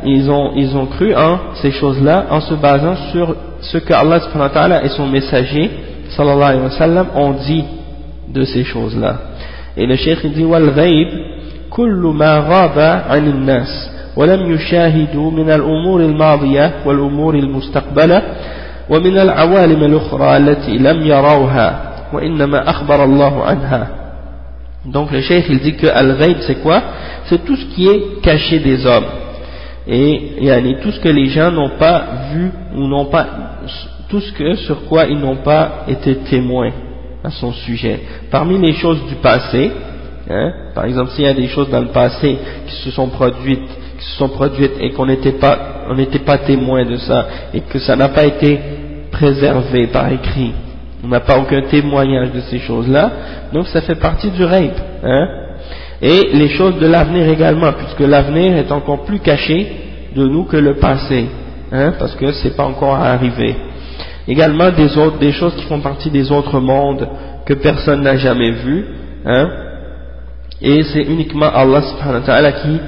ils 0.03 0.29
ont, 0.29 0.51
ils 0.55 0.75
ont 0.75 0.85
cru 0.87 1.15
en 1.15 1.39
ces 1.61 1.71
choses-là 1.71 2.25
en 2.29 2.41
se 2.41 2.53
basant 2.55 2.95
sur 3.11 3.35
ce 3.61 3.77
que 3.77 3.93
Allah 3.93 4.83
et 4.83 4.89
son 4.89 5.07
messager 5.07 5.71
sallallahu 6.09 6.49
alayhi 6.49 6.63
wa 6.63 6.69
sallam 6.71 7.07
ont 7.15 7.31
dit 7.31 7.63
de 8.33 8.43
ces 8.43 8.63
choses-là. 8.63 9.17
Et 9.75 9.85
le 9.85 9.95
cheikh 9.95 10.25
dit 10.33 10.43
wal 10.43 10.73
ghaib 10.73 11.07
kullu 11.71 12.13
ma 12.13 12.41
ghaba 12.41 13.05
'an 13.09 13.25
an-nas 13.25 13.91
min 14.17 15.49
al-umur 15.49 15.99
ومن 18.90 19.18
العوالم 19.18 19.84
الأخرى 19.84 20.36
التي 20.36 20.78
لم 20.78 21.06
يروها 21.06 21.92
وإنما 22.12 22.70
أخبر 22.70 23.04
الله 23.04 23.44
عنها 23.44 23.88
Donc 24.84 25.12
le 25.12 25.20
cheikh 25.20 25.46
il 25.48 25.60
dit 25.60 25.76
que 25.76 25.86
al-ghaib 25.86 26.38
c'est 26.40 26.60
quoi 26.60 26.82
C'est 27.26 27.44
tout 27.44 27.56
ce 27.56 27.66
qui 27.66 27.88
est 27.88 28.20
caché 28.20 28.58
des 28.58 28.84
hommes. 28.84 29.06
Et 29.86 30.44
yani, 30.44 30.76
tout 30.82 30.90
ce 30.90 31.00
que 31.00 31.08
les 31.08 31.26
gens 31.26 31.50
n'ont 31.50 31.76
pas 31.78 32.04
vu 32.32 32.50
ou 32.76 32.88
n'ont 32.88 33.06
pas 33.06 33.26
tout 34.08 34.20
ce 34.20 34.32
que 34.32 34.54
sur 34.56 34.84
quoi 34.86 35.06
ils 35.06 35.18
n'ont 35.18 35.36
pas 35.36 35.84
été 35.88 36.16
témoins 36.16 36.70
à 37.24 37.30
son 37.30 37.52
sujet. 37.52 38.00
Parmi 38.30 38.58
les 38.58 38.74
choses 38.74 39.02
du 39.06 39.14
passé, 39.16 39.70
hein, 40.28 40.52
par 40.74 40.84
exemple 40.84 41.12
s'il 41.12 41.24
y 41.24 41.28
a 41.28 41.34
des 41.34 41.48
choses 41.48 41.70
dans 41.70 41.80
le 41.80 41.88
passé 41.88 42.36
qui 42.66 42.74
se 42.84 42.90
sont 42.90 43.08
produites, 43.08 43.70
qui 43.98 44.04
se 44.04 44.18
sont 44.18 44.28
produites 44.28 44.72
et 44.80 44.90
qu'on 44.90 45.06
n'était 45.06 45.32
pas, 45.32 45.86
on 45.88 45.94
n'était 45.94 46.18
pas 46.18 46.38
témoin 46.38 46.84
de 46.84 46.96
ça 46.96 47.26
et 47.54 47.60
que 47.60 47.78
ça 47.78 47.96
n'a 47.96 48.08
pas 48.08 48.24
été 48.24 48.60
préservé 49.11 49.87
par 49.87 50.11
écrit, 50.11 50.53
on 51.03 51.07
n'a 51.07 51.19
pas 51.19 51.37
aucun 51.39 51.61
témoignage 51.61 52.31
de 52.31 52.41
ces 52.41 52.59
choses-là, 52.59 53.11
donc 53.53 53.67
ça 53.67 53.81
fait 53.81 53.95
partie 53.95 54.29
du 54.29 54.43
rape. 54.43 54.79
Hein, 55.03 55.27
et 56.01 56.29
les 56.33 56.49
choses 56.49 56.77
de 56.77 56.87
l'avenir 56.87 57.27
également, 57.29 57.71
puisque 57.73 57.99
l'avenir 57.99 58.55
est 58.57 58.71
encore 58.71 59.03
plus 59.05 59.19
caché 59.19 59.67
de 60.15 60.25
nous 60.27 60.45
que 60.45 60.57
le 60.57 60.75
passé, 60.75 61.25
hein, 61.71 61.93
parce 61.99 62.15
que 62.15 62.31
c'est 62.33 62.55
pas 62.55 62.65
encore 62.65 62.95
arrivé. 62.95 63.55
Également 64.27 64.71
des, 64.71 64.97
autres, 64.97 65.17
des 65.19 65.31
choses 65.31 65.55
qui 65.55 65.63
font 65.63 65.79
partie 65.79 66.09
des 66.09 66.31
autres 66.31 66.59
mondes 66.59 67.07
que 67.45 67.53
personne 67.53 68.01
n'a 68.01 68.17
jamais 68.17 68.51
vu, 68.51 68.85
hein, 69.25 69.49
et 70.61 70.83
c'est 70.83 71.03
uniquement 71.03 71.47
Allah 71.53 71.81
subhanahu 71.81 72.21
wa 72.21 72.25
ta'ala 72.25 72.51
qui 72.53 72.79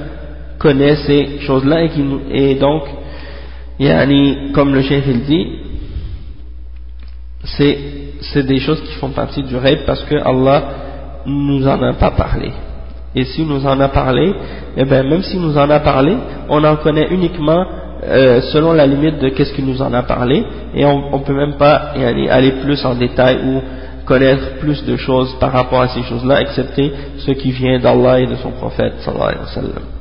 connaît 0.58 0.96
ces 0.96 1.38
choses-là 1.40 1.84
et, 1.84 1.88
qui, 1.88 2.04
et 2.30 2.54
donc, 2.56 2.82
yani, 3.78 4.52
comme 4.52 4.74
le 4.74 4.82
chef 4.82 5.04
il 5.06 5.22
dit, 5.22 5.46
c'est 7.44 8.42
des 8.46 8.60
choses 8.60 8.80
qui 8.82 8.92
font 8.94 9.10
partie 9.10 9.42
du 9.42 9.56
rêve 9.56 9.84
parce 9.86 10.02
que 10.04 10.14
Allah 10.16 10.62
nous 11.26 11.66
en 11.66 11.82
a 11.82 11.92
pas 11.94 12.10
parlé. 12.12 12.52
Et 13.14 13.24
si 13.24 13.42
nous 13.44 13.66
en 13.66 13.80
a 13.80 13.88
parlé, 13.88 14.32
eh 14.76 14.84
bien 14.84 15.02
même 15.02 15.22
si 15.22 15.38
nous 15.38 15.56
en 15.56 15.68
a 15.68 15.80
parlé, 15.80 16.16
on 16.48 16.62
en 16.62 16.76
connaît 16.76 17.08
uniquement 17.10 17.64
euh, 18.02 18.40
selon 18.52 18.72
la 18.72 18.86
limite 18.86 19.18
de 19.18 19.28
qu'est-ce 19.30 19.52
qu'il 19.52 19.66
nous 19.66 19.82
en 19.82 19.92
a 19.92 20.02
parlé 20.02 20.44
et 20.74 20.84
on 20.86 21.18
ne 21.18 21.24
peut 21.24 21.34
même 21.34 21.56
pas 21.56 21.92
aller, 21.94 22.28
aller 22.28 22.52
plus 22.62 22.84
en 22.84 22.94
détail 22.94 23.38
ou 23.44 23.60
connaître 24.06 24.58
plus 24.60 24.84
de 24.84 24.96
choses 24.96 25.36
par 25.38 25.52
rapport 25.52 25.82
à 25.82 25.88
ces 25.88 26.02
choses-là 26.04 26.40
excepté 26.40 26.92
ce 27.18 27.32
qui 27.32 27.50
vient 27.52 27.78
d'Allah 27.78 28.20
et 28.20 28.26
de 28.26 28.36
son 28.36 28.52
prophète 28.52 28.94
sallallahu 29.00 29.28
alayhi 29.28 29.40
wa 29.40 29.54
sallam. 29.54 29.99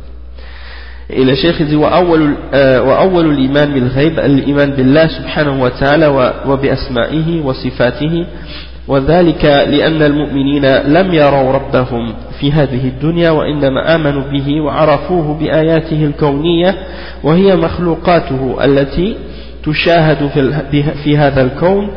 Et 1.12 1.24
le 1.24 1.34
cheikh 1.36 1.62
dit 1.64 1.76
وأول 1.76 3.26
الإيمان 3.30 3.74
بالغيب 3.74 4.20
الإيمان 4.20 4.70
بالله 4.72 5.08
سبحانه 5.08 5.64
وتعالى 5.64 6.08
وبأسمائه 6.48 7.42
وصفاته 7.46 8.26
وذلك 8.88 9.46
لأن 9.46 10.02
المؤمنين 10.02 10.66
لم 10.76 11.14
يروا 11.14 11.52
ربهم 11.52 12.14
في 12.40 12.52
هذه 12.52 12.88
الدنيا 12.88 13.30
وإنما 13.30 13.96
آمنوا 13.96 14.24
به 14.32 14.62
وعرفوه 14.62 15.34
بآياته 15.40 16.06
الكونية 16.06 16.76
وهي 17.24 17.56
مخلوقاته 17.56 18.58
التي 18.64 19.16
تشاهد 19.66 20.30
في 21.04 21.18
هذا 21.18 21.42
الكون 21.42 21.90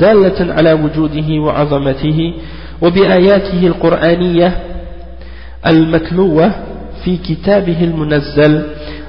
دالة 0.00 0.54
على 0.54 0.72
وجوده 0.72 1.40
وعظمته 1.40 2.34
وبآياته 2.82 3.66
القرآنية 3.66 4.52
المتلوة 5.66 6.50
في 7.04 7.16
كتابه 7.16 7.84
المنزل 7.84 8.62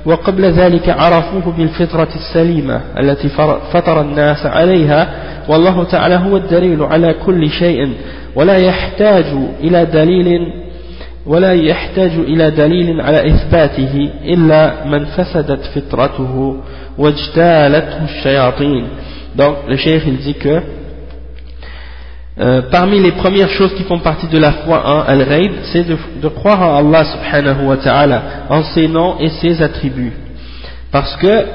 وقبل 0.05 0.45
ذلك 0.45 0.89
عرفوه 0.89 1.53
بالفطرة 1.57 2.09
السليمة 2.15 2.81
التي 2.99 3.29
فطر 3.73 4.01
الناس 4.01 4.45
عليها 4.45 5.09
والله 5.49 5.83
تعالى 5.83 6.15
هو 6.15 6.37
الدليل 6.37 6.83
على 6.83 7.13
كل 7.25 7.49
شيء 7.49 7.93
ولا 8.35 8.57
يحتاج 8.57 9.25
إلى 9.63 9.85
دليل 9.85 10.39
ولا 11.25 11.53
يحتاج 11.53 12.11
إلى 12.11 12.51
دليل 12.51 13.01
على 13.01 13.27
إثباته 13.27 14.09
إلا 14.25 14.85
من 14.85 15.05
فسدت 15.05 15.61
فطرته 15.75 16.57
واجتالته 16.97 18.03
الشياطين. 18.03 18.87
Donc 19.35 19.55
le 19.67 19.77
cheikh 19.77 20.03
il 20.07 20.17
dit 20.17 20.33
que 20.33 20.61
euh, 22.39 22.61
parmi 22.71 22.99
les 22.99 23.11
premières 23.11 23.49
choses 23.49 23.73
qui 23.73 23.83
font 23.83 23.99
partie 23.99 24.27
de 24.27 24.37
la 24.37 24.53
foi 24.53 24.81
en 24.85 25.01
Al-Ghaib, 25.01 25.51
c'est 25.63 25.83
de, 25.83 26.27
croire 26.29 26.61
en 26.61 26.77
Allah 26.77 27.03
subhanahu 27.03 27.65
wa 27.65 27.77
ta'ala, 27.77 28.23
en 28.49 28.63
ses 28.63 28.87
noms 28.87 29.17
et 29.19 29.27
ses 29.29 29.61
attributs. 29.61 30.13
Parce 30.93 31.17
que, 31.17 31.45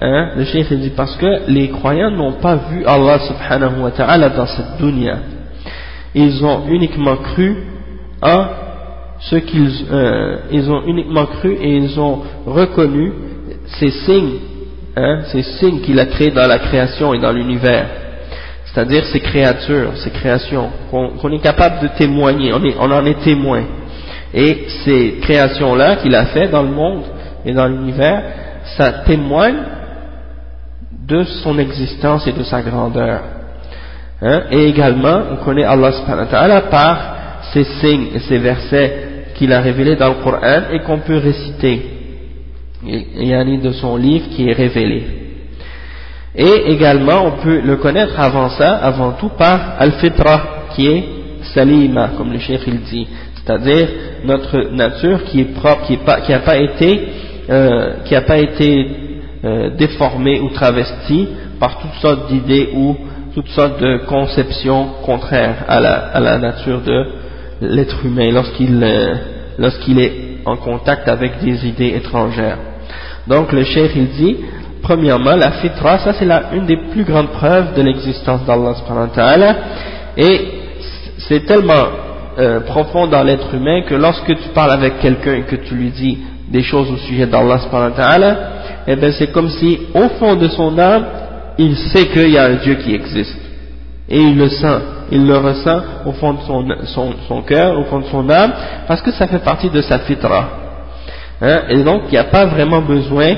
hein, 0.00 0.30
le 0.36 0.44
cheikh 0.44 0.72
dit, 0.72 0.90
parce 0.96 1.16
que 1.16 1.50
les 1.50 1.68
croyants 1.68 2.10
n'ont 2.10 2.32
pas 2.32 2.56
vu 2.70 2.82
Allah 2.86 3.18
subhanahu 3.18 3.82
wa 3.82 3.90
ta'ala 3.90 4.30
dans 4.30 4.46
cette 4.46 4.78
dunya. 4.80 5.18
Ils 6.14 6.42
ont 6.44 6.62
uniquement 6.68 7.16
cru 7.16 7.54
en 8.22 8.46
ce 9.20 9.36
qu'ils 9.36 9.86
euh, 9.92 10.70
ont 10.70 10.82
uniquement 10.86 11.26
cru 11.26 11.52
et 11.60 11.76
ils 11.76 12.00
ont 12.00 12.20
reconnu 12.46 13.12
ces 13.78 13.90
signes, 13.90 14.38
hein, 14.96 15.20
ces 15.26 15.42
signes 15.42 15.80
qu'il 15.82 16.00
a 16.00 16.06
créés 16.06 16.30
dans 16.30 16.46
la 16.46 16.58
création 16.58 17.12
et 17.12 17.20
dans 17.20 17.32
l'univers 17.32 18.01
c'est-à-dire 18.72 19.04
ces 19.06 19.20
créatures, 19.20 19.96
ces 19.98 20.10
créations, 20.10 20.70
qu'on 20.90 21.30
est 21.30 21.42
capable 21.42 21.80
de 21.82 21.88
témoigner, 21.98 22.52
on, 22.54 22.90
en 22.90 23.04
est 23.04 23.22
témoin. 23.22 23.64
Et 24.32 24.64
ces 24.84 25.18
créations-là 25.20 25.96
qu'il 25.96 26.14
a 26.14 26.26
fait 26.26 26.48
dans 26.48 26.62
le 26.62 26.70
monde 26.70 27.02
et 27.44 27.52
dans 27.52 27.66
l'univers, 27.66 28.22
ça 28.76 28.92
témoigne 29.04 29.58
de 31.06 31.22
son 31.24 31.58
existence 31.58 32.26
et 32.26 32.32
de 32.32 32.42
sa 32.44 32.62
grandeur. 32.62 33.20
Hein? 34.22 34.44
Et 34.50 34.68
également, 34.68 35.20
on 35.32 35.44
connaît 35.44 35.64
Allah 35.64 35.92
subhanahu 35.92 36.24
wa 36.24 36.30
ta'ala 36.30 36.60
par 36.62 37.14
ces 37.52 37.64
signes 37.64 38.08
et 38.14 38.20
ces 38.20 38.38
versets 38.38 39.08
qu'il 39.34 39.52
a 39.52 39.60
révélés 39.60 39.96
dans 39.96 40.08
le 40.08 40.22
Coran 40.22 40.62
et 40.72 40.78
qu'on 40.80 41.00
peut 41.00 41.18
réciter. 41.18 41.82
Il 42.84 43.28
y 43.28 43.34
a 43.34 43.40
un 43.40 43.58
de 43.58 43.72
son 43.72 43.96
livre 43.96 44.28
qui 44.30 44.48
est 44.48 44.54
révélé. 44.54 45.21
Et 46.34 46.72
également, 46.72 47.26
on 47.26 47.42
peut 47.42 47.60
le 47.60 47.76
connaître 47.76 48.18
avant 48.18 48.48
ça, 48.50 48.76
avant 48.76 49.12
tout 49.12 49.30
par 49.30 49.74
Al-Fitra, 49.78 50.42
qui 50.74 50.86
est 50.86 51.04
salima, 51.54 52.10
comme 52.16 52.32
le 52.32 52.38
chef 52.38 52.62
il 52.66 52.80
dit, 52.80 53.06
c'est-à-dire 53.34 53.88
notre 54.24 54.70
nature 54.72 55.24
qui 55.24 55.40
est 55.40 55.54
propre, 55.54 55.86
qui 55.86 56.32
n'a 56.32 56.38
pas 56.38 56.56
été, 56.56 57.00
euh, 57.50 57.94
qui 58.04 58.14
a 58.14 58.22
pas 58.22 58.38
été 58.38 58.86
euh, 59.44 59.70
déformée 59.76 60.40
ou 60.40 60.50
travestie 60.50 61.28
par 61.58 61.78
toutes 61.80 62.00
sortes 62.00 62.28
d'idées 62.28 62.70
ou 62.74 62.96
toutes 63.34 63.48
sortes 63.48 63.80
de 63.80 63.98
conceptions 64.06 64.86
contraires 65.04 65.64
à 65.68 65.80
la, 65.80 65.92
à 65.92 66.20
la 66.20 66.38
nature 66.38 66.80
de 66.80 67.06
l'être 67.60 68.04
humain 68.04 68.30
lorsqu'il 68.30 68.82
euh, 68.82 69.14
lorsqu'il 69.58 69.98
est 69.98 70.12
en 70.44 70.56
contact 70.56 71.08
avec 71.08 71.42
des 71.42 71.66
idées 71.66 71.94
étrangères. 71.96 72.58
Donc 73.26 73.52
le 73.52 73.64
cheikh 73.64 73.92
il 73.94 74.08
dit, 74.08 74.36
premièrement 74.82 75.36
la 75.36 75.52
fitra, 75.52 75.98
ça 75.98 76.12
c'est 76.12 76.28
une 76.52 76.66
des 76.66 76.76
plus 76.90 77.04
grandes 77.04 77.28
preuves 77.28 77.74
de 77.74 77.82
l'existence 77.82 78.44
d'Allah 78.44 79.56
et 80.16 80.40
c'est 81.18 81.46
tellement 81.46 81.86
euh, 82.38 82.60
profond 82.60 83.06
dans 83.06 83.22
l'être 83.22 83.54
humain 83.54 83.82
que 83.82 83.94
lorsque 83.94 84.26
tu 84.26 84.48
parles 84.54 84.72
avec 84.72 84.98
quelqu'un 85.00 85.34
et 85.34 85.42
que 85.42 85.56
tu 85.56 85.74
lui 85.74 85.90
dis 85.90 86.18
des 86.48 86.62
choses 86.62 86.90
au 86.90 86.96
sujet 86.96 87.26
d'Allah 87.26 87.58
eh 88.86 88.96
bien 88.96 89.12
c'est 89.12 89.30
comme 89.32 89.48
si 89.48 89.78
au 89.94 90.08
fond 90.18 90.34
de 90.34 90.48
son 90.48 90.78
âme 90.78 91.04
il 91.58 91.76
sait 91.76 92.08
qu'il 92.08 92.30
y 92.30 92.38
a 92.38 92.44
un 92.44 92.54
Dieu 92.54 92.74
qui 92.76 92.94
existe. 92.94 93.38
Et 94.08 94.18
il 94.18 94.36
le 94.36 94.48
sent, 94.48 94.78
il 95.12 95.26
le 95.26 95.38
ressent 95.38 95.80
au 96.06 96.12
fond 96.12 96.34
de 96.34 96.40
son, 96.40 96.66
son, 96.86 97.14
son 97.28 97.42
cœur, 97.42 97.78
au 97.78 97.84
fond 97.84 98.00
de 98.00 98.06
son 98.06 98.28
âme 98.28 98.52
parce 98.86 99.00
que 99.00 99.12
ça 99.12 99.26
fait 99.26 99.38
partie 99.38 99.70
de 99.70 99.80
sa 99.80 100.00
fitra. 100.00 100.48
Hein, 101.40 101.62
et 101.68 101.82
donc 101.82 102.02
il 102.08 102.12
n'y 102.12 102.18
a 102.18 102.24
pas 102.24 102.46
vraiment 102.46 102.80
besoin 102.80 103.34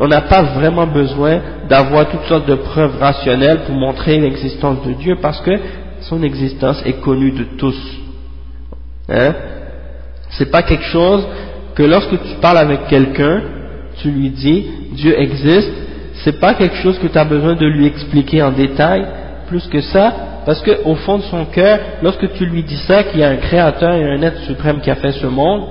on 0.00 0.08
n'a 0.08 0.22
pas 0.22 0.42
vraiment 0.42 0.86
besoin 0.86 1.40
d'avoir 1.68 2.08
toutes 2.08 2.24
sortes 2.24 2.48
de 2.48 2.54
preuves 2.54 2.98
rationnelles 2.98 3.60
pour 3.66 3.74
montrer 3.74 4.18
l'existence 4.18 4.84
de 4.86 4.92
Dieu 4.92 5.16
parce 5.20 5.40
que 5.40 5.50
son 6.02 6.22
existence 6.22 6.82
est 6.86 7.00
connue 7.00 7.32
de 7.32 7.44
tous. 7.56 7.76
Hein? 9.08 9.34
C'est 10.30 10.50
pas 10.50 10.62
quelque 10.62 10.84
chose 10.84 11.26
que 11.74 11.82
lorsque 11.82 12.10
tu 12.22 12.34
parles 12.40 12.58
avec 12.58 12.86
quelqu'un, 12.86 13.42
tu 14.00 14.10
lui 14.10 14.30
dis 14.30 14.66
Dieu 14.92 15.18
existe, 15.20 15.72
c'est 16.24 16.38
pas 16.38 16.54
quelque 16.54 16.76
chose 16.76 16.98
que 16.98 17.06
tu 17.06 17.18
as 17.18 17.24
besoin 17.24 17.54
de 17.54 17.66
lui 17.66 17.86
expliquer 17.86 18.42
en 18.42 18.52
détail, 18.52 19.06
plus 19.48 19.66
que 19.66 19.80
ça, 19.80 20.12
parce 20.44 20.62
qu'au 20.62 20.94
fond 20.94 21.18
de 21.18 21.22
son 21.24 21.44
cœur, 21.46 21.78
lorsque 22.02 22.32
tu 22.34 22.46
lui 22.46 22.62
dis 22.62 22.76
ça, 22.86 23.04
qu'il 23.04 23.20
y 23.20 23.24
a 23.24 23.28
un 23.28 23.36
créateur 23.36 23.92
et 23.92 24.04
un 24.04 24.22
être 24.22 24.40
suprême 24.42 24.80
qui 24.80 24.90
a 24.90 24.96
fait 24.96 25.12
ce 25.12 25.26
monde, 25.26 25.68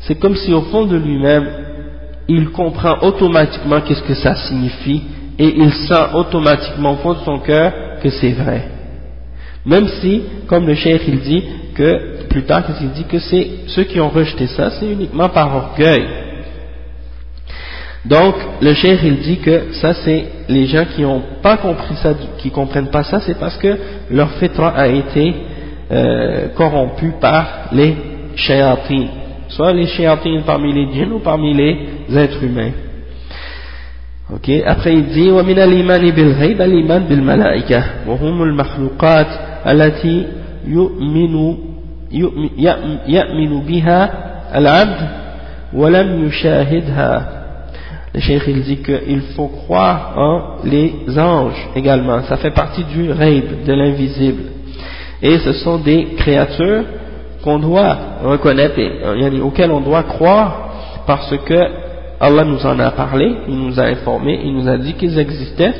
c'est 0.00 0.18
comme 0.18 0.36
si 0.36 0.52
au 0.52 0.62
fond 0.62 0.84
de 0.84 0.96
lui-même, 0.96 1.48
il 2.28 2.50
comprend 2.50 2.98
automatiquement 3.02 3.80
qu'est-ce 3.80 4.02
que 4.02 4.14
ça 4.14 4.34
signifie 4.34 5.02
et 5.38 5.54
il 5.56 5.72
sent 5.72 6.04
automatiquement 6.14 6.92
au 6.92 6.96
fond 6.96 7.14
de 7.14 7.24
son 7.24 7.38
cœur 7.40 7.72
que 8.02 8.10
c'est 8.10 8.32
vrai. 8.32 8.68
Même 9.66 9.88
si, 10.00 10.22
comme 10.46 10.66
le 10.66 10.74
cheikh 10.74 11.02
il 11.08 11.20
dit, 11.20 11.42
que 11.74 12.26
plus 12.28 12.44
tard 12.44 12.64
il 12.80 12.90
dit? 12.90 13.04
Que 13.04 13.18
c'est 13.18 13.48
ceux 13.68 13.84
qui 13.84 14.00
ont 14.00 14.08
rejeté 14.08 14.46
ça, 14.46 14.70
c'est 14.70 14.86
uniquement 14.86 15.28
par 15.28 15.54
orgueil. 15.54 16.04
Donc 18.04 18.34
le 18.60 18.74
cheikh 18.74 19.00
il 19.02 19.16
dit 19.18 19.38
que 19.38 19.72
ça 19.72 19.94
c'est 19.94 20.24
les 20.48 20.66
gens 20.66 20.84
qui 20.94 21.02
n'ont 21.02 21.22
pas 21.42 21.56
compris 21.56 21.96
ça, 21.96 22.12
qui 22.38 22.50
comprennent 22.50 22.90
pas 22.90 23.04
ça, 23.04 23.20
c'est 23.20 23.38
parce 23.38 23.56
que 23.56 23.78
leur 24.10 24.30
fitra 24.32 24.68
a 24.68 24.88
été 24.88 25.34
euh, 25.90 26.48
corrompu 26.54 27.12
par 27.20 27.68
les 27.72 27.96
shayatines, 28.36 29.08
soit 29.53 29.73
les 29.73 29.87
shayatines 29.87 30.43
parmi 30.45 30.73
les 30.73 30.93
djinns 30.93 31.13
ou 31.13 31.19
parmi 31.19 31.53
les 31.53 31.77
êtres 32.15 32.43
humains. 32.43 32.71
Ok, 34.33 34.49
après 34.65 34.93
il 34.93 35.05
dit 35.07 35.31
ومن 35.31 35.59
الإيمان 35.59 36.11
بالغيب 36.11 36.61
الإيمان 36.61 37.03
بالملائكة 37.03 37.83
وهم 38.07 38.43
المخلوقات 38.43 39.27
التي 39.67 40.25
يؤمن 40.67 41.55
يؤمن 42.11 43.59
بها 43.67 44.11
العبد 44.55 45.07
ولم 45.73 46.25
يشاهدها 46.27 47.39
le 48.13 48.19
cheikh 48.19 48.41
il 48.47 48.63
dit 48.63 48.77
qu'il 48.77 49.21
faut 49.35 49.47
croire 49.47 50.13
en 50.17 50.41
les 50.63 50.93
anges 51.17 51.67
également 51.75 52.21
ça 52.23 52.37
fait 52.37 52.51
partie 52.51 52.83
du 52.83 53.11
raib 53.11 53.63
de 53.65 53.73
l'invisible 53.73 54.43
et 55.21 55.37
ce 55.39 55.53
sont 55.53 55.77
des 55.77 56.05
créatures 56.17 56.83
qu'on 57.43 57.59
doit 57.59 57.97
reconnaître 58.23 58.77
et 58.79 59.41
auxquelles 59.41 59.71
on 59.71 59.81
doit 59.81 60.03
croire 60.03 60.69
parce 61.07 61.33
que 61.45 61.59
Allah 62.19 62.43
nous 62.43 62.65
en 62.65 62.77
a 62.79 62.91
parlé, 62.91 63.33
il 63.47 63.55
nous 63.55 63.79
a 63.79 63.83
informé, 63.83 64.41
il 64.43 64.53
nous 64.53 64.67
a 64.67 64.77
dit 64.77 64.93
qu'ils 64.93 65.17
existaient, 65.17 65.73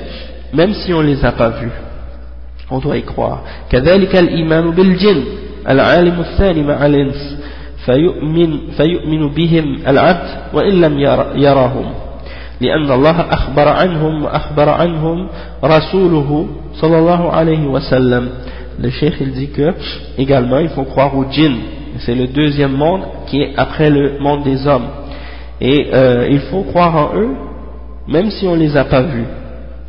même 0.53 0.73
si 0.73 0.93
on 0.93 1.01
ne 1.01 1.07
les 1.07 1.25
a 1.25 1.33
pas 1.33 1.49
vus. 1.49 1.71
On 2.71 2.79
doit 2.79 2.97
y 2.97 3.03
croire. 3.03 3.43
كذلك 3.69 4.15
الإيمان 4.15 4.71
بالجن 4.71 5.23
العالم 5.69 6.19
الثاني 6.19 6.63
مع 6.63 6.85
الإنس 6.85 7.37
فيؤمن, 7.85 8.59
فيؤمن 8.77 9.29
بهم 9.29 9.77
العبد 9.87 10.27
وإن 10.53 10.81
لم 10.81 10.99
يرهم 11.35 11.85
لأن 12.61 12.91
الله 12.91 13.21
أخبر 13.21 13.67
عنهم 13.67 14.23
وأخبر 14.23 14.69
عنهم 14.69 15.27
رسوله 15.63 16.47
صلى 16.73 16.99
الله 16.99 17.31
عليه 17.31 17.67
وسلم 17.67 18.29
le 18.79 18.89
cheikh 18.89 19.15
il 19.21 19.31
dit 19.31 19.49
que 19.49 19.73
également 20.17 20.59
il 20.59 20.69
faut 20.69 20.83
croire 20.83 21.15
aux 21.17 21.25
djinns 21.29 21.57
c'est 21.99 22.15
le 22.15 22.27
deuxième 22.27 22.73
monde 22.73 23.01
qui 23.27 23.41
est 23.41 23.53
après 23.57 23.89
le 23.89 24.19
monde 24.19 24.43
des 24.43 24.65
hommes 24.67 24.87
et 25.61 25.87
euh, 25.93 26.27
il 26.29 26.39
faut 26.41 26.63
croire 26.63 26.95
en 26.95 27.17
eux 27.17 27.35
même 28.07 28.31
si 28.31 28.47
on 28.47 28.55
ne 28.55 28.61
les 28.61 28.77
a 28.77 28.85
pas 28.85 29.01
vus 29.01 29.25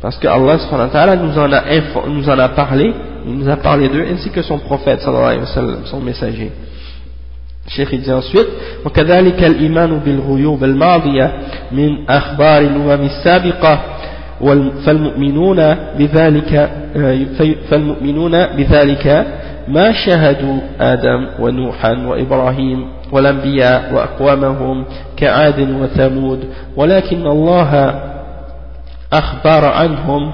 parce 0.01 0.17
que 0.17 0.27
Allah 0.27 1.15
nous 1.15 1.37
en 1.37 1.51
a, 1.51 1.63
nous 2.07 2.29
en 2.29 2.39
a 2.39 2.49
parlé 2.49 2.93
il 3.25 3.37
nous 3.37 3.49
a 3.49 3.57
parlé 3.57 3.87
d'eux 3.87 4.05
ainsi 4.11 4.29
que 4.31 4.41
son 4.41 4.57
prophète 4.57 5.01
sallallahu 5.01 5.39
wa 5.39 5.45
sallam, 5.45 5.79
son 5.85 5.99
messager 5.99 6.51
الشيخ 7.67 7.89
dit 7.95 8.11
ensuite 8.11 8.47
وكذلك 8.85 9.43
الإيمان 9.43 9.99
بالغيوب 9.99 10.63
الماضية 10.63 11.31
من 11.71 12.09
أخبار 12.09 12.61
الأمم 12.61 13.05
السابقة 13.05 13.81
فالمؤمنون 14.86 15.74
بذلك 15.98 16.70
فالمؤمنون 17.70 18.46
بذلك 18.46 19.26
ما 19.68 19.92
شهدوا 19.92 20.58
آدم 20.80 21.26
ونوحا 21.40 21.92
وإبراهيم 21.92 22.86
والأنبياء 23.12 23.94
وأقوامهم 23.94 24.84
كعاد 25.16 25.60
وثمود 25.60 26.44
ولكن 26.76 27.26
الله 27.26 27.94
أخبر 29.12 29.64
عنهم 29.64 30.32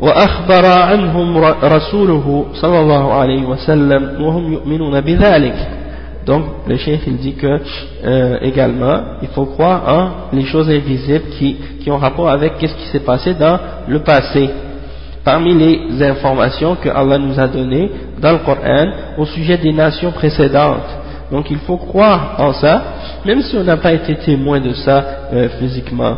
وأخبر 0.00 0.66
عنهم 0.66 1.38
رسوله 1.64 2.46
صلى 2.54 2.80
الله 2.80 3.12
عليه 3.12 3.44
وسلم 3.44 4.22
وهم 4.24 4.52
يؤمنون 4.52 5.00
بذلك. 5.00 5.68
Donc, 6.26 6.44
le 6.68 6.76
chef 6.76 7.00
il 7.06 7.16
dit 7.16 7.34
que 7.34 7.60
euh, 8.04 8.38
également, 8.42 9.00
il 9.22 9.28
faut 9.28 9.46
croire 9.46 9.82
en 9.88 10.36
les 10.36 10.44
choses 10.44 10.70
invisibles 10.70 11.30
qui, 11.38 11.90
ont 11.90 11.96
rapport 11.96 12.28
avec 12.28 12.54
ce 12.60 12.74
qui 12.74 12.86
s'est 12.92 13.00
passé 13.00 13.34
dans 13.34 13.58
le 13.88 13.98
passé. 14.00 14.48
Parmi 15.24 15.54
les 15.54 16.02
informations 16.02 16.76
que 16.76 16.88
Allah 16.88 17.18
nous 17.18 17.38
a 17.38 17.46
données 17.48 17.90
dans 18.20 18.32
le 18.32 18.38
Coran 18.38 18.86
au 19.18 19.26
sujet 19.26 19.56
des 19.56 19.72
nations 19.72 20.12
précédentes. 20.12 20.98
Donc 21.30 21.50
il 21.50 21.58
faut 21.58 21.76
croire 21.76 22.36
en 22.38 22.52
ça, 22.52 22.82
même 23.24 23.40
si 23.42 23.56
on 23.56 23.64
n'a 23.64 23.76
pas 23.76 23.92
été 23.92 24.14
témoin 24.16 24.60
de 24.60 24.72
ça 24.74 25.04
euh, 25.32 25.48
physiquement. 25.58 26.16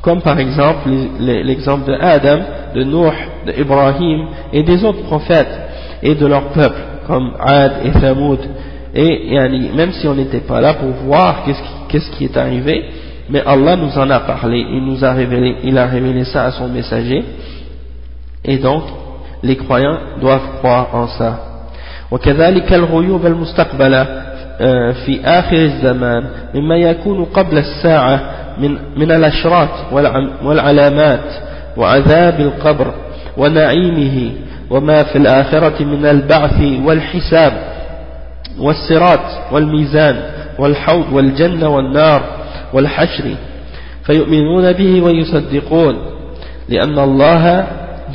Comme 0.00 0.20
par 0.20 0.38
exemple 0.38 0.88
l'exemple 1.20 1.90
de 1.90 1.94
Adam, 1.94 2.38
de 2.74 2.84
Nuh, 2.84 3.46
de 3.46 3.60
Ibrahim 3.60 4.26
et 4.52 4.62
des 4.62 4.84
autres 4.84 5.02
prophètes 5.02 5.60
et 6.02 6.14
de 6.14 6.26
leur 6.26 6.48
peuple, 6.48 6.80
comme 7.06 7.32
Ad 7.40 7.72
et 7.84 7.90
Thamoud. 7.92 8.40
Et, 8.95 9.37
même 9.75 9.91
si 9.91 10.07
on 10.07 10.15
n'était 10.15 10.39
pas 10.39 10.61
là 10.61 10.75
pour 10.75 10.89
voir 10.89 11.43
qu'est-ce 11.89 12.09
qui, 12.11 12.17
qui, 12.17 12.25
est 12.25 12.37
arrivé, 12.37 12.85
mais 13.29 13.43
Allah 13.45 13.75
nous 13.75 13.95
en 13.97 14.09
a 14.09 14.21
parlé, 14.21 14.59
il 14.59 14.83
nous 14.85 15.03
a 15.03 15.13
révélé, 15.13 15.55
il 15.63 15.77
a 15.77 15.85
révélé 15.85 16.23
ça 16.23 16.45
à 16.45 16.51
son 16.51 16.67
messager, 16.67 17.23
et 18.43 18.57
donc 18.57 18.83
les 19.43 19.55
croyants 19.55 19.97
doivent 20.21 20.57
croire 20.59 20.87
en 20.93 21.07
ça. 21.07 21.39
وكذلك 22.11 22.73
الغيوب 22.73 23.25
المستقبلة 23.25 24.03
في 25.05 25.19
آخر 25.25 25.57
الزمان 25.57 26.23
مما 26.55 26.75
يكون 26.75 27.25
قبل 27.25 27.57
الساعة 27.57 28.21
من, 28.59 28.77
من 28.97 29.11
الأشراط 29.11 29.69
والعلامات 30.43 31.33
وعذاب 31.77 32.39
القبر 32.39 32.93
ونعيمه 33.37 34.31
وما 34.69 35.03
في 35.03 35.17
الآخرة 35.17 35.83
من 35.83 36.05
البعث 36.05 36.61
والحساب 36.85 37.53
والصراط 38.58 39.52
والميزان 39.52 40.16
والحوض 40.58 41.12
والجنة 41.12 41.68
والنار 41.68 42.22
والحشر 42.72 43.34
فيؤمنون 44.04 44.72
به 44.72 45.02
ويصدقون 45.02 45.96
لأن 46.68 46.98
الله 46.98 47.66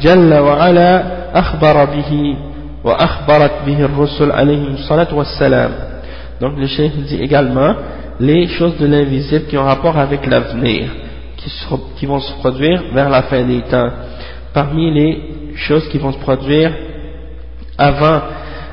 جل 0.02 0.34
وعلا 0.34 1.04
أخبر 1.40 1.86
به 1.86 2.36
وأخبرت 2.84 3.52
به 3.66 3.86
الرسل 3.86 4.32
عليهم 4.32 4.74
الصلاة 4.74 5.14
والسلام 5.14 5.72
Donc 6.40 6.54
le 6.58 6.68
cheikh 6.68 6.94
dit 7.08 7.20
également 7.20 7.74
les 8.20 8.48
choses 8.48 8.78
de 8.78 8.86
l'invisible 8.86 9.46
qui 9.46 9.58
ont 9.58 9.64
rapport 9.64 9.98
avec 9.98 10.26
l'avenir, 10.28 10.88
qui, 11.38 11.50
qui, 11.98 12.06
vont 12.06 12.20
se 12.20 12.34
produire 12.34 12.84
vers 12.94 13.10
la 13.10 13.24
fin 13.24 13.42
des 13.44 13.62
temps. 13.62 13.90
Parmi 14.54 14.94
les 14.94 15.22
choses 15.56 15.88
qui 15.90 15.98
vont 15.98 16.12
se 16.12 16.20
produire 16.20 16.72
avant 17.78 18.22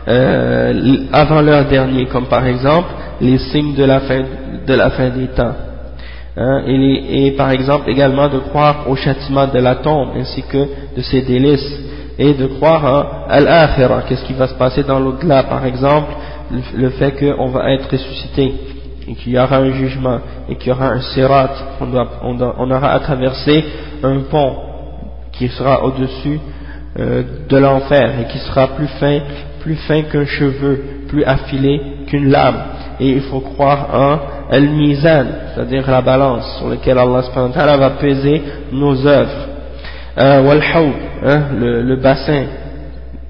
euh, 0.06 1.06
avant 1.12 1.40
l'heure 1.40 1.66
dernier, 1.66 2.06
comme 2.06 2.26
par 2.26 2.46
exemple 2.46 2.88
les 3.20 3.38
signes 3.38 3.74
de 3.74 3.84
la 3.84 4.00
fin, 4.00 4.22
de 4.66 4.74
la 4.74 4.90
fin 4.90 5.08
des 5.08 5.28
temps. 5.28 5.54
Hein, 6.36 6.62
et, 6.66 7.30
par 7.36 7.50
exemple 7.50 7.88
également 7.88 8.28
de 8.28 8.38
croire 8.38 8.86
au 8.88 8.96
châtiment 8.96 9.46
de 9.46 9.58
la 9.60 9.76
tombe 9.76 10.08
ainsi 10.16 10.42
que 10.42 10.66
de 10.96 11.00
ses 11.00 11.22
délices 11.22 11.78
et 12.18 12.34
de 12.34 12.46
croire 12.46 13.26
à 13.28 13.40
l'akhirah, 13.40 14.02
qu'est-ce 14.08 14.24
qui 14.24 14.32
va 14.32 14.48
se 14.48 14.54
passer 14.54 14.82
dans 14.82 14.98
l'au-delà, 14.98 15.44
par 15.44 15.64
exemple? 15.64 16.12
Le, 16.76 16.90
fait 16.90 17.12
qu'on 17.12 17.48
va 17.48 17.72
être 17.72 17.90
ressuscité 17.90 18.52
et 19.08 19.14
qu'il 19.14 19.32
y 19.32 19.38
aura 19.38 19.56
un 19.58 19.70
jugement 19.72 20.18
et 20.48 20.56
qu'il 20.56 20.68
y 20.68 20.72
aura 20.72 20.88
un 20.88 21.00
sirat, 21.00 21.50
on, 21.80 22.70
aura 22.70 22.92
à 22.92 23.00
traverser 23.00 23.64
un 24.02 24.18
pont 24.30 24.56
qui 25.32 25.48
sera 25.48 25.84
au-dessus 25.84 26.38
euh, 26.98 27.22
de 27.48 27.56
l'enfer 27.56 28.12
et 28.20 28.32
qui 28.32 28.38
sera 28.38 28.68
plus 28.68 28.86
fin, 29.00 29.20
plus 29.64 29.76
fin 29.76 30.02
qu'un 30.02 30.26
cheveu, 30.26 30.78
plus 31.08 31.24
affilé 31.24 31.80
qu'une 32.06 32.30
lame. 32.30 32.64
Et 33.00 33.08
il 33.12 33.22
faut 33.22 33.40
croire 33.40 33.88
en 33.92 34.52
al-mizan, 34.54 35.24
c'est-à-dire 35.54 35.90
la 35.90 36.02
balance 36.02 36.58
sur 36.58 36.68
laquelle 36.68 36.98
Allah 36.98 37.76
va 37.78 37.90
peser 37.90 38.42
nos 38.70 39.06
œuvres. 39.06 39.48
Euh, 40.18 40.60
hein, 41.24 41.42
le, 41.58 41.96
bassin 41.96 42.44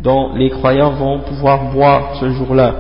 dont 0.01 0.35
les 0.35 0.51
croyants 0.51 0.91
vont 0.91 1.21
pouvoir 1.21 1.73
boire 1.73 2.17
ce 2.21 2.29
jour-là. 2.31 2.75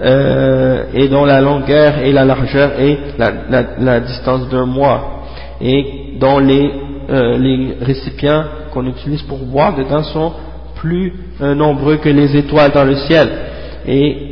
Euh, 0.00 0.84
et 0.94 1.08
dont 1.08 1.24
la 1.24 1.40
longueur 1.40 1.98
et 1.98 2.12
la 2.12 2.24
largeur 2.24 2.72
est 2.78 2.98
la, 3.18 4.00
distance 4.00 4.48
d'un 4.50 4.66
mois 4.66 5.24
et 5.60 6.14
dont 6.20 6.38
euh, 6.38 7.38
les 7.38 7.76
récipients 7.80 8.44
qu'on 8.72 8.86
utilise 8.86 9.22
pour 9.22 9.38
boire 9.38 9.74
dedans 9.74 10.04
sont 10.04 10.32
plus 10.78 11.12
euh, 11.40 11.54
nombreux 11.54 11.96
que 11.96 12.08
les 12.08 12.36
étoiles 12.36 12.72
dans 12.72 12.84
le 12.84 12.96
ciel. 12.96 13.28
Et 13.86 14.28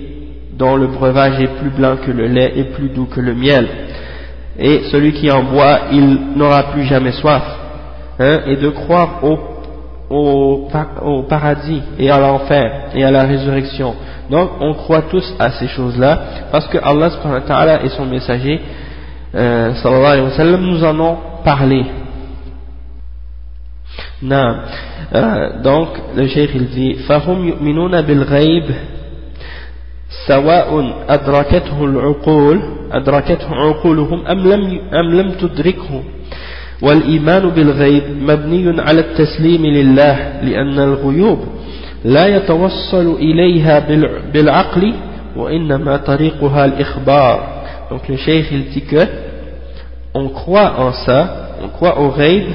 dont 0.58 0.76
le 0.76 0.86
breuvage 0.86 1.40
est 1.40 1.58
plus 1.58 1.70
blanc 1.70 1.96
que 2.04 2.10
le 2.10 2.26
lait 2.26 2.52
et 2.56 2.64
plus 2.64 2.88
doux 2.88 3.06
que 3.06 3.20
le 3.20 3.34
miel. 3.34 3.68
Et 4.58 4.84
celui 4.90 5.12
qui 5.12 5.30
en 5.30 5.44
boit 5.44 5.80
il 5.92 6.18
n'aura 6.36 6.72
plus 6.72 6.84
jamais 6.84 7.12
soif 7.12 7.42
hein, 8.18 8.40
et 8.46 8.56
de 8.56 8.70
croire 8.70 9.20
au, 9.22 10.68
paradis 11.28 11.82
et 11.98 12.10
à 12.10 12.18
l'enfer 12.18 12.90
et 12.94 13.04
à 13.04 13.10
la 13.10 13.24
résurrection. 13.24 13.94
Donc 14.30 14.50
on 14.60 14.74
croit 14.74 15.02
tous 15.02 15.34
à 15.38 15.50
ces 15.50 15.68
choses-là 15.68 16.18
parce 16.50 16.66
que 16.68 16.78
Allah 16.78 17.80
et 17.84 17.88
son 17.90 18.06
messager 18.06 18.60
euh, 19.34 19.72
nous 20.58 20.84
en 20.84 21.00
ont 21.00 21.16
parlé 21.44 21.84
non. 24.22 24.56
Euh, 25.14 25.62
donc 25.62 25.88
le 26.16 26.26
cheikh 26.26 26.50
il 26.54 26.66
dit 26.68 26.94
فهم 27.08 27.48
يؤمنون 27.48 28.00
بالغيب 28.00 28.64
سواء 30.26 30.94
أدركته 31.08 31.84
العقول 31.84 32.60
أدركته 32.92 33.54
عقولهم 33.54 34.26
أم 34.26 34.38
لم 34.38 34.80
أم 34.94 35.14
لم 35.14 35.30
تدركه 35.30 36.02
والإيمان 36.82 37.48
بالغيب 37.48 38.02
مبني 38.20 38.80
على 38.80 39.00
التسليم 39.00 39.66
لله 39.66 40.40
لأن 40.42 40.78
الغيوب 40.78 41.38
لا 42.04 42.26
يتوصل 42.26 43.14
إليها 43.14 43.78
بالعقل 44.32 44.94
وإنما 45.36 45.96
طريقها 45.96 46.64
الإخبار 46.64 47.56
donc 47.90 48.08
le 48.08 48.16
cheikh 48.16 48.46
il 48.50 48.64
dit 48.70 48.82
que 48.82 49.06
on 50.14 50.28
croit 50.28 50.74
en 50.78 50.92
ça 50.92 51.50
on 51.62 51.68
croit 51.68 52.00
au 52.00 52.10
ghaib 52.10 52.46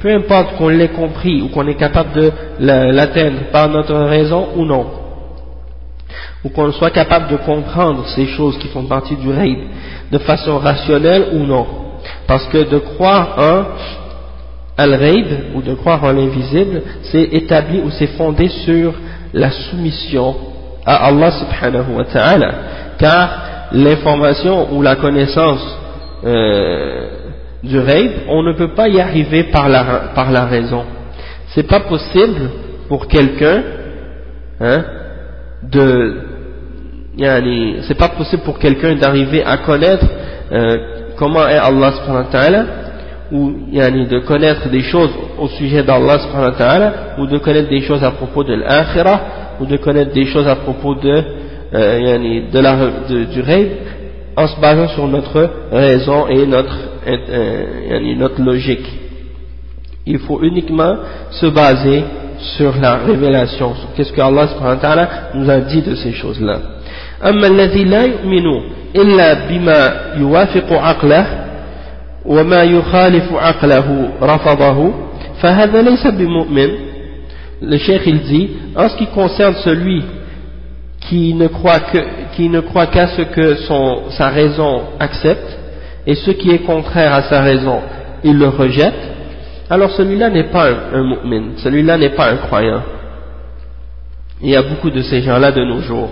peu 0.00 0.12
importe 0.14 0.56
qu'on 0.56 0.68
l'ait 0.68 0.88
compris 0.88 1.42
ou 1.42 1.48
qu'on 1.48 1.66
est 1.66 1.76
capable 1.76 2.12
de 2.14 2.32
l'atteindre 2.58 3.50
par 3.52 3.68
notre 3.68 3.94
raison 3.94 4.48
ou 4.56 4.64
non 4.64 4.86
ou 6.44 6.48
qu'on 6.48 6.72
soit 6.72 6.90
capable 6.90 7.28
de 7.28 7.36
comprendre 7.36 8.06
ces 8.08 8.26
choses 8.26 8.58
qui 8.58 8.68
font 8.68 8.84
partie 8.84 9.16
du 9.16 9.28
ghaib 9.28 9.58
de 10.10 10.18
façon 10.18 10.58
rationnelle 10.58 11.26
ou 11.34 11.40
non 11.40 11.66
parce 12.26 12.46
que 12.46 12.68
de 12.68 12.78
croire 12.78 13.34
en 13.38 13.64
al-ghaib 14.80 15.54
ou 15.54 15.62
de 15.62 15.74
croire 15.74 16.02
en 16.04 16.12
l'invisible, 16.12 16.82
c'est 17.02 17.28
établi 17.32 17.80
ou 17.80 17.90
c'est 17.90 18.06
fondé 18.18 18.48
sur 18.48 18.94
la 19.32 19.50
soumission 19.50 20.34
à 20.86 21.06
Allah 21.06 21.30
subhanahu 21.32 21.96
wa 21.96 22.04
ta'ala. 22.04 22.54
Car 22.98 23.68
l'information 23.72 24.72
ou 24.72 24.82
la 24.82 24.96
connaissance 24.96 25.60
euh, 26.24 27.19
du 27.62 27.80
ghaib, 27.80 28.10
on 28.28 28.42
ne 28.42 28.52
peut 28.52 28.74
pas 28.74 28.88
y 28.88 29.00
arriver 29.00 29.44
par 29.44 29.68
la, 29.68 30.12
par 30.14 30.30
la 30.30 30.46
raison. 30.46 30.84
C'est 31.54 31.66
pas 31.66 31.80
possible 31.80 32.50
pour 32.88 33.06
quelqu'un 33.06 33.62
hein, 34.60 34.84
de 35.70 36.30
c'est 37.86 37.98
pas 37.98 38.08
possible 38.08 38.42
pour 38.44 38.58
quelqu'un 38.58 38.94
d'arriver 38.94 39.42
à 39.44 39.58
connaître 39.58 40.06
euh, 40.52 40.76
comment 41.16 41.46
est 41.46 41.56
Allah 41.56 41.92
subhanahu 41.92 42.24
wa 42.24 42.30
ta'ala 42.30 42.64
ou 43.32 43.52
yani, 43.70 44.06
de 44.06 44.20
connaître 44.20 44.68
des 44.68 44.82
choses 44.82 45.10
au 45.38 45.48
sujet 45.48 45.82
d'Allah 45.82 46.18
ou 47.18 47.26
de 47.26 47.38
connaître 47.38 47.68
des 47.68 47.82
choses 47.82 48.02
à 48.02 48.12
propos 48.12 48.42
de 48.42 48.54
l'akhirah 48.54 49.20
ou 49.60 49.66
de 49.66 49.76
connaître 49.76 50.12
des 50.12 50.26
choses 50.26 50.48
à 50.48 50.56
propos 50.56 50.94
de, 50.94 51.22
euh, 51.74 52.00
yani, 52.00 52.44
de 52.50 52.58
la, 52.58 52.76
du 53.08 53.40
rêve 53.40 53.70
en 54.36 54.46
se 54.46 54.60
basant 54.60 54.88
sur 54.88 55.06
notre 55.06 55.48
raison 55.70 56.26
et 56.28 56.46
notre, 56.46 56.76
notre 58.17 58.41
logique. 58.41 58.85
Il 60.05 60.19
faut 60.19 60.41
uniquement 60.43 60.95
se 61.31 61.47
baser 61.47 62.03
sur 62.57 62.73
la 62.79 62.95
révélation, 62.97 63.73
sur 63.75 63.93
qu'est-ce 63.95 64.13
que 64.13 64.21
Allah 64.21 65.09
nous 65.33 65.49
a 65.49 65.59
dit 65.61 65.81
de 65.81 65.95
ces 65.95 66.11
choses-là. 66.11 66.59
أما 67.23 67.47
الذي 67.47 67.83
لا 67.83 68.03
يؤمن 68.03 68.45
إلا 68.95 69.33
بما 69.33 70.01
يوافق 70.17 70.73
عقله 70.73 71.25
وما 72.25 72.63
يخالف 72.63 73.33
عقله 73.33 74.09
رفضه 74.21 74.93
فهذا 75.41 75.81
ليس 75.81 76.07
بمؤمن 76.07 76.69
le 77.61 77.77
cheikh 77.77 78.01
il 78.05 78.19
dit 78.19 78.49
en 78.75 78.89
ce 78.89 78.97
qui 78.97 79.07
concerne 79.07 79.55
celui 79.63 80.03
qui 81.07 81.33
ne 81.33 81.47
croit 81.47 81.79
que 81.79 81.99
qui 82.35 82.49
ne 82.49 82.59
croit 82.59 82.87
qu'à 82.87 83.07
ce 83.07 83.21
que 83.21 83.55
son, 83.55 84.09
sa 84.09 84.29
raison 84.29 84.81
accepte 84.99 85.57
et 86.06 86.14
ce 86.14 86.30
qui 86.32 86.50
est 86.50 86.60
contraire 86.60 87.12
à 87.14 87.22
sa 87.22 87.42
raison 87.42 87.80
il 88.24 88.38
le 88.38 88.48
rejette 88.48 88.94
alors 89.68 89.90
celui-là 89.90 90.30
n'est 90.30 90.50
pas 90.50 90.68
un, 90.92 91.02
mu'min 91.02 91.52
celui-là 91.58 91.98
n'est 91.98 92.10
pas 92.10 92.30
un 92.30 92.36
croyant 92.36 92.82
il 94.42 94.50
y 94.50 94.56
a 94.56 94.62
beaucoup 94.62 94.90
de 94.90 95.02
ces 95.02 95.22
gens-là 95.22 95.52
de 95.52 95.62
nos 95.62 95.80
jours 95.80 96.10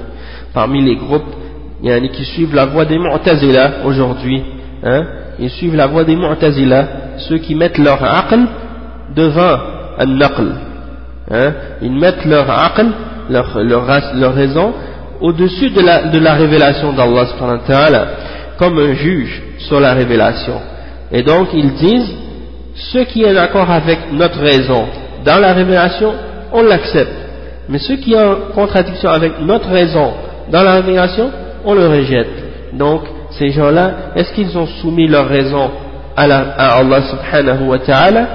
parmi 0.52 0.82
les 0.84 0.96
groupes 0.96 1.34
il 1.82 1.90
y 1.90 1.94
en 1.94 2.04
a 2.04 2.08
qui 2.08 2.24
suivent 2.24 2.54
la 2.54 2.66
voie 2.66 2.84
des 2.84 2.98
Mu'tazila 2.98 3.84
aujourd'hui 3.84 4.42
hein, 4.82 5.06
ils 5.38 5.50
suivent 5.50 5.76
la 5.76 5.86
voie 5.86 6.04
des 6.04 6.16
Mu'tazila, 6.16 6.88
ceux 7.28 7.38
qui 7.38 7.54
mettent 7.54 7.78
leur 7.78 8.02
aql 8.02 8.40
devant 9.14 9.56
un 9.98 10.06
naql. 10.06 10.48
Hein? 11.30 11.52
Ils 11.82 11.92
mettent 11.92 12.24
leur 12.24 12.50
aql, 12.50 12.86
leur, 13.30 13.58
leur, 13.62 14.34
raison, 14.34 14.72
au-dessus 15.20 15.70
de 15.70 15.80
la, 15.80 16.08
de 16.08 16.18
la 16.18 16.34
révélation 16.34 16.92
d'Allah 16.92 17.26
comme 18.58 18.78
un 18.78 18.94
juge 18.94 19.42
sur 19.58 19.80
la 19.80 19.94
révélation. 19.94 20.60
Et 21.12 21.22
donc 21.22 21.48
ils 21.54 21.72
disent, 21.74 22.14
ce 22.74 22.98
qui 22.98 23.22
est 23.22 23.34
d'accord 23.34 23.70
avec 23.70 24.12
notre 24.12 24.40
raison 24.40 24.86
dans 25.24 25.38
la 25.38 25.52
révélation, 25.52 26.12
on 26.52 26.62
l'accepte. 26.62 27.12
Mais 27.68 27.78
ce 27.78 27.94
qui 27.94 28.14
est 28.14 28.22
en 28.22 28.52
contradiction 28.54 29.10
avec 29.10 29.40
notre 29.40 29.68
raison 29.68 30.12
dans 30.50 30.62
la 30.62 30.74
révélation, 30.76 31.30
on 31.64 31.74
le 31.74 31.86
rejette. 31.86 32.72
Donc, 32.72 33.02
ces 33.30 33.50
gens-là, 33.50 34.12
est-ce 34.16 34.32
qu'ils 34.32 34.56
ont 34.56 34.66
soumis 34.66 35.06
leur 35.06 35.28
raison 35.28 35.70
à, 36.16 36.22
Allah 36.24 37.02
subhanahu 37.02 37.68
wa 37.68 37.78
ta'ala? 37.78 38.26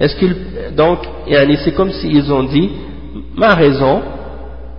Est-ce 0.00 0.16
qu'ils, 0.16 0.34
donc, 0.76 0.98
c'est 1.64 1.72
comme 1.72 1.92
s'ils 1.92 2.32
ont 2.32 2.44
dit, 2.44 2.70
ma 3.36 3.54
raison 3.54 4.02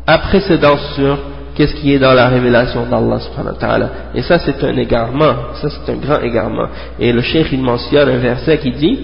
a 0.06 0.18
précédence 0.18 0.82
sur 0.96 1.18
qu'est-ce 1.59 1.75
qui 1.77 1.95
est 1.95 1.99
dans 1.99 2.13
la 2.13 2.29
révélation 2.29 2.87
d'Allah 2.87 3.21
subhanahu 3.21 3.55
wa 3.55 3.61
ta'ala. 3.61 3.91
Et 4.15 4.23
ça 4.23 4.39
c'est 4.39 4.63
un 4.65 4.77
égarement, 4.77 5.35
ça 5.55 5.69
c'est 5.71 5.93
un 5.93 5.97
grand 5.97 6.21
égarement. 6.21 6.67
Et 6.99 7.13
le 7.13 7.23
cheikh 7.23 7.49
il 7.53 7.63
mentionne 7.63 8.09
un 8.09 8.19
verset 8.19 8.59
qui 8.59 8.73
dit, 8.73 8.99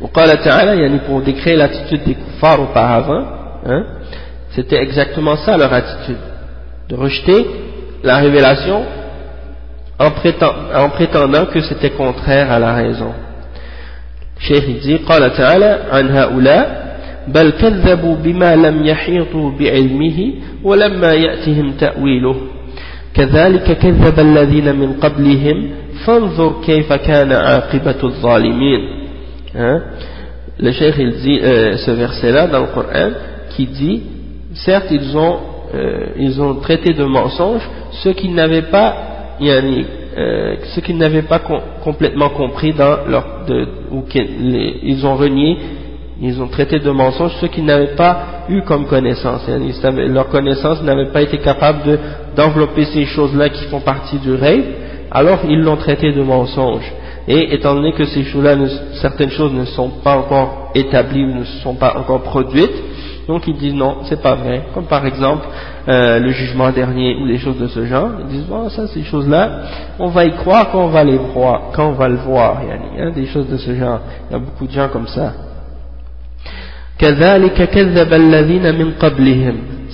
وقال 0.00 0.42
تعالى 0.42 1.00
pour 1.06 1.20
décrire 1.20 1.58
l'attitude 1.58 2.04
des 2.04 2.14
kuffars 2.14 2.60
auparavant, 2.60 3.24
hein, 3.66 3.84
c'était 4.52 4.80
exactement 4.82 5.36
ça 5.36 5.56
leur 5.56 5.72
attitude, 5.72 6.16
de 6.88 6.96
rejeter 6.96 7.46
la 8.02 8.16
révélation 8.16 8.82
en, 9.98 10.10
prétendant 10.88 11.46
que 11.46 11.60
c'était 11.60 11.90
contraire 11.90 12.50
à 12.50 12.58
la 12.58 12.72
raison. 12.74 13.12
Cheikh 14.38 14.80
dit 14.80 14.98
قال 15.06 15.36
تعالى 15.36 15.78
عن 15.92 16.08
هؤلاء 16.16 16.83
بل 17.28 17.50
كذبوا 17.50 18.16
بما 18.16 18.56
لم 18.56 18.86
يحيطوا 18.86 19.50
بعلمه 19.58 20.32
ولما 20.64 21.12
يأتهم 21.12 21.72
تأويله 21.72 22.36
كذلك 23.14 23.78
كذب 23.78 24.18
الذين 24.18 24.76
من 24.76 24.92
قبلهم 24.92 25.70
فانظر 26.06 26.52
كيف 26.66 26.92
كان 26.92 27.32
عاقبة 27.32 28.00
الظالمين 28.04 28.80
hein? 29.54 29.80
le 30.58 30.72
cheikh 30.72 30.94
il 30.98 31.12
dit 31.12 31.40
euh, 31.42 31.76
ce 31.76 31.90
verset 31.90 32.32
là 32.32 32.46
dans 32.46 32.60
le 32.60 32.66
Coran 32.66 33.10
qui 33.50 33.66
dit 33.66 34.02
certes 34.54 34.90
ils 34.90 35.16
ont, 35.16 35.36
euh, 35.74 36.06
ils 36.18 36.40
ont 36.40 36.54
traité 36.56 36.92
de 36.92 37.04
mensonge 37.04 37.62
ce 38.02 38.08
qu'ils 38.10 38.34
n'avaient 38.34 38.70
pas, 38.70 38.94
euh, 39.42 40.56
ce 40.74 40.80
qu'ils 40.80 40.98
n'avaient 40.98 41.22
pas 41.22 41.40
complètement 41.82 42.30
compris 42.30 42.72
dans 42.72 43.06
leur, 43.08 43.44
de, 43.46 43.66
ou 43.90 44.02
qu'ils 44.02 44.28
ils 44.82 45.06
ont 45.06 45.16
renié, 45.16 45.56
ils 46.21 46.41
ont 46.41 46.47
traité 46.47 46.79
de 46.79 46.89
mensonge 46.91 47.33
ce 47.41 47.45
qu'ils 47.47 47.65
n'avaient 47.65 47.95
pas 47.95 48.45
eu 48.49 48.61
comme 48.61 48.85
connaissance. 48.85 49.47
leur 49.47 50.29
connaissance 50.29 50.81
n'avait 50.83 51.11
pas 51.11 51.21
été 51.21 51.39
capable 51.39 51.99
d'envelopper 52.35 52.85
ces 52.85 53.05
choses-là 53.05 53.49
qui 53.49 53.65
font 53.65 53.81
partie 53.81 54.17
du 54.19 54.33
rêve, 54.33 54.63
alors 55.11 55.39
ils 55.47 55.61
l'ont 55.61 55.77
traité 55.77 56.11
de 56.11 56.21
mensonge. 56.21 56.91
Et 57.27 57.55
étant 57.55 57.73
donné 57.73 57.91
que 57.93 58.05
ces 58.05 58.23
choses-là, 58.23 58.55
certaines 59.01 59.31
choses 59.31 59.53
ne 59.53 59.65
sont 59.65 59.89
pas 60.03 60.17
encore 60.17 60.71
établies 60.75 61.23
ou 61.23 61.39
ne 61.39 61.43
sont 61.63 61.75
pas 61.75 61.95
encore 61.97 62.21
produites, 62.21 62.83
donc 63.27 63.47
ils 63.47 63.57
disent 63.57 63.73
non, 63.73 63.97
c'est 64.03 64.21
pas 64.21 64.35
vrai. 64.35 64.67
Comme 64.73 64.85
par 64.85 65.05
exemple 65.05 65.45
euh, 65.87 66.19
le 66.19 66.29
jugement 66.31 66.71
dernier 66.71 67.15
ou 67.15 67.27
des 67.27 67.37
choses 67.37 67.59
de 67.59 67.67
ce 67.67 67.85
genre. 67.85 68.09
Ils 68.21 68.27
disent 68.27 68.45
bon, 68.45 68.69
ça, 68.69 68.87
ces 68.87 69.03
choses-là, 69.03 69.61
on 69.99 70.07
va 70.07 70.25
y 70.25 70.31
croire 70.31 70.69
quand 70.71 70.83
on 70.83 70.89
va 70.89 71.03
les 71.03 71.17
voir, 71.17 71.71
quand 71.73 71.89
on 71.89 71.93
va 71.93 72.07
le 72.07 72.17
voir. 72.17 72.61
A 72.97 73.11
des 73.11 73.25
choses 73.27 73.47
de 73.49 73.57
ce 73.57 73.75
genre. 73.75 73.99
Il 74.29 74.33
y 74.33 74.35
a 74.35 74.39
beaucoup 74.39 74.67
de 74.67 74.71
gens 74.71 74.89
comme 74.89 75.07
ça. 75.07 75.33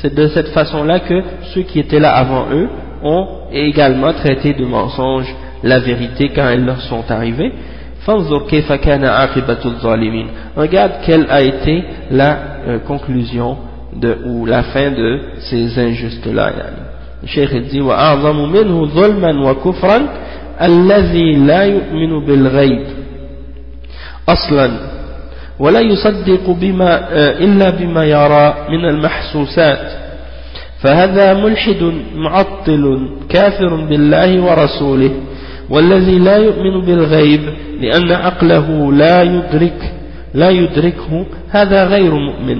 C'est 0.03 0.15
de 0.15 0.27
cette 0.29 0.49
façon-là 0.49 1.01
que 1.01 1.23
ceux 1.55 1.63
qui 1.63 1.79
étaient 1.79 2.01
là 2.01 2.15
avant 2.15 2.47
eux 2.53 2.69
ont 3.03 3.27
également 3.53 4.13
traité 4.13 4.55
de 4.55 4.65
mensonge 4.65 5.33
la 5.63 5.79
vérité 5.79 6.31
quand 6.35 6.49
elles 6.49 6.65
leur 6.65 6.81
sont 6.83 7.05
arrivées. 7.09 7.53
Regarde 10.57 10.93
quelle 11.05 11.27
a 11.29 11.43
été 11.43 11.85
la 12.11 12.39
euh, 12.69 12.79
conclusion 12.87 13.57
de, 13.95 14.19
ou 14.27 14.47
la 14.47 14.63
fin 14.65 14.91
de 14.91 15.21
ces 15.39 15.79
injustes-là. 15.79 16.53
Le 17.23 17.29
Cheikh 17.29 17.69
dit 17.69 17.81
وأعظم 17.81 18.53
منه 18.53 18.87
ظلما 18.87 19.51
وكفرا 19.51 19.99
الذي 20.63 21.33
لا 21.33 21.63
يؤمن 21.63 22.27
بالغيب 22.27 22.83
أصلا 24.29 24.71
ولا 25.62 25.80
يصدق 25.80 26.50
بما 26.50 26.92
إلا 27.46 27.70
بما 27.70 28.04
يرى 28.06 28.56
من 28.70 28.86
المحسوسات. 28.86 29.86
فهذا 30.82 31.34
ملحد 31.34 31.82
معطل 32.16 32.84
كافر 33.30 33.76
بالله 33.76 34.42
ورسوله 34.42 35.12
والذي 35.70 36.20
لا 36.20 36.38
يؤمن 36.38 36.82
بالغيب 36.86 37.42
لأن 37.82 38.12
عقله 38.12 38.94
لا 38.94 39.24
يدرك 39.24 39.94
لا 40.34 40.50
يدركه 40.50 41.26
هذا 41.50 41.86
غير 41.86 42.14
مؤمن. 42.14 42.58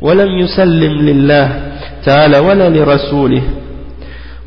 ولم 0.00 0.38
يسلم 0.38 0.92
لله 1.08 1.72
تعالى 2.06 2.38
ولا 2.38 2.68
لرسوله. 2.68 3.42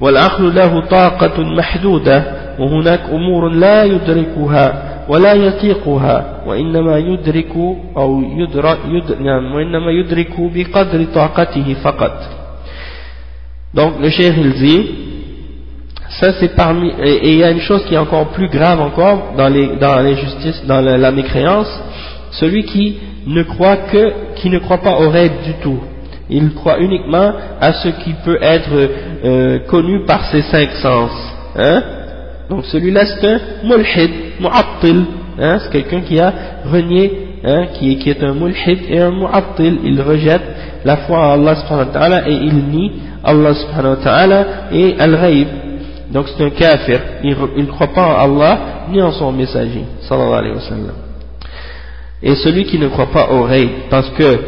والعقل 0.01 0.55
له 0.55 0.81
طاقة 0.81 1.43
محدودة 1.43 2.23
وهناك 2.59 3.01
أمور 3.11 3.49
لا 3.49 3.83
يدركها. 3.83 4.96
ولا 5.08 5.32
يطيقها 5.34 6.42
وإنما 6.46 6.98
يدرك 6.98 7.56
أو 7.96 8.22
يدرك, 8.36 8.78
يدرك 8.88 9.20
نعم 9.20 9.54
وإنما 9.54 9.90
يدرك 9.90 10.40
بقدر 10.40 11.04
طاقته 11.14 11.74
فقط 11.84 12.42
Donc 13.74 14.00
le 14.00 14.10
cheikh 14.10 14.34
il 14.36 14.52
dit 14.52 14.82
Ça 16.20 16.34
c'est 16.38 16.54
parmi 16.54 16.90
et 17.02 17.32
il 17.32 17.38
y 17.38 17.44
a 17.44 17.50
une 17.50 17.60
chose 17.60 17.84
qui 17.86 17.94
est 17.94 17.98
encore 17.98 18.28
plus 18.28 18.48
grave 18.48 18.80
encore 18.80 19.32
dans 19.36 19.48
les 19.48 19.76
dans 19.80 19.96
l'injustice, 20.02 20.62
dans 20.66 20.82
la, 20.82 20.98
la, 20.98 21.10
mécréance, 21.10 21.72
celui 22.32 22.64
qui 22.64 22.98
ne 23.26 23.42
croit 23.44 23.78
que 23.90 24.12
qui 24.36 24.50
ne 24.50 24.58
croit 24.58 24.78
pas 24.78 24.98
au 25.00 25.08
rêve 25.08 25.32
du 25.44 25.54
tout. 25.62 25.80
Il 26.28 26.52
croit 26.54 26.78
uniquement 26.80 27.32
à 27.60 27.72
ce 27.72 27.88
qui 27.88 28.12
peut 28.24 28.38
être 28.40 28.70
euh, 29.24 29.58
connu 29.70 30.04
par 30.04 30.26
ses 30.26 30.42
cinq 30.42 30.70
sens. 30.72 31.10
Hein 31.56 31.82
Donc 32.49 32.65
celui-là 32.65 33.05
c'est 33.05 33.27
un 33.27 33.39
mulhid, 33.63 34.11
mu'attil, 34.39 35.05
hein 35.39 35.59
c'est 35.59 35.71
quelqu'un 35.71 36.01
qui 36.01 36.19
a 36.19 36.33
renié, 36.65 37.39
hein, 37.43 37.67
qui, 37.73 37.91
est, 37.91 38.23
un 38.23 38.33
mulhid 38.33 38.79
et 38.89 38.99
un 38.99 39.11
mu'attil. 39.11 39.79
Il 39.83 40.01
rejette 40.01 40.43
la 40.85 40.97
foi 40.97 41.17
en 41.19 41.31
Allah 41.33 41.55
subhanahu 41.55 41.87
wa 41.87 41.93
ta'ala 41.93 42.29
et 42.29 42.33
il 42.33 42.55
nie 42.67 42.91
Allah 43.23 43.53
subhanahu 43.53 43.97
wa 43.97 44.03
ta'ala 44.03 44.45
et 44.71 44.95
al-ghaib 44.97 45.47
donc 46.11 46.27
c'est 46.29 46.43
un 46.43 46.49
kafir, 46.49 47.01
il 47.23 47.35
ne 47.63 47.65
croit 47.65 47.93
pas 47.93 48.25
en 48.25 48.35
Allah 48.35 48.59
ni 48.89 49.01
en 49.01 49.11
son 49.11 49.31
messager, 49.31 49.83
sallallahu 50.01 50.39
alayhi 50.39 50.55
wa 50.55 50.61
sallam. 50.61 50.93
Et 52.23 52.35
celui 52.35 52.63
qui 52.65 52.79
ne 52.79 52.87
croit 52.87 53.11
pas 53.11 53.29
au 53.31 53.43
règles 53.43 53.73
parce 53.89 54.09
que 54.11 54.39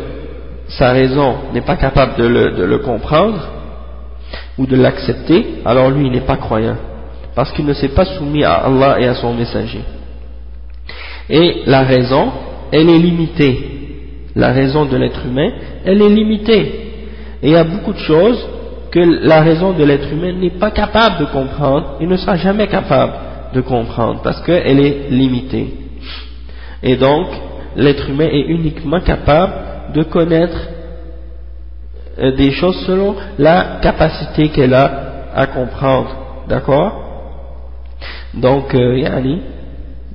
sa 0.69 0.91
raison 0.91 1.35
n'est 1.53 1.61
pas 1.61 1.75
capable 1.75 2.15
de 2.15 2.25
le, 2.25 2.51
de 2.51 2.63
le 2.63 2.77
comprendre 2.79 3.49
ou 4.57 4.65
de 4.65 4.75
l'accepter, 4.75 5.61
alors 5.65 5.89
lui 5.89 6.05
il 6.07 6.11
n'est 6.11 6.21
pas 6.21 6.37
croyant, 6.37 6.77
parce 7.39 7.53
qu'il 7.53 7.65
ne 7.65 7.71
s'est 7.71 7.95
pas 7.95 8.03
soumis 8.03 8.43
à 8.43 8.65
Allah 8.65 8.99
et 8.99 9.07
à 9.07 9.15
son 9.15 9.33
messager. 9.33 9.79
Et 11.29 11.61
la 11.67 11.83
raison, 11.83 12.33
elle 12.69 12.89
est 12.89 12.97
limitée. 12.97 13.57
La 14.35 14.51
raison 14.51 14.83
de 14.83 14.97
l'être 14.97 15.25
humain, 15.25 15.49
elle 15.85 16.01
est 16.01 16.09
limitée. 16.09 16.65
Et 17.41 17.47
il 17.47 17.51
y 17.51 17.55
a 17.55 17.63
beaucoup 17.63 17.93
de 17.93 17.99
choses 17.99 18.45
que 18.91 18.99
la 18.99 19.39
raison 19.39 19.71
de 19.71 19.85
l'être 19.85 20.11
humain 20.11 20.33
n'est 20.33 20.59
pas 20.59 20.71
capable 20.71 21.19
de 21.19 21.25
comprendre, 21.31 21.95
il 22.01 22.09
ne 22.09 22.17
sera 22.17 22.35
jamais 22.35 22.67
capable 22.67 23.13
de 23.53 23.61
comprendre 23.61 24.19
parce 24.21 24.41
qu'elle 24.41 24.81
est 24.81 25.09
limitée. 25.09 25.69
Et 26.83 26.97
donc, 26.97 27.27
l'être 27.77 28.09
humain 28.09 28.27
est 28.29 28.47
uniquement 28.49 28.99
capable 28.99 29.53
de 29.93 30.03
connaître 30.03 30.59
euh, 32.21 32.35
des 32.35 32.51
choses 32.51 32.85
selon 32.85 33.15
la 33.37 33.79
capacité 33.81 34.49
qu'elle 34.49 34.73
a 34.73 35.31
à 35.33 35.47
comprendre. 35.47 36.17
D'accord? 36.49 37.05
Donc, 38.33 38.73
euh, 38.75 38.97
yani, 38.97 39.41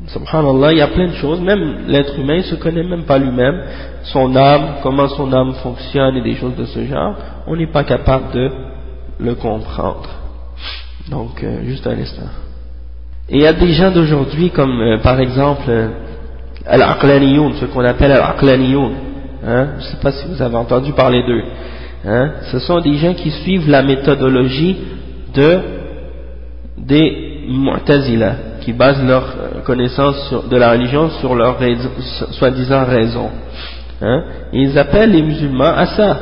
subhanallah, 0.06 0.72
il 0.72 0.78
y 0.78 0.82
a 0.82 0.88
plein 0.88 1.08
de 1.08 1.14
choses, 1.14 1.40
même 1.40 1.86
l'être 1.88 2.18
humain 2.18 2.38
ne 2.38 2.42
se 2.42 2.54
connaît 2.56 2.84
même 2.84 3.04
pas 3.04 3.18
lui-même, 3.18 3.60
son 4.04 4.34
âme, 4.36 4.76
comment 4.82 5.08
son 5.08 5.32
âme 5.32 5.54
fonctionne 5.54 6.16
et 6.16 6.22
des 6.22 6.34
choses 6.34 6.56
de 6.56 6.64
ce 6.64 6.84
genre, 6.84 7.16
on 7.46 7.56
n'est 7.56 7.70
pas 7.70 7.84
capable 7.84 8.32
de 8.32 8.50
le 9.18 9.34
comprendre. 9.34 10.08
Donc, 11.10 11.42
euh, 11.42 11.64
juste 11.64 11.86
un 11.86 11.98
instant. 11.98 12.22
Et 13.28 13.36
il 13.36 13.42
y 13.42 13.46
a 13.46 13.52
des 13.52 13.72
gens 13.72 13.90
d'aujourd'hui 13.90 14.50
comme 14.50 14.80
euh, 14.80 14.98
par 14.98 15.18
exemple 15.18 15.64
euh, 15.68 15.88
Al-Aqlaniyoun, 16.66 17.54
ce 17.54 17.66
qu'on 17.66 17.84
appelle 17.84 18.12
Al-Aqlaniyoun. 18.12 18.92
Hein, 19.46 19.68
je 19.78 19.84
ne 19.84 19.90
sais 19.90 19.96
pas 20.00 20.12
si 20.12 20.26
vous 20.28 20.40
avez 20.40 20.56
entendu 20.56 20.92
parler 20.92 21.22
d'eux. 21.26 21.42
Hein, 22.06 22.32
ce 22.52 22.58
sont 22.58 22.80
des 22.80 22.94
gens 22.96 23.14
qui 23.14 23.30
suivent 23.30 23.68
la 23.68 23.82
méthodologie 23.82 24.76
de 25.34 25.58
des 26.76 27.33
Mu'tazila, 27.48 28.34
qui 28.60 28.72
basent 28.72 29.04
leur 29.04 29.62
connaissance 29.64 30.34
de 30.50 30.56
la 30.56 30.72
religion 30.72 31.10
sur 31.20 31.34
leur 31.34 31.58
soi-disant 32.32 32.84
raison. 32.84 33.30
Hein, 34.02 34.24
ils 34.52 34.78
appellent 34.78 35.12
les 35.12 35.22
musulmans 35.22 35.74
à 35.76 35.86
ça. 35.86 36.18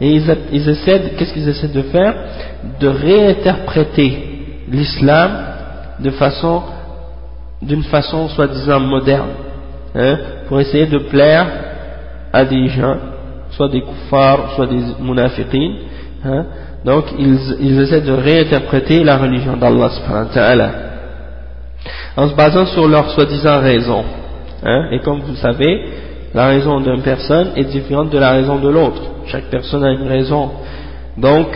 Et 0.00 0.12
ils, 0.52 0.68
essaient, 0.68 1.14
qu'est-ce 1.16 1.32
qu'ils 1.32 1.48
essaient 1.48 1.68
de 1.68 1.82
faire? 1.82 2.14
De 2.80 2.88
réinterpréter 2.88 4.64
l'islam 4.68 5.30
de 6.00 6.10
façon, 6.10 6.62
d'une 7.62 7.84
façon 7.84 8.28
soi-disant 8.28 8.80
moderne, 8.80 9.30
hein, 9.94 10.18
pour 10.48 10.60
essayer 10.60 10.86
de 10.86 10.98
plaire 10.98 11.46
à 12.32 12.44
des 12.44 12.68
gens, 12.68 12.96
soit 13.50 13.68
des 13.68 13.80
kuffars, 13.80 14.52
soit 14.54 14.66
des 14.66 14.82
munafiqin. 15.00 15.72
Hein, 16.24 16.44
donc 16.86 17.04
ils, 17.18 17.38
ils 17.60 17.80
essaient 17.80 18.00
de 18.00 18.12
réinterpréter 18.12 19.04
la 19.04 19.18
religion 19.18 19.56
d'Allah 19.56 19.90
en 22.16 22.28
se 22.28 22.34
basant 22.34 22.66
sur 22.66 22.88
leur 22.88 23.10
soi-disant 23.10 23.60
raison. 23.60 24.04
Hein, 24.64 24.88
et 24.92 25.00
comme 25.00 25.20
vous 25.20 25.36
savez, 25.36 25.84
la 26.34 26.46
raison 26.46 26.80
d'une 26.80 27.02
personne 27.02 27.48
est 27.56 27.64
différente 27.64 28.10
de 28.10 28.18
la 28.18 28.32
raison 28.32 28.56
de 28.56 28.68
l'autre. 28.68 29.02
Chaque 29.26 29.50
personne 29.50 29.84
a 29.84 29.90
une 29.90 30.08
raison. 30.08 30.50
Donc, 31.18 31.46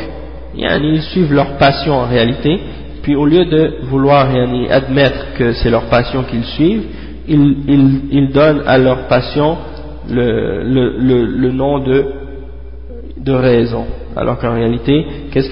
ils 0.54 1.02
suivent 1.02 1.32
leur 1.32 1.56
passion 1.56 1.94
en 1.94 2.06
réalité, 2.06 2.58
puis 3.02 3.14
au 3.14 3.24
lieu 3.24 3.44
de 3.46 3.86
vouloir 3.86 4.28
admettre 4.70 5.34
que 5.38 5.52
c'est 5.52 5.70
leur 5.70 5.84
passion 5.84 6.24
qu'ils 6.24 6.44
suivent, 6.44 6.84
ils, 7.28 8.30
donnent 8.32 8.62
à 8.66 8.78
leur 8.78 9.06
passion 9.06 9.56
le, 10.10 11.50
nom 11.52 11.78
de, 11.78 12.04
de 13.20 13.32
raison. 13.32 13.86
Alors 14.16 14.38
qu'en 14.38 14.54
réalité, 14.54 15.06
qu'est-ce 15.30 15.50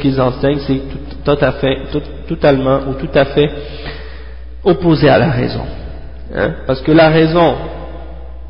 qu'ils 0.00 0.20
enseignent 0.20 0.60
C'est 0.66 0.80
tout, 1.24 1.38
à 1.40 1.52
fait, 1.52 1.78
totalement 2.28 2.80
ou 2.88 2.94
tout 2.94 3.10
à 3.14 3.24
fait 3.26 3.50
opposé 4.62 5.08
à 5.08 5.18
la 5.18 5.30
raison. 5.30 5.64
Hein? 6.34 6.54
Parce 6.66 6.80
que 6.82 6.92
la 6.92 7.08
raison 7.08 7.54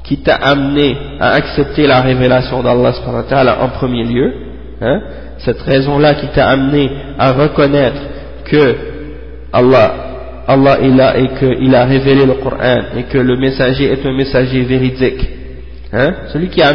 qui 0.05 0.18
t'a 0.18 0.35
amené 0.35 0.97
à 1.18 1.30
accepter 1.30 1.87
la 1.87 2.03
révélation 2.03 2.62
d'Allah 2.62 3.59
en 3.61 3.68
premier 3.68 4.05
lieu, 4.05 4.32
hein, 4.80 5.01
cette 5.39 5.61
raison-là 5.62 6.14
qui 6.14 6.28
t'a 6.28 6.49
amené 6.49 6.91
à 7.18 7.32
reconnaître 7.32 8.01
que 8.45 8.76
Allah, 9.53 9.95
Allah 10.47 10.78
est 10.80 10.91
là 10.91 11.18
et 11.18 11.28
qu'il 11.39 11.74
a 11.74 11.85
révélé 11.85 12.26
le 12.26 12.35
Coran 12.35 12.80
et 12.97 13.05
que 13.05 13.18
le 13.18 13.37
messager 13.37 13.91
est 13.91 14.05
un 14.05 14.12
messager 14.12 14.62
véridique, 14.62 15.26
hein, 15.95 16.12
celui 16.32 16.49
qui 16.49 16.62
a, 16.62 16.72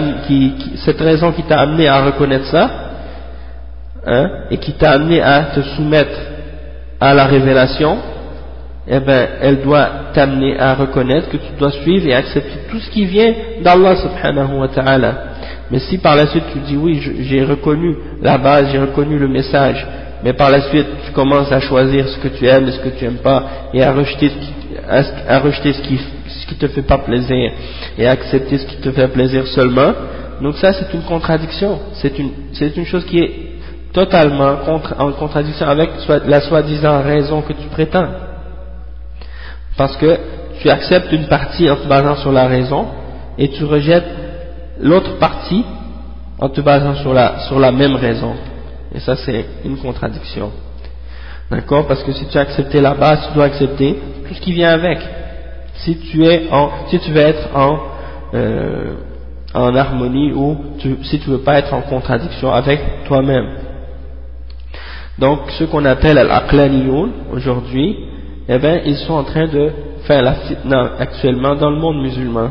cette 0.78 0.99
raison 0.99 1.32
qui 1.32 1.43
t'a 1.43 1.59
amené 1.59 1.88
à 1.88 2.05
reconnaître 2.05 2.45
ça, 2.45 2.70
hein, 4.05 4.30
et 4.49 4.57
qui 4.57 4.74
t'a 4.74 4.91
amené 4.91 5.22
à 5.22 5.43
te 5.55 5.61
soumettre 5.61 6.20
à 6.99 7.13
la 7.13 7.26
révélation, 7.26 7.97
eh 8.88 8.99
ben, 8.99 9.28
elle 9.41 9.61
doit 9.61 9.88
t'amener 10.13 10.59
à 10.59 10.74
reconnaître 10.74 11.30
que 11.30 11.38
tu 11.38 11.51
dois 11.59 11.72
suivre 11.72 12.07
et 12.07 12.15
accepter 12.15 12.59
tout 12.72 12.80
ce 12.80 12.89
qui 12.89 13.05
vient 13.05 13.34
d'Allah 13.61 13.95
subhanahu 13.95 14.59
wa 14.59 14.67
ta'ala. 14.67 15.13
Mais 15.70 15.80
si 15.80 15.99
par 15.99 16.15
la 16.15 16.26
suite 16.28 16.45
tu 16.51 16.59
dis 16.59 16.76
oui, 16.76 16.99
j'ai 17.22 17.43
reconnu 17.43 17.95
la 18.22 18.38
base, 18.38 18.70
j'ai 18.72 18.80
reconnu 18.80 19.20
le 19.20 19.28
message, 19.28 19.86
mais 20.24 20.34
par 20.34 20.49
la 20.49 20.61
suite 20.61 20.88
tu 21.05 21.11
commences 21.11 21.51
à 21.51 21.59
choisir 21.59 22.07
ce 22.07 22.17
que 22.17 22.30
tu 22.30 22.47
aimes 22.47 22.67
et 22.67 22.72
ce 22.72 22.80
que 22.80 22.89
tu 22.89 23.05
n'aimes 23.05 23.22
pas, 23.24 23.43
et 23.74 23.84
à 23.84 23.93
rejeter, 23.93 24.32
à, 25.28 25.39
rejeter 25.39 25.74
ce 25.74 25.82
qui, 25.82 25.99
qui 26.50 26.56
te 26.56 26.68
fait 26.68 26.82
pas 26.82 26.97
plaisir, 26.97 27.52
et 27.97 28.08
accepter 28.08 28.58
ce 28.58 28.66
qui 28.66 28.78
te 28.78 28.91
fait 28.91 29.08
plaisir 29.08 29.47
seulement, 29.47 29.93
donc 30.41 30.56
ça 30.58 30.74
c'est 30.74 30.93
une 30.93 31.04
contradiction, 31.04 31.80
c'est 31.93 32.18
une, 32.20 32.32
une 32.60 32.86
chose 32.86 33.06
qui 33.06 33.20
est 33.20 33.32
totalement 33.93 34.58
en 34.97 35.12
contradiction 35.14 35.68
avec 35.68 35.89
la 36.26 36.41
soi-disant 36.41 37.02
raison 37.02 37.41
que 37.41 37.54
tu 37.54 37.68
prétends. 37.72 38.08
Parce 39.78 39.95
que 39.97 40.18
tu 40.62 40.70
acceptes 40.70 41.12
une 41.12 41.28
partie 41.28 41.70
en 41.70 41.78
te 41.78 41.88
basant 41.88 42.16
sur 42.18 42.32
la 42.32 42.47
raison 42.47 42.86
et 43.38 43.50
tu 43.50 43.64
rejettes 43.64 44.10
l'autre 44.82 45.18
partie 45.18 45.64
en 46.38 46.50
te 46.50 46.62
basant 46.62 46.95
sur 46.95 47.14
la, 47.14 47.39
sur 47.47 47.60
la 47.60 47.72
même 47.72 47.95
raison. 47.95 48.34
Et 48.93 49.00
ça, 49.00 49.16
c'est 49.16 49.45
une 49.66 49.78
contradiction. 49.78 50.52
D'accord? 51.52 51.88
Parce 51.88 52.04
que 52.04 52.12
si 52.12 52.26
tu 52.28 52.38
as 52.38 52.41
accepté 52.41 52.82
la 52.82 52.93
base, 52.93 53.28
tu 53.28 53.34
dois 53.36 53.45
accepter 53.45 54.00
tout 54.28 54.34
ce 54.34 54.41
qui 54.41 54.52
vient 54.52 54.72
avec. 54.72 55.00
Si 55.84 55.98
tu, 55.98 56.26
es 56.26 56.48
en, 56.52 56.70
si 56.88 57.00
tu 57.00 57.12
veux 57.12 57.22
être 57.22 57.50
en, 57.56 57.80
euh, 58.34 58.96
en 59.54 59.76
harmonie 59.76 60.32
ou 60.34 60.58
si 61.04 61.20
tu 61.20 61.30
veux 61.30 61.40
pas 61.40 61.60
être 61.60 61.74
en 61.74 61.82
contradiction 61.82 62.52
avec 62.52 62.80
toi-même. 63.08 63.48
Donc, 65.18 65.40
ce 65.58 65.66
qu'on 65.66 65.86
appelle 65.86 66.18
al-aqlaniyoun 66.18 67.12
aujourd'hui, 67.34 67.98
eh 68.48 68.58
bien, 68.58 68.80
ils 68.86 68.98
sont 68.98 69.14
en 69.14 69.24
train 69.24 69.48
de 69.48 69.72
faire 70.04 70.22
la 70.22 70.34
fitna 70.34 70.92
actuellement 71.00 71.56
dans 71.56 71.70
le 71.70 71.78
monde 71.78 72.02
musulman. 72.02 72.50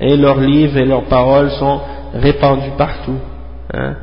Et 0.00 0.16
leurs 0.16 0.40
livres 0.40 0.76
et 0.76 0.84
leurs 0.84 1.04
paroles 1.04 1.50
sont 1.52 1.80
répandus 2.14 2.72
partout. 2.76 3.18
Hein. 3.72 3.94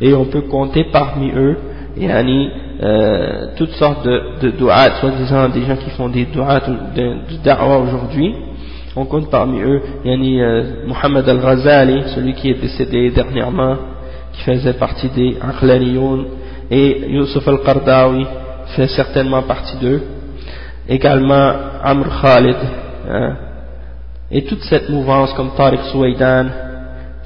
Et 0.00 0.14
on 0.14 0.26
peut 0.26 0.42
compter 0.42 0.84
parmi 0.92 1.30
eux, 1.32 1.58
yani, 1.96 2.50
euh, 2.82 3.46
toutes 3.56 3.72
sortes 3.72 4.04
de, 4.04 4.50
de 4.50 4.52
soi-disant 5.00 5.48
des 5.48 5.62
gens 5.62 5.76
qui 5.76 5.90
font 5.90 6.08
des 6.08 6.26
du'at 6.26 6.60
de, 6.94 7.42
da'wa 7.44 7.78
aujourd'hui. 7.78 8.34
On 8.96 9.04
compte 9.04 9.30
parmi 9.30 9.60
eux, 9.60 9.80
yani, 10.04 10.42
euh, 10.42 10.62
Muhammad 10.86 11.28
al-Ghazali, 11.28 12.02
celui 12.14 12.34
qui 12.34 12.50
est 12.50 12.60
décédé 12.60 13.10
dernièrement, 13.10 13.76
qui 14.32 14.42
faisait 14.42 14.72
partie 14.74 15.08
des 15.08 15.36
Aqlaniyoun, 15.40 16.24
et 16.70 17.08
Yusuf 17.08 17.46
al-Qardawi 17.46 18.26
fait 18.76 18.88
certainement 18.88 19.42
partie 19.42 19.76
d'eux. 19.78 20.02
Également 20.88 21.52
Amr 21.84 22.20
Khalid, 22.20 22.56
hein, 23.08 23.36
et 24.30 24.44
toute 24.44 24.62
cette 24.62 24.88
mouvance 24.88 25.32
comme 25.34 25.50
Tariq 25.56 25.82
Souaidan, 25.92 26.46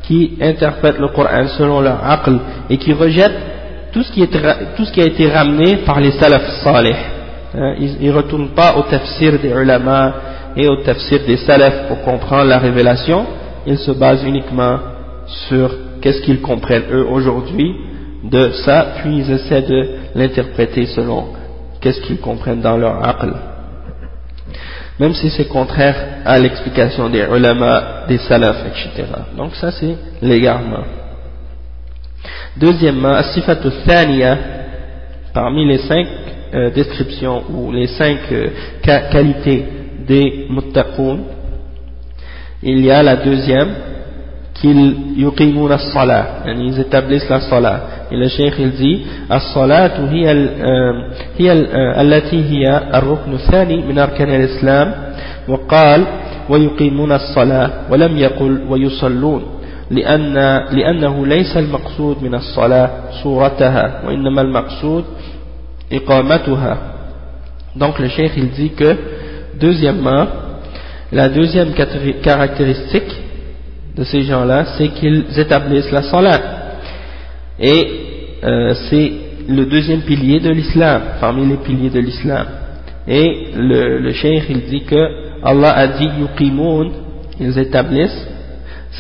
qui 0.03 0.37
interprètent 0.41 0.99
le 0.99 1.09
Coran 1.09 1.49
selon 1.59 1.81
leur 1.81 2.05
aql 2.05 2.39
et 2.69 2.77
qui 2.77 2.93
rejettent 2.93 3.54
tout 3.95 4.03
ce 4.03 4.93
qui, 4.93 5.01
a 5.01 5.05
été 5.05 5.31
ramené 5.31 5.79
par 5.79 6.01
les 6.01 6.11
salaf 6.11 6.43
salih. 6.63 6.97
Hein, 7.57 7.77
ils 7.79 8.09
ne 8.09 8.13
retournent 8.13 8.49
pas 8.51 8.77
au 8.77 8.83
tafsir 8.83 9.39
des 9.39 9.51
ulama 9.51 10.15
et 10.57 10.67
au 10.67 10.77
tafsir 10.83 11.21
des 11.25 11.37
salaf 11.37 11.87
pour 11.87 12.03
comprendre 12.03 12.49
la 12.49 12.59
révélation, 12.59 13.25
ils 13.67 13.79
se 13.79 13.93
basent 13.93 14.25
uniquement 14.25 14.79
sur 15.49 15.71
qu'est-ce 16.01 16.21
qu'ils 16.23 16.41
comprennent 16.41 16.91
eux 16.91 17.07
aujourd'hui 17.07 17.73
de 18.25 18.51
ça, 18.65 18.95
puis 18.97 19.19
ils 19.19 19.31
essaient 19.31 19.63
de 19.63 19.89
l'interpréter 20.15 20.87
selon 20.87 21.29
qu'est-ce 21.81 22.01
qu'ils 22.01 22.19
comprennent 22.19 22.61
dans 22.61 22.77
leur 22.77 23.07
aql 23.07 23.33
même 25.01 25.13
si 25.13 25.29
c'est 25.31 25.47
contraire 25.47 25.97
à 26.25 26.39
l'explication 26.39 27.09
des 27.09 27.25
ulama, 27.25 28.05
des 28.09 28.19
salafs, 28.19 28.65
etc. 28.67 29.09
Donc 29.37 29.55
ça 29.57 29.73
c'est 29.73 29.97
l'égarement. 30.23 30.85
Deuxièmement, 32.58 33.14
as-sifatu 33.14 33.70
thaniya, 33.86 34.38
parmi 35.34 35.66
les 35.68 35.78
cinq 35.80 36.08
euh, 36.54 36.70
descriptions 36.72 37.44
ou 37.50 37.72
les 37.72 37.88
cinq 37.88 38.20
euh, 38.32 38.50
qualités 39.12 39.66
des 40.08 40.48
muttaqoun, 40.50 41.20
il 42.64 42.84
y 42.84 42.92
a 42.92 43.02
la 43.04 43.16
deuxième, 43.16 43.70
qu'ils 44.56 44.96
yuqimun 45.18 45.72
as-salah, 45.72 46.44
ils 46.48 46.80
établissent 46.80 47.30
la 47.30 47.40
salah. 47.42 47.82
Et 48.12 48.18
le 48.18 48.28
cheikh 48.28 48.56
il 48.60 48.72
dit 48.72 49.06
الصلاة 49.32 50.10
هي 50.10 50.50
هي 51.40 51.52
التي 52.02 52.44
هي 52.44 52.82
الركن 52.96 53.34
الثاني 53.34 53.78
من 53.78 54.00
أركان 54.00 54.30
الإسلام 54.30 54.94
وقال 55.48 56.06
ويقيمون 56.50 57.12
الصلاة 57.12 57.72
ولم 57.92 58.18
يقل 58.18 58.62
ويصلون 58.70 59.44
لأن 59.92 60.34
لأنه 60.72 61.26
ليس 61.26 61.58
المقصود 61.58 62.24
من 62.24 62.36
الصلاة 62.36 62.90
صورتها 63.24 64.02
وإنما 64.06 64.42
المقصود 64.42 65.04
إقامتها 65.94 66.78
donc 67.76 68.00
le 68.00 68.10
cheikh 68.10 68.32
il 68.38 68.50
dit 68.50 68.72
que 68.72 68.96
deuxièmement 69.60 70.28
la 71.12 71.30
deuxième 71.30 71.74
caractéristique 72.24 73.12
de 73.96 74.04
ces 74.04 74.24
gens-là 74.24 74.66
c'est 74.78 74.90
qu'ils 74.90 75.26
établissent 75.38 75.92
la 75.92 76.04
salat 76.04 76.42
et 77.60 77.88
euh, 78.44 78.74
c'est 78.90 79.12
le 79.50 79.66
deuxième 79.66 80.02
pilier 80.02 80.40
de 80.40 80.52
l'islam, 80.52 81.02
parmi 81.20 81.46
les 81.48 81.58
piliers 81.58 81.90
de 81.90 82.00
l'islam. 82.00 82.46
Et 83.08 83.48
le, 83.56 83.98
le 84.00 84.12
cheikh 84.14 84.44
il 84.50 84.62
dit 84.62 84.84
que 84.84 85.02
Allah 85.44 85.72
a 85.72 85.88
dit 85.88 86.08
yuqimoun, 86.20 86.92
ils 87.40 87.58
établissent, 87.58 88.28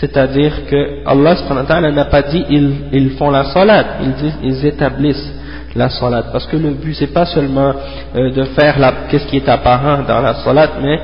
c'est-à-dire 0.00 0.66
que 0.66 1.06
Allah 1.06 1.36
n'a 1.90 2.04
pas 2.06 2.22
dit 2.22 2.44
ils, 2.50 2.72
ils, 2.92 3.10
font 3.10 3.30
la 3.30 3.44
salat, 3.44 3.84
ils, 4.02 4.12
disent, 4.12 4.38
ils 4.42 4.66
établissent 4.66 5.32
la 5.74 5.88
salat. 5.88 6.24
Parce 6.32 6.46
que 6.46 6.56
le 6.56 6.70
but, 6.70 6.94
c'est 6.94 7.12
pas 7.12 7.26
seulement 7.26 7.72
euh, 8.16 8.30
de 8.32 8.44
faire 8.44 8.76
qu'est-ce 9.08 9.26
qui 9.26 9.36
est 9.36 9.48
apparent 9.48 10.02
dans 10.06 10.20
la 10.20 10.34
salat, 10.34 10.70
mais 10.82 10.98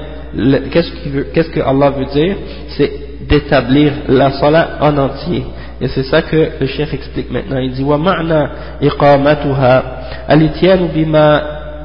qu'est-ce 0.71 0.93
qu 0.93 1.51
que 1.51 1.61
Allah 1.61 1.91
veut 1.91 2.07
dire? 2.07 2.37
C'est 2.69 2.93
d'établir 3.29 3.93
la 4.09 4.33
salat 4.33 4.79
en 4.81 4.97
entier. 4.99 5.45
Et 5.81 5.89
c'est 5.89 6.03
ça 6.05 6.23
que 6.23 6.51
le 6.61 6.67
chef 6.67 6.93
explique 6.93 7.31
maintenant. 7.31 7.59
Il 7.59 7.73
dit 7.73 7.83
«Wa 7.85 7.97
ma'na 7.97 8.51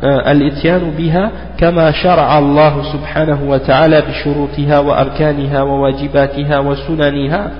الإتيان 0.04 0.92
بها 0.98 1.32
كما 1.58 1.92
شرع 1.92 2.40
الله 2.40 2.94
سبحانه 2.94 3.40
وتعالى 3.48 4.02
بشروطها 4.02 4.80
وأركانها 4.80 5.62
وواجباتها 5.62 6.60
وسننها. 6.60 7.52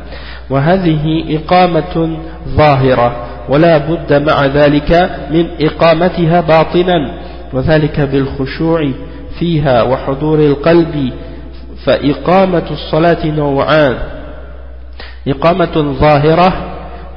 وهذه 0.50 1.24
إقامة 1.38 2.18
ظاهرة 2.48 3.16
ولا 3.50 3.78
بد 3.78 4.14
مع 4.30 4.46
ذلك 4.46 5.10
من 5.32 5.48
إقامتها 5.62 6.42
باطنا 6.42 7.12
وذلك 7.54 8.00
بالخشوع 8.00 8.92
فيها 9.40 9.82
وحضور 9.84 10.40
القلب. 10.40 11.12
فإقامة 11.86 12.64
الصلاة 12.72 13.26
نوعان 13.26 13.96
إقامة 15.28 15.96
ظاهرة 16.00 16.54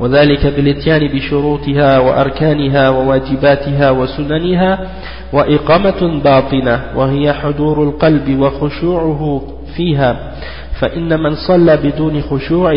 وذلك 0.01 0.47
بالاتيان 0.47 1.09
بشروطها 1.09 1.99
وأركانها 1.99 2.89
وواجباتها 2.89 3.91
وسننها 3.91 4.79
وإقامة 5.33 6.23
باطنة 6.25 6.81
وهي 6.97 7.33
حضور 7.33 7.83
القلب 7.83 8.41
وخشوعه 8.41 9.43
فيها. 9.77 10.17
فإن 10.81 11.21
من 11.21 11.35
صلى 11.35 11.77
بدون 11.77 12.21
خشوع 12.21 12.73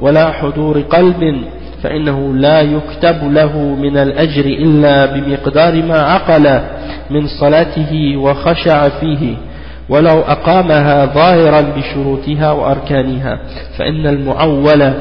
ولا 0.00 0.30
حضور 0.32 0.80
قلب 0.80 1.42
فإنه 1.82 2.34
لا 2.34 2.60
يكتب 2.60 3.32
له 3.32 3.58
من 3.58 3.96
الأجر 3.96 4.44
إلا 4.44 5.06
بمقدار 5.06 5.82
ما 5.82 5.98
عقل 5.98 6.60
من 7.10 7.26
صلاته 7.40 8.16
وخشع 8.16 8.88
فيه. 8.88 9.36
ولو 9.88 10.20
أقامها 10.20 11.06
ظاهرا 11.06 11.60
بشروطها 11.60 12.50
وأركانها 12.52 13.38
فإن 13.78 14.06
المعول 14.06 14.92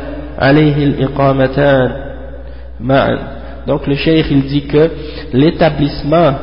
donc 3.68 3.88
le 3.88 3.96
cheikh 3.96 4.26
il 4.32 4.44
dit 4.44 4.66
que 4.68 4.90
l'établissement 5.34 6.34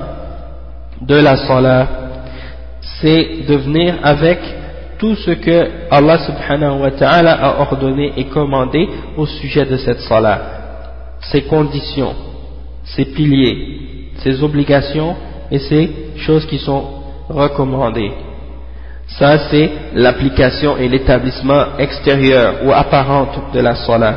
de 1.01 1.15
la 1.17 1.37
salat 1.37 1.89
c'est 3.01 3.47
de 3.49 3.55
venir 3.57 3.95
avec 4.03 4.39
tout 4.99 5.15
ce 5.17 5.31
que 5.31 5.69
Allah 5.91 6.19
subhanahu 6.19 6.81
wa 6.83 6.91
ta'ala 6.91 7.33
a 7.33 7.61
ordonné 7.61 8.13
et 8.17 8.25
commandé 8.25 8.89
au 9.17 9.27
sujet 9.27 9.65
de 9.65 9.77
cette 9.77 10.01
salat 10.01 10.41
ses 11.21 11.43
conditions 11.43 12.15
ses 12.85 13.07
piliers 13.07 14.11
ses 14.19 14.43
obligations 14.43 15.17
et 15.51 15.59
ses 15.59 15.91
choses 16.17 16.47
qui 16.47 16.59
sont 16.59 16.85
recommandées 17.29 18.13
Ça, 19.09 19.39
c'est 19.51 19.71
l'application 19.95 20.77
et 20.77 20.89
l'établissement 20.89 21.79
extérieur 21.79 22.57
ou 22.65 22.73
apparente 22.73 23.55
de 23.55 23.61
la 23.61 23.75
salat. 23.75 24.15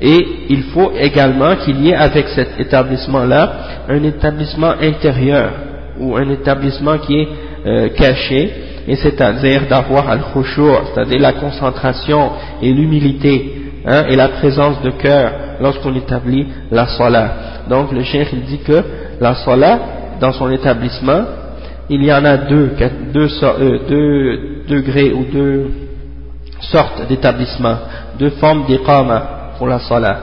Et 0.00 0.26
il 0.50 0.64
faut 0.64 0.92
également 0.98 1.56
qu'il 1.56 1.80
y 1.80 1.90
ait 1.90 1.94
avec 1.94 2.28
cet 2.28 2.58
établissement-là 2.58 3.52
un 3.88 4.02
établissement 4.02 4.74
intérieur 4.80 5.50
ou 5.98 6.16
un 6.16 6.28
établissement 6.28 6.98
qui 6.98 7.20
est 7.20 7.28
euh, 7.64 7.88
caché, 7.90 8.52
et 8.88 8.96
c'est-à-dire 8.96 9.62
d'avoir 9.68 10.10
al-khushu', 10.10 10.92
c'est-à-dire 10.92 11.20
la 11.20 11.34
concentration 11.34 12.32
et 12.60 12.72
l'humilité, 12.72 13.52
hein, 13.86 14.04
et 14.08 14.16
la 14.16 14.28
présence 14.28 14.82
de 14.82 14.90
cœur 14.90 15.32
lorsqu'on 15.60 15.94
établit 15.94 16.48
la 16.70 16.86
salat. 16.86 17.32
Donc 17.68 17.92
le 17.92 18.02
cheikh 18.02 18.28
il 18.32 18.42
dit 18.42 18.58
que 18.58 18.82
la 19.20 19.36
salat, 19.36 19.78
dans 20.20 20.32
son 20.32 20.50
établissement, 20.50 21.22
il 21.90 22.04
y 22.04 22.12
en 22.12 22.24
a 22.24 22.36
deux, 22.36 22.70
deux, 23.12 23.28
euh, 23.42 24.36
degrés 24.68 25.12
ou 25.12 25.24
deux 25.32 25.70
sortes 26.60 27.06
d'établissements, 27.08 27.76
deux 28.18 28.30
formes 28.30 28.64
d'iqama 28.66 29.54
pour 29.58 29.66
la 29.66 29.80
salat. 29.80 30.18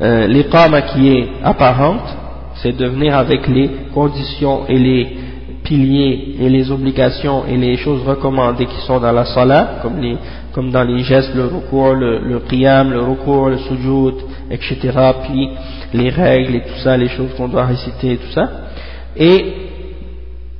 Euh, 0.00 0.26
l'iqama 0.26 0.82
qui 0.82 1.08
est 1.08 1.28
apparente, 1.42 2.16
c'est 2.56 2.76
de 2.76 2.86
venir 2.86 3.16
avec 3.16 3.46
les 3.46 3.70
conditions 3.94 4.66
et 4.68 4.78
les 4.78 5.16
piliers 5.64 6.36
et 6.40 6.48
les 6.48 6.70
obligations 6.70 7.44
et 7.46 7.56
les 7.56 7.76
choses 7.76 8.02
recommandées 8.06 8.66
qui 8.66 8.80
sont 8.86 8.98
dans 8.98 9.12
la 9.12 9.24
salat, 9.24 9.80
comme, 9.82 10.00
les, 10.00 10.16
comme 10.52 10.70
dans 10.70 10.82
les 10.82 11.02
gestes, 11.04 11.34
le 11.34 11.44
recours, 11.44 11.94
le, 11.94 12.18
le 12.20 12.40
qiyam, 12.40 12.90
le 12.90 13.00
recours, 13.00 13.50
le 13.50 13.58
sujoud, 13.58 14.14
etc., 14.50 14.78
puis 15.24 15.50
les 15.94 16.10
règles 16.10 16.56
et 16.56 16.60
tout 16.60 16.78
ça, 16.82 16.96
les 16.96 17.08
choses 17.08 17.34
qu'on 17.36 17.48
doit 17.48 17.66
réciter 17.66 18.12
et 18.12 18.16
tout 18.16 18.32
ça. 18.32 18.48
Et 19.16 19.67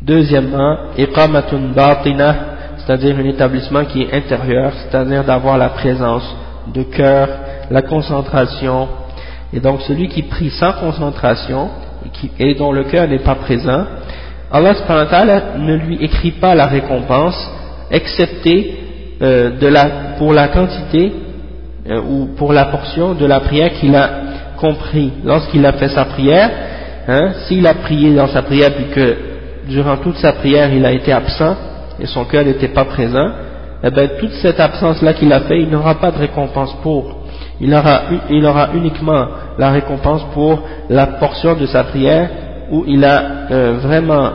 deuxièmement, 0.08 0.76
iqamatun 0.96 1.72
batina, 1.76 2.34
c'est-à-dire 2.78 3.16
un 3.18 3.24
établissement 3.24 3.84
qui 3.84 4.02
est 4.02 4.14
intérieur, 4.14 4.72
c'est-à-dire 4.72 5.22
d'avoir 5.22 5.58
la 5.58 5.68
présence 5.68 6.24
de 6.74 6.82
cœur, 6.82 7.28
la 7.70 7.82
concentration, 7.82 8.88
et 9.52 9.60
donc 9.60 9.82
celui 9.82 10.08
qui 10.08 10.22
prie 10.22 10.50
sans 10.50 10.72
concentration, 10.72 11.68
et, 12.38 12.54
dont 12.54 12.72
le 12.72 12.84
cœur 12.84 13.06
n'est 13.06 13.18
pas 13.18 13.34
présent, 13.34 13.84
Allah 14.50 14.72
ne 15.58 15.74
lui 15.76 16.02
écrit 16.02 16.32
pas 16.32 16.54
la 16.54 16.66
récompense, 16.66 17.38
excepté 17.90 18.78
euh, 19.20 19.50
pour 20.16 20.32
la 20.32 20.48
quantité 20.48 21.12
euh, 21.90 22.00
ou 22.00 22.28
pour 22.36 22.52
la 22.52 22.66
portion 22.66 23.14
de 23.14 23.26
la 23.26 23.40
prière 23.40 23.72
qu'il 23.74 23.94
a 23.94 24.10
compris 24.56 25.12
lorsqu'il 25.24 25.64
a 25.66 25.72
fait 25.72 25.88
sa 25.88 26.04
prière. 26.06 26.50
Hein, 27.08 27.32
S'il 27.46 27.66
a 27.66 27.74
prié 27.74 28.14
dans 28.14 28.28
sa 28.28 28.42
prière 28.42 28.74
puis 28.74 28.86
que 28.94 29.16
durant 29.68 29.98
toute 29.98 30.16
sa 30.16 30.32
prière 30.32 30.72
il 30.72 30.84
a 30.84 30.92
été 30.92 31.12
absent 31.12 31.56
et 32.00 32.06
son 32.06 32.24
cœur 32.24 32.44
n'était 32.44 32.68
pas 32.68 32.84
présent, 32.84 33.30
eh 33.82 33.90
bien 33.90 34.08
toute 34.18 34.32
cette 34.42 34.58
absence-là 34.58 35.14
qu'il 35.14 35.32
a 35.32 35.40
fait, 35.40 35.60
il 35.60 35.68
n'aura 35.68 35.96
pas 35.96 36.10
de 36.10 36.18
récompense 36.18 36.74
pour. 36.82 37.16
Il 37.60 37.74
aura, 37.74 38.68
uniquement 38.74 39.26
la 39.58 39.70
récompense 39.70 40.24
pour 40.32 40.60
la 40.88 41.06
portion 41.06 41.54
de 41.54 41.66
sa 41.66 41.84
prière 41.84 42.28
où 42.70 42.84
il 42.86 43.04
a 43.04 43.22
euh, 43.50 43.78
vraiment 43.80 44.30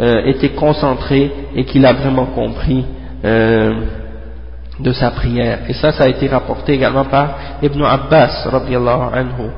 euh, 0.00 0.26
été 0.26 0.50
concentré 0.50 1.30
et 1.54 1.64
qu'il 1.64 1.86
a 1.86 1.94
vraiment 1.94 2.26
compris 2.26 2.84
euh, 3.24 3.72
de 4.78 4.92
sa 4.92 5.10
prière. 5.10 5.60
Et 5.68 5.72
ça, 5.72 5.92
ça 5.92 6.04
a 6.04 6.08
été 6.08 6.28
rapporté 6.28 6.74
également 6.74 7.04
par 7.04 7.38
Ibn 7.62 7.82
Abbas, 7.82 8.46
anhu. 8.52 9.50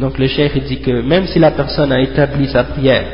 Donc 0.00 0.18
le 0.18 0.26
cheikh 0.26 0.64
dit 0.64 0.80
que 0.80 1.02
même 1.02 1.26
si 1.26 1.38
la 1.38 1.52
personne 1.52 1.92
a 1.92 2.00
établi 2.00 2.48
sa 2.48 2.64
prière 2.64 3.04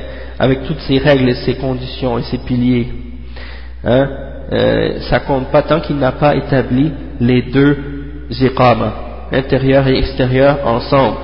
avec 0.40 0.64
toutes 0.64 0.80
ses 0.80 0.96
règles 0.96 1.28
et 1.28 1.34
ses 1.34 1.54
conditions 1.56 2.18
et 2.18 2.22
ses 2.22 2.38
piliers, 2.38 2.88
hein, 3.84 4.08
euh, 4.52 4.98
ça 5.10 5.20
compte 5.20 5.48
pas 5.52 5.62
tant 5.62 5.80
qu'il 5.80 5.96
n'a 5.96 6.12
pas 6.12 6.34
établi 6.34 6.90
les 7.20 7.42
deux 7.42 7.76
iqama, 8.30 8.94
intérieur 9.32 9.86
et 9.86 9.98
extérieur 9.98 10.66
ensemble. 10.66 11.18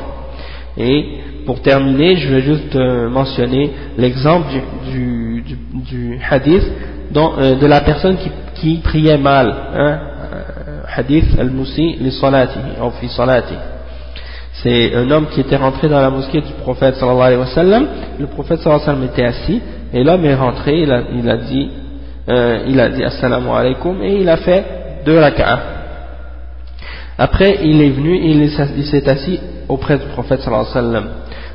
Et 0.77 1.07
pour 1.47 1.63
terminer, 1.63 2.17
je 2.17 2.29
vais 2.29 2.43
juste 2.43 2.77
euh, 2.77 3.09
mentionner 3.09 3.71
l'exemple 3.97 4.49
du, 4.93 6.21
hadith 6.31 6.65
euh, 7.17 7.55
de 7.55 7.67
la 7.67 7.81
personne 7.81 8.19
qui, 8.55 8.77
priait 8.85 9.17
mal. 9.17 9.55
Hein, 9.75 9.99
hadith 10.95 11.39
al-Musi 11.39 11.97
li 12.01 12.13
salati, 12.13 12.59
fi 13.01 13.09
salati. 13.09 13.55
C'est 14.63 14.95
un 14.95 15.11
homme 15.11 15.27
qui 15.27 15.41
était 15.41 15.57
rentré 15.57 15.89
dans 15.89 16.01
la 16.01 16.09
mosquée 16.09 16.41
du 16.41 16.53
prophète 16.63 16.95
sallallahu 16.95 17.23
alayhi 17.23 17.41
wa 17.41 17.47
sallam, 17.47 17.87
le 18.19 18.27
prophète 18.27 18.61
sallallahu 18.61 18.83
alayhi 18.83 19.01
wa 19.01 19.09
sallam 19.09 19.13
était 19.13 19.25
assis, 19.25 19.63
et 19.93 20.03
l'homme 20.03 20.25
est 20.25 20.35
rentré, 20.35 20.81
il 20.81 20.91
a, 21.29 21.37
dit, 21.37 21.71
euh, 22.29 22.65
il 22.67 22.81
a 22.81 22.89
dit 22.89 23.05
assalamu 23.05 23.51
alaykum, 23.51 24.03
et 24.03 24.21
il 24.21 24.29
a 24.29 24.39
fait 24.39 24.65
deux 25.05 25.19
rak'ah. 25.19 25.59
Après, 27.19 27.59
il 27.63 27.83
est 27.83 27.91
venu, 27.91 28.19
il 28.19 28.51
s'est 28.51 29.09
assis 29.09 29.41
auprès 29.69 29.99
du 29.99 30.07
prophète 30.07 30.41
sallallahu 30.41 30.67
alayhi 30.71 30.87
wa 30.87 30.93
sallam. 30.93 31.11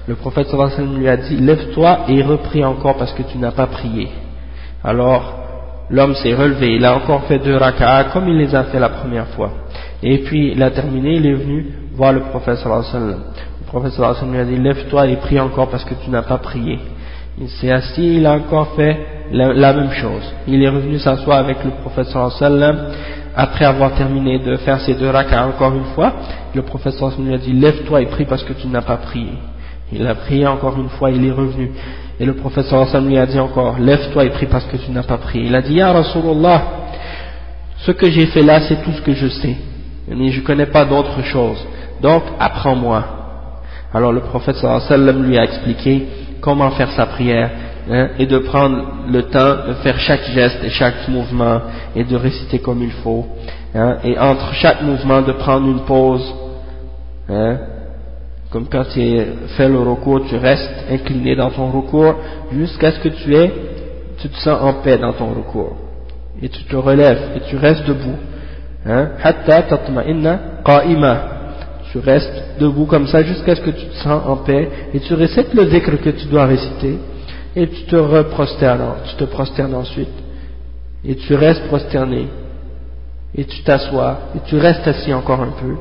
Le 0.08 0.16
prophète 0.16 0.48
sallallahu 0.48 0.74
alayhi 0.74 0.82
wa 0.82 0.88
sallam 0.88 1.02
lui 1.02 1.10
a 1.10 1.18
dit, 1.18 1.38
lève-toi 1.38 2.00
et 2.08 2.22
repris 2.22 2.64
encore 2.64 2.98
parce 2.98 3.14
que 3.14 3.24
tu 3.24 3.38
n'as 3.40 3.52
pas 3.52 3.68
prié. 3.68 4.10
Alors, 4.84 5.42
l'homme 5.90 6.14
s'est 6.16 6.36
relevé, 6.36 6.76
il 6.76 6.86
a 6.86 6.96
encore 6.96 7.24
fait 7.24 7.40
deux 7.40 7.58
raka'ah 7.58 8.06
comme 8.06 8.28
il 8.28 8.38
les 8.38 8.54
a 8.54 8.66
fait 8.66 8.80
la 8.80 8.90
première 8.90 9.28
fois. 9.30 9.52
Et 10.04 10.20
puis 10.20 10.52
il 10.52 10.62
a 10.62 10.70
terminé, 10.70 11.16
il 11.16 11.26
est 11.26 11.34
venu 11.34 11.81
voir 11.96 12.14
le 12.14 12.22
prophète 12.22 12.58
sallallahu. 12.58 13.18
Le 13.60 13.66
prophète 13.68 13.94
lui 14.30 14.38
a 14.40 14.46
dit, 14.46 14.58
lève-toi 14.58 15.08
et 15.08 15.16
prie 15.18 15.40
encore 15.40 15.70
parce 15.70 15.86
que 15.86 15.94
tu 15.94 16.10
n'as 16.10 16.24
pas 16.24 16.38
prié. 16.38 16.80
Il 17.40 17.50
s'est 17.50 17.72
assis, 17.72 18.18
il 18.18 18.26
a 18.26 18.34
encore 18.34 18.74
fait 18.76 18.98
la, 19.32 19.74
même 19.74 19.92
chose. 19.92 20.24
Il 20.48 20.62
est 20.62 20.70
revenu 20.70 21.00
s'asseoir 21.00 21.40
avec 21.40 21.64
le 21.64 21.72
prophète 21.82 22.08
sallallahu. 22.08 22.78
Après 23.34 23.64
avoir 23.64 23.94
terminé 23.94 24.40
de 24.40 24.58
faire 24.58 24.82
ces 24.82 24.94
deux 24.94 25.10
raka'ah 25.10 25.48
encore 25.48 25.74
une 25.74 25.86
fois, 25.96 26.14
le 26.54 26.62
prophète 26.64 26.94
sallallahu 26.94 27.24
lui 27.24 27.34
a 27.34 27.38
dit, 27.38 27.54
lève-toi 27.54 28.02
et 28.02 28.06
prie 28.08 28.26
parce 28.26 28.44
que 28.44 28.54
tu 28.54 28.68
n'as 28.68 28.82
pas 28.82 28.98
prié. 28.98 29.32
Il 29.94 30.06
a 30.06 30.16
prié 30.16 30.48
encore 30.48 30.78
une 30.78 30.90
fois, 30.90 31.12
il 31.12 31.26
est 31.26 31.32
revenu. 31.32 31.72
Et 32.20 32.26
le 32.26 32.34
prophète 32.34 32.66
sallallahu 32.66 33.08
lui 33.08 33.18
a 33.18 33.26
dit 33.26 33.40
encore, 33.40 33.80
lève-toi 33.80 34.26
et 34.26 34.30
prie 34.32 34.48
parce 34.48 34.66
que 34.66 34.76
tu 34.78 34.92
n'as 34.92 35.04
pas 35.04 35.18
prié. 35.18 35.46
Il 35.46 35.56
a 35.56 35.62
dit, 35.62 35.76
Ya 35.76 35.94
Rasulallah, 35.94 36.62
ce 37.78 37.92
que 37.92 38.10
j'ai 38.12 38.28
fait 38.28 38.44
là, 38.44 38.62
c'est 38.62 38.84
tout 38.84 38.92
ce 38.92 39.02
que 39.02 39.14
je 39.14 39.28
sais. 39.28 39.56
je 40.10 40.14
ne 40.14 40.46
connais 40.46 40.68
pas 40.68 40.86
d'autre 40.86 41.22
chose. 41.24 41.66
Donc, 42.02 42.24
apprends-moi. 42.40 43.04
Alors 43.94 44.14
le 44.14 44.22
prophète 44.22 44.56
sallallahu 44.56 45.22
lui 45.24 45.38
a 45.38 45.44
expliqué 45.44 46.08
comment 46.40 46.72
faire 46.72 46.92
sa 46.92 47.06
prière, 47.08 47.50
hein, 47.90 48.10
et 48.18 48.26
de 48.26 48.40
prendre 48.40 48.86
le 49.10 49.24
temps 49.24 49.68
de 49.68 49.74
faire 49.84 50.00
chaque 50.00 50.24
geste 50.32 50.64
et 50.64 50.70
chaque 50.70 51.08
mouvement, 51.08 51.62
et 51.96 52.04
de 52.04 52.16
réciter 52.16 52.60
comme 52.60 52.82
il 52.82 52.92
faut. 52.92 53.26
Hein, 53.76 53.98
et 54.04 54.18
entre 54.18 54.54
chaque 54.54 54.82
mouvement, 54.82 55.22
de 55.22 55.34
prendre 55.34 55.68
une 55.68 55.82
pause, 55.82 56.34
hein, 57.30 57.58
comme 58.50 58.68
quand 58.68 58.84
tu 58.94 59.02
fais 59.56 59.70
le 59.70 59.80
recours, 59.80 60.26
tu 60.28 60.36
restes 60.36 60.86
incliné 60.90 61.36
dans 61.36 61.52
ton 61.52 61.72
recours 61.72 62.16
jusqu'à 62.52 62.92
ce 62.92 63.00
que 63.00 63.10
tu 63.10 63.36
es, 63.36 63.52
tu 64.20 64.30
te 64.30 64.38
sens 64.38 64.62
en 64.62 64.74
paix 64.82 64.98
dans 64.98 65.14
ton 65.14 65.34
recours. 65.34 65.78
Et 66.42 66.50
tu 66.50 66.64
te 66.64 66.76
relèves 66.76 67.32
et 67.36 67.40
tu 67.50 67.56
restes 67.58 67.86
debout. 67.86 68.18
Tu 71.92 72.00
restes 72.00 72.60
debout 72.60 72.86
comme 72.86 73.08
ça 73.08 73.22
jusqu'à 73.24 73.56
ce 73.56 73.62
que 73.62 73.72
tu 73.72 73.86
te 73.86 73.96
sens 73.96 74.22
en 74.26 74.38
paix 74.38 74.70
et 74.94 75.00
tu 75.00 75.14
récites 75.14 75.54
le 75.54 75.66
dhikr 75.66 76.02
que 76.02 76.10
tu 76.10 76.26
dois 76.28 76.46
réciter 76.46 76.98
et 77.56 77.68
tu 77.68 77.84
te 77.84 77.96
reprosternes, 77.96 78.94
tu 79.10 79.16
te 79.16 79.26
prosternes 79.26 79.76
ensuite 79.76 80.08
et 81.04 81.16
tu 81.16 81.36
restes 81.36 81.68
prosterné 81.68 82.28
et 83.36 83.44
tu 83.44 83.62
t'assois 83.64 84.20
et 84.36 84.40
tu 84.46 84.58
restes 84.58 84.88
assis 84.88 85.14
encore 85.14 85.42
un 85.42 85.54
peu 85.60 85.76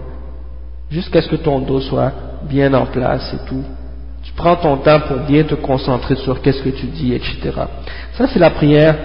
jusqu'à 0.91 1.23
ce 1.23 1.29
que 1.29 1.37
ton 1.37 1.61
dos 1.61 1.81
soit 1.81 2.13
bien 2.49 2.75
en 2.75 2.87
place 2.87 3.33
et 3.35 3.49
tout. 3.49 3.63
Tu 4.23 4.33
prends 4.33 4.57
ton 4.57 4.77
temps 4.79 5.01
pour 5.01 5.19
bien 5.19 5.45
te 5.45 5.55
concentrer 5.55 6.17
sur 6.17 6.43
qu'est-ce 6.43 6.63
que 6.63 6.71
tu 6.71 6.87
dis, 6.87 7.15
etc. 7.15 7.53
Ça, 8.17 8.27
c'est 8.27 8.39
la 8.39 8.51
prière 8.51 8.97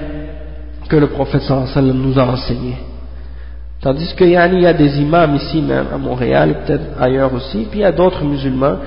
que 0.90 0.95
le 0.95 1.07
prophète 1.07 1.41
sallallahu 1.44 1.94
nous 1.94 2.19
a 2.19 2.23
enseignée. 2.23 2.77
Tandis 3.86 4.16
qu'il 4.16 4.32
y 4.32 4.36
a 4.36 4.74
des 4.74 4.99
imams 4.99 5.36
ici 5.36 5.62
même 5.62 5.86
à 5.94 5.99
Montréal 5.99 6.64
peut-être 6.66 6.99
ailleurs 6.99 7.32
aussi, 7.32 7.68
puis 7.70 7.82
il 7.82 7.84
y 7.84 7.86
a 7.86 7.91
d'autres 7.91 8.24
musulmans 8.24 8.78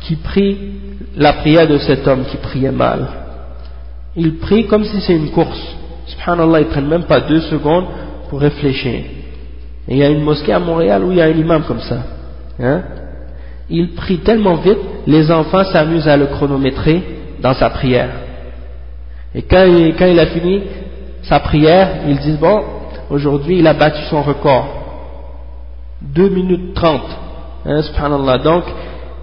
qui, 0.00 0.16
prient 0.16 0.58
la 1.16 1.34
prière 1.34 1.68
de 1.68 1.78
cet 1.78 2.08
homme 2.08 2.24
qui 2.24 2.38
priait 2.38 2.72
mal. 2.72 3.06
Ils 4.16 4.38
prient 4.38 4.66
comme 4.66 4.84
si 4.84 5.00
c'est 5.02 5.14
une 5.14 5.30
course. 5.30 5.76
Subhanallah, 6.06 6.62
ils 6.62 6.66
prennent 6.66 6.88
même 6.88 7.04
pas 7.04 7.20
deux 7.20 7.42
secondes 7.42 7.84
pour 8.28 8.40
réfléchir. 8.40 9.04
Et 9.86 9.92
il 9.92 9.98
y 9.98 10.02
a 10.02 10.08
une 10.08 10.24
mosquée 10.24 10.52
à 10.52 10.58
Montréal 10.58 11.04
où 11.04 11.12
il 11.12 11.18
y 11.18 11.22
a 11.22 11.26
un 11.26 11.30
imam 11.30 11.62
comme 11.62 11.78
ça. 11.78 11.98
Hein 12.60 12.82
il 13.70 13.92
prie 13.94 14.18
tellement 14.18 14.56
vite, 14.56 14.78
les 15.06 15.30
enfants 15.30 15.62
s'amusent 15.66 16.08
à 16.08 16.16
le 16.16 16.26
chronométrer 16.26 17.00
dans 17.40 17.54
sa 17.54 17.70
prière. 17.70 18.10
Et 19.36 19.42
quand 19.42 19.64
il, 19.64 20.18
a 20.18 20.26
fini 20.26 20.62
sa 21.22 21.38
prière, 21.38 22.00
ils 22.08 22.18
disent, 22.18 22.40
bon, 22.40 22.81
aujourd'hui 23.12 23.58
il 23.58 23.66
a 23.66 23.74
battu 23.74 24.02
son 24.10 24.22
record. 24.22 24.66
2 26.02 26.28
minutes 26.28 26.74
30. 26.74 27.00
Hein, 27.64 27.82
subhanallah. 27.82 28.38
Donc, 28.38 28.64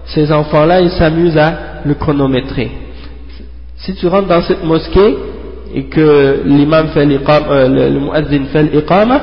ces 0.06 0.32
enfants-là, 0.32 0.80
ils 0.80 0.90
s'amusent 0.90 1.36
à 1.36 1.82
le 1.84 1.94
chronométrer. 1.94 2.70
Si 3.76 3.94
tu 3.94 4.06
rentres 4.06 4.28
dans 4.28 4.40
cette 4.42 4.64
mosquée, 4.64 5.14
et 5.74 5.84
que 5.84 6.42
l'imam 6.44 6.88
fait 6.88 7.06
euh, 7.06 7.68
le, 7.68 8.38
le 8.38 8.44
fait 8.46 8.62
l'iqama 8.64 9.20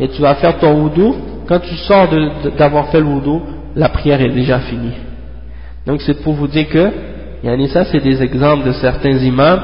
et 0.00 0.08
tu 0.08 0.22
vas 0.22 0.34
faire 0.36 0.58
ton 0.58 0.74
wudu 0.82 1.12
quand 1.46 1.60
tu 1.60 1.74
sors 1.76 2.08
d'avoir 2.56 2.88
fait 2.88 3.00
le 3.00 3.06
wudu 3.06 3.40
la 3.76 3.88
prière 3.90 4.20
est 4.22 4.30
déjà 4.30 4.60
finie 4.60 4.94
donc 5.86 6.00
c'est 6.00 6.22
pour 6.22 6.32
vous 6.32 6.48
dire 6.48 6.68
que 6.68 6.90
yani 7.44 7.68
ça 7.68 7.84
c'est 7.84 8.00
des 8.00 8.22
exemples 8.22 8.66
de 8.66 8.72
certains 8.72 9.18
imams 9.18 9.60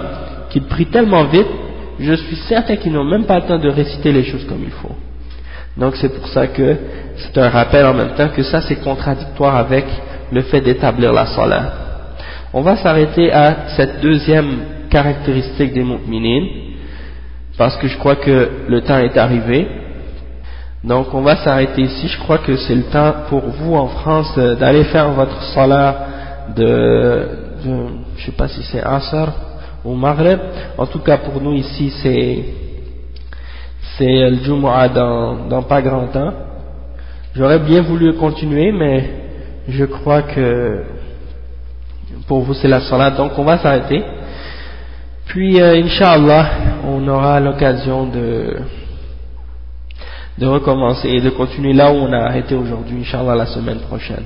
qui 0.50 0.60
prient 0.60 0.86
tellement 0.86 1.24
vite 1.24 1.46
je 2.00 2.12
suis 2.14 2.36
certain 2.48 2.76
qu'ils 2.76 2.92
n'ont 2.92 3.04
même 3.04 3.24
pas 3.24 3.40
le 3.40 3.46
temps 3.46 3.58
de 3.58 3.68
réciter 3.68 4.12
les 4.12 4.24
choses 4.24 4.44
comme 4.46 4.62
il 4.62 4.70
faut. 4.70 4.94
Donc 5.76 5.96
c'est 5.96 6.08
pour 6.08 6.28
ça 6.28 6.46
que 6.48 6.76
c'est 7.16 7.38
un 7.38 7.48
rappel 7.48 7.86
en 7.86 7.94
même 7.94 8.14
temps 8.14 8.28
que 8.28 8.42
ça 8.42 8.60
c'est 8.62 8.76
contradictoire 8.76 9.56
avec 9.56 9.84
le 10.32 10.42
fait 10.42 10.60
d'établir 10.60 11.12
la 11.12 11.26
salat. 11.26 11.72
On 12.52 12.62
va 12.62 12.76
s'arrêter 12.76 13.32
à 13.32 13.68
cette 13.76 14.00
deuxième 14.00 14.58
caractéristique 14.90 15.72
des 15.72 15.84
mu'minin 15.84 16.46
parce 17.56 17.76
que 17.76 17.88
je 17.88 17.98
crois 17.98 18.16
que 18.16 18.48
le 18.68 18.80
temps 18.80 18.98
est 18.98 19.16
arrivé. 19.16 19.68
Donc 20.84 21.12
on 21.12 21.22
va 21.22 21.36
s'arrêter 21.36 21.82
ici. 21.82 22.08
Je 22.08 22.18
crois 22.18 22.38
que 22.38 22.56
c'est 22.56 22.74
le 22.74 22.84
temps 22.84 23.12
pour 23.28 23.40
vous 23.40 23.74
en 23.74 23.88
France 23.88 24.32
euh, 24.38 24.54
d'aller 24.54 24.84
faire 24.84 25.10
votre 25.10 25.42
salat 25.42 26.06
de, 26.56 27.28
de 27.64 27.86
je 28.16 28.26
sais 28.26 28.32
pas 28.32 28.48
si 28.48 28.62
c'est 28.62 28.82
Asr 28.82 29.47
ou 29.84 29.94
Maghreb. 29.94 30.40
En 30.76 30.86
tout 30.86 31.00
cas 31.00 31.18
pour 31.18 31.40
nous 31.40 31.54
ici 31.54 31.90
c'est 32.02 32.44
c'est 33.96 34.30
le 34.30 34.36
Jumu'ah 34.36 34.88
dans, 34.88 35.48
dans 35.48 35.62
pas 35.62 35.82
grand 35.82 36.06
temps. 36.08 36.32
J'aurais 37.34 37.58
bien 37.58 37.82
voulu 37.82 38.14
continuer 38.14 38.72
mais 38.72 39.10
je 39.68 39.84
crois 39.84 40.22
que 40.22 40.84
pour 42.26 42.40
vous 42.40 42.54
c'est 42.54 42.68
la 42.68 42.80
salat. 42.80 43.10
Donc 43.10 43.32
on 43.38 43.44
va 43.44 43.58
s'arrêter. 43.58 44.02
Puis 45.26 45.60
euh, 45.60 45.82
Inch'Allah 45.82 46.46
on 46.86 47.06
aura 47.08 47.40
l'occasion 47.40 48.06
de 48.06 48.56
de 50.38 50.46
recommencer 50.46 51.08
et 51.08 51.20
de 51.20 51.30
continuer 51.30 51.72
là 51.72 51.90
où 51.90 51.96
on 51.96 52.12
a 52.12 52.18
arrêté 52.18 52.54
aujourd'hui 52.54 53.00
Inch'Allah 53.00 53.34
la 53.34 53.46
semaine 53.46 53.80
prochaine 53.80 54.24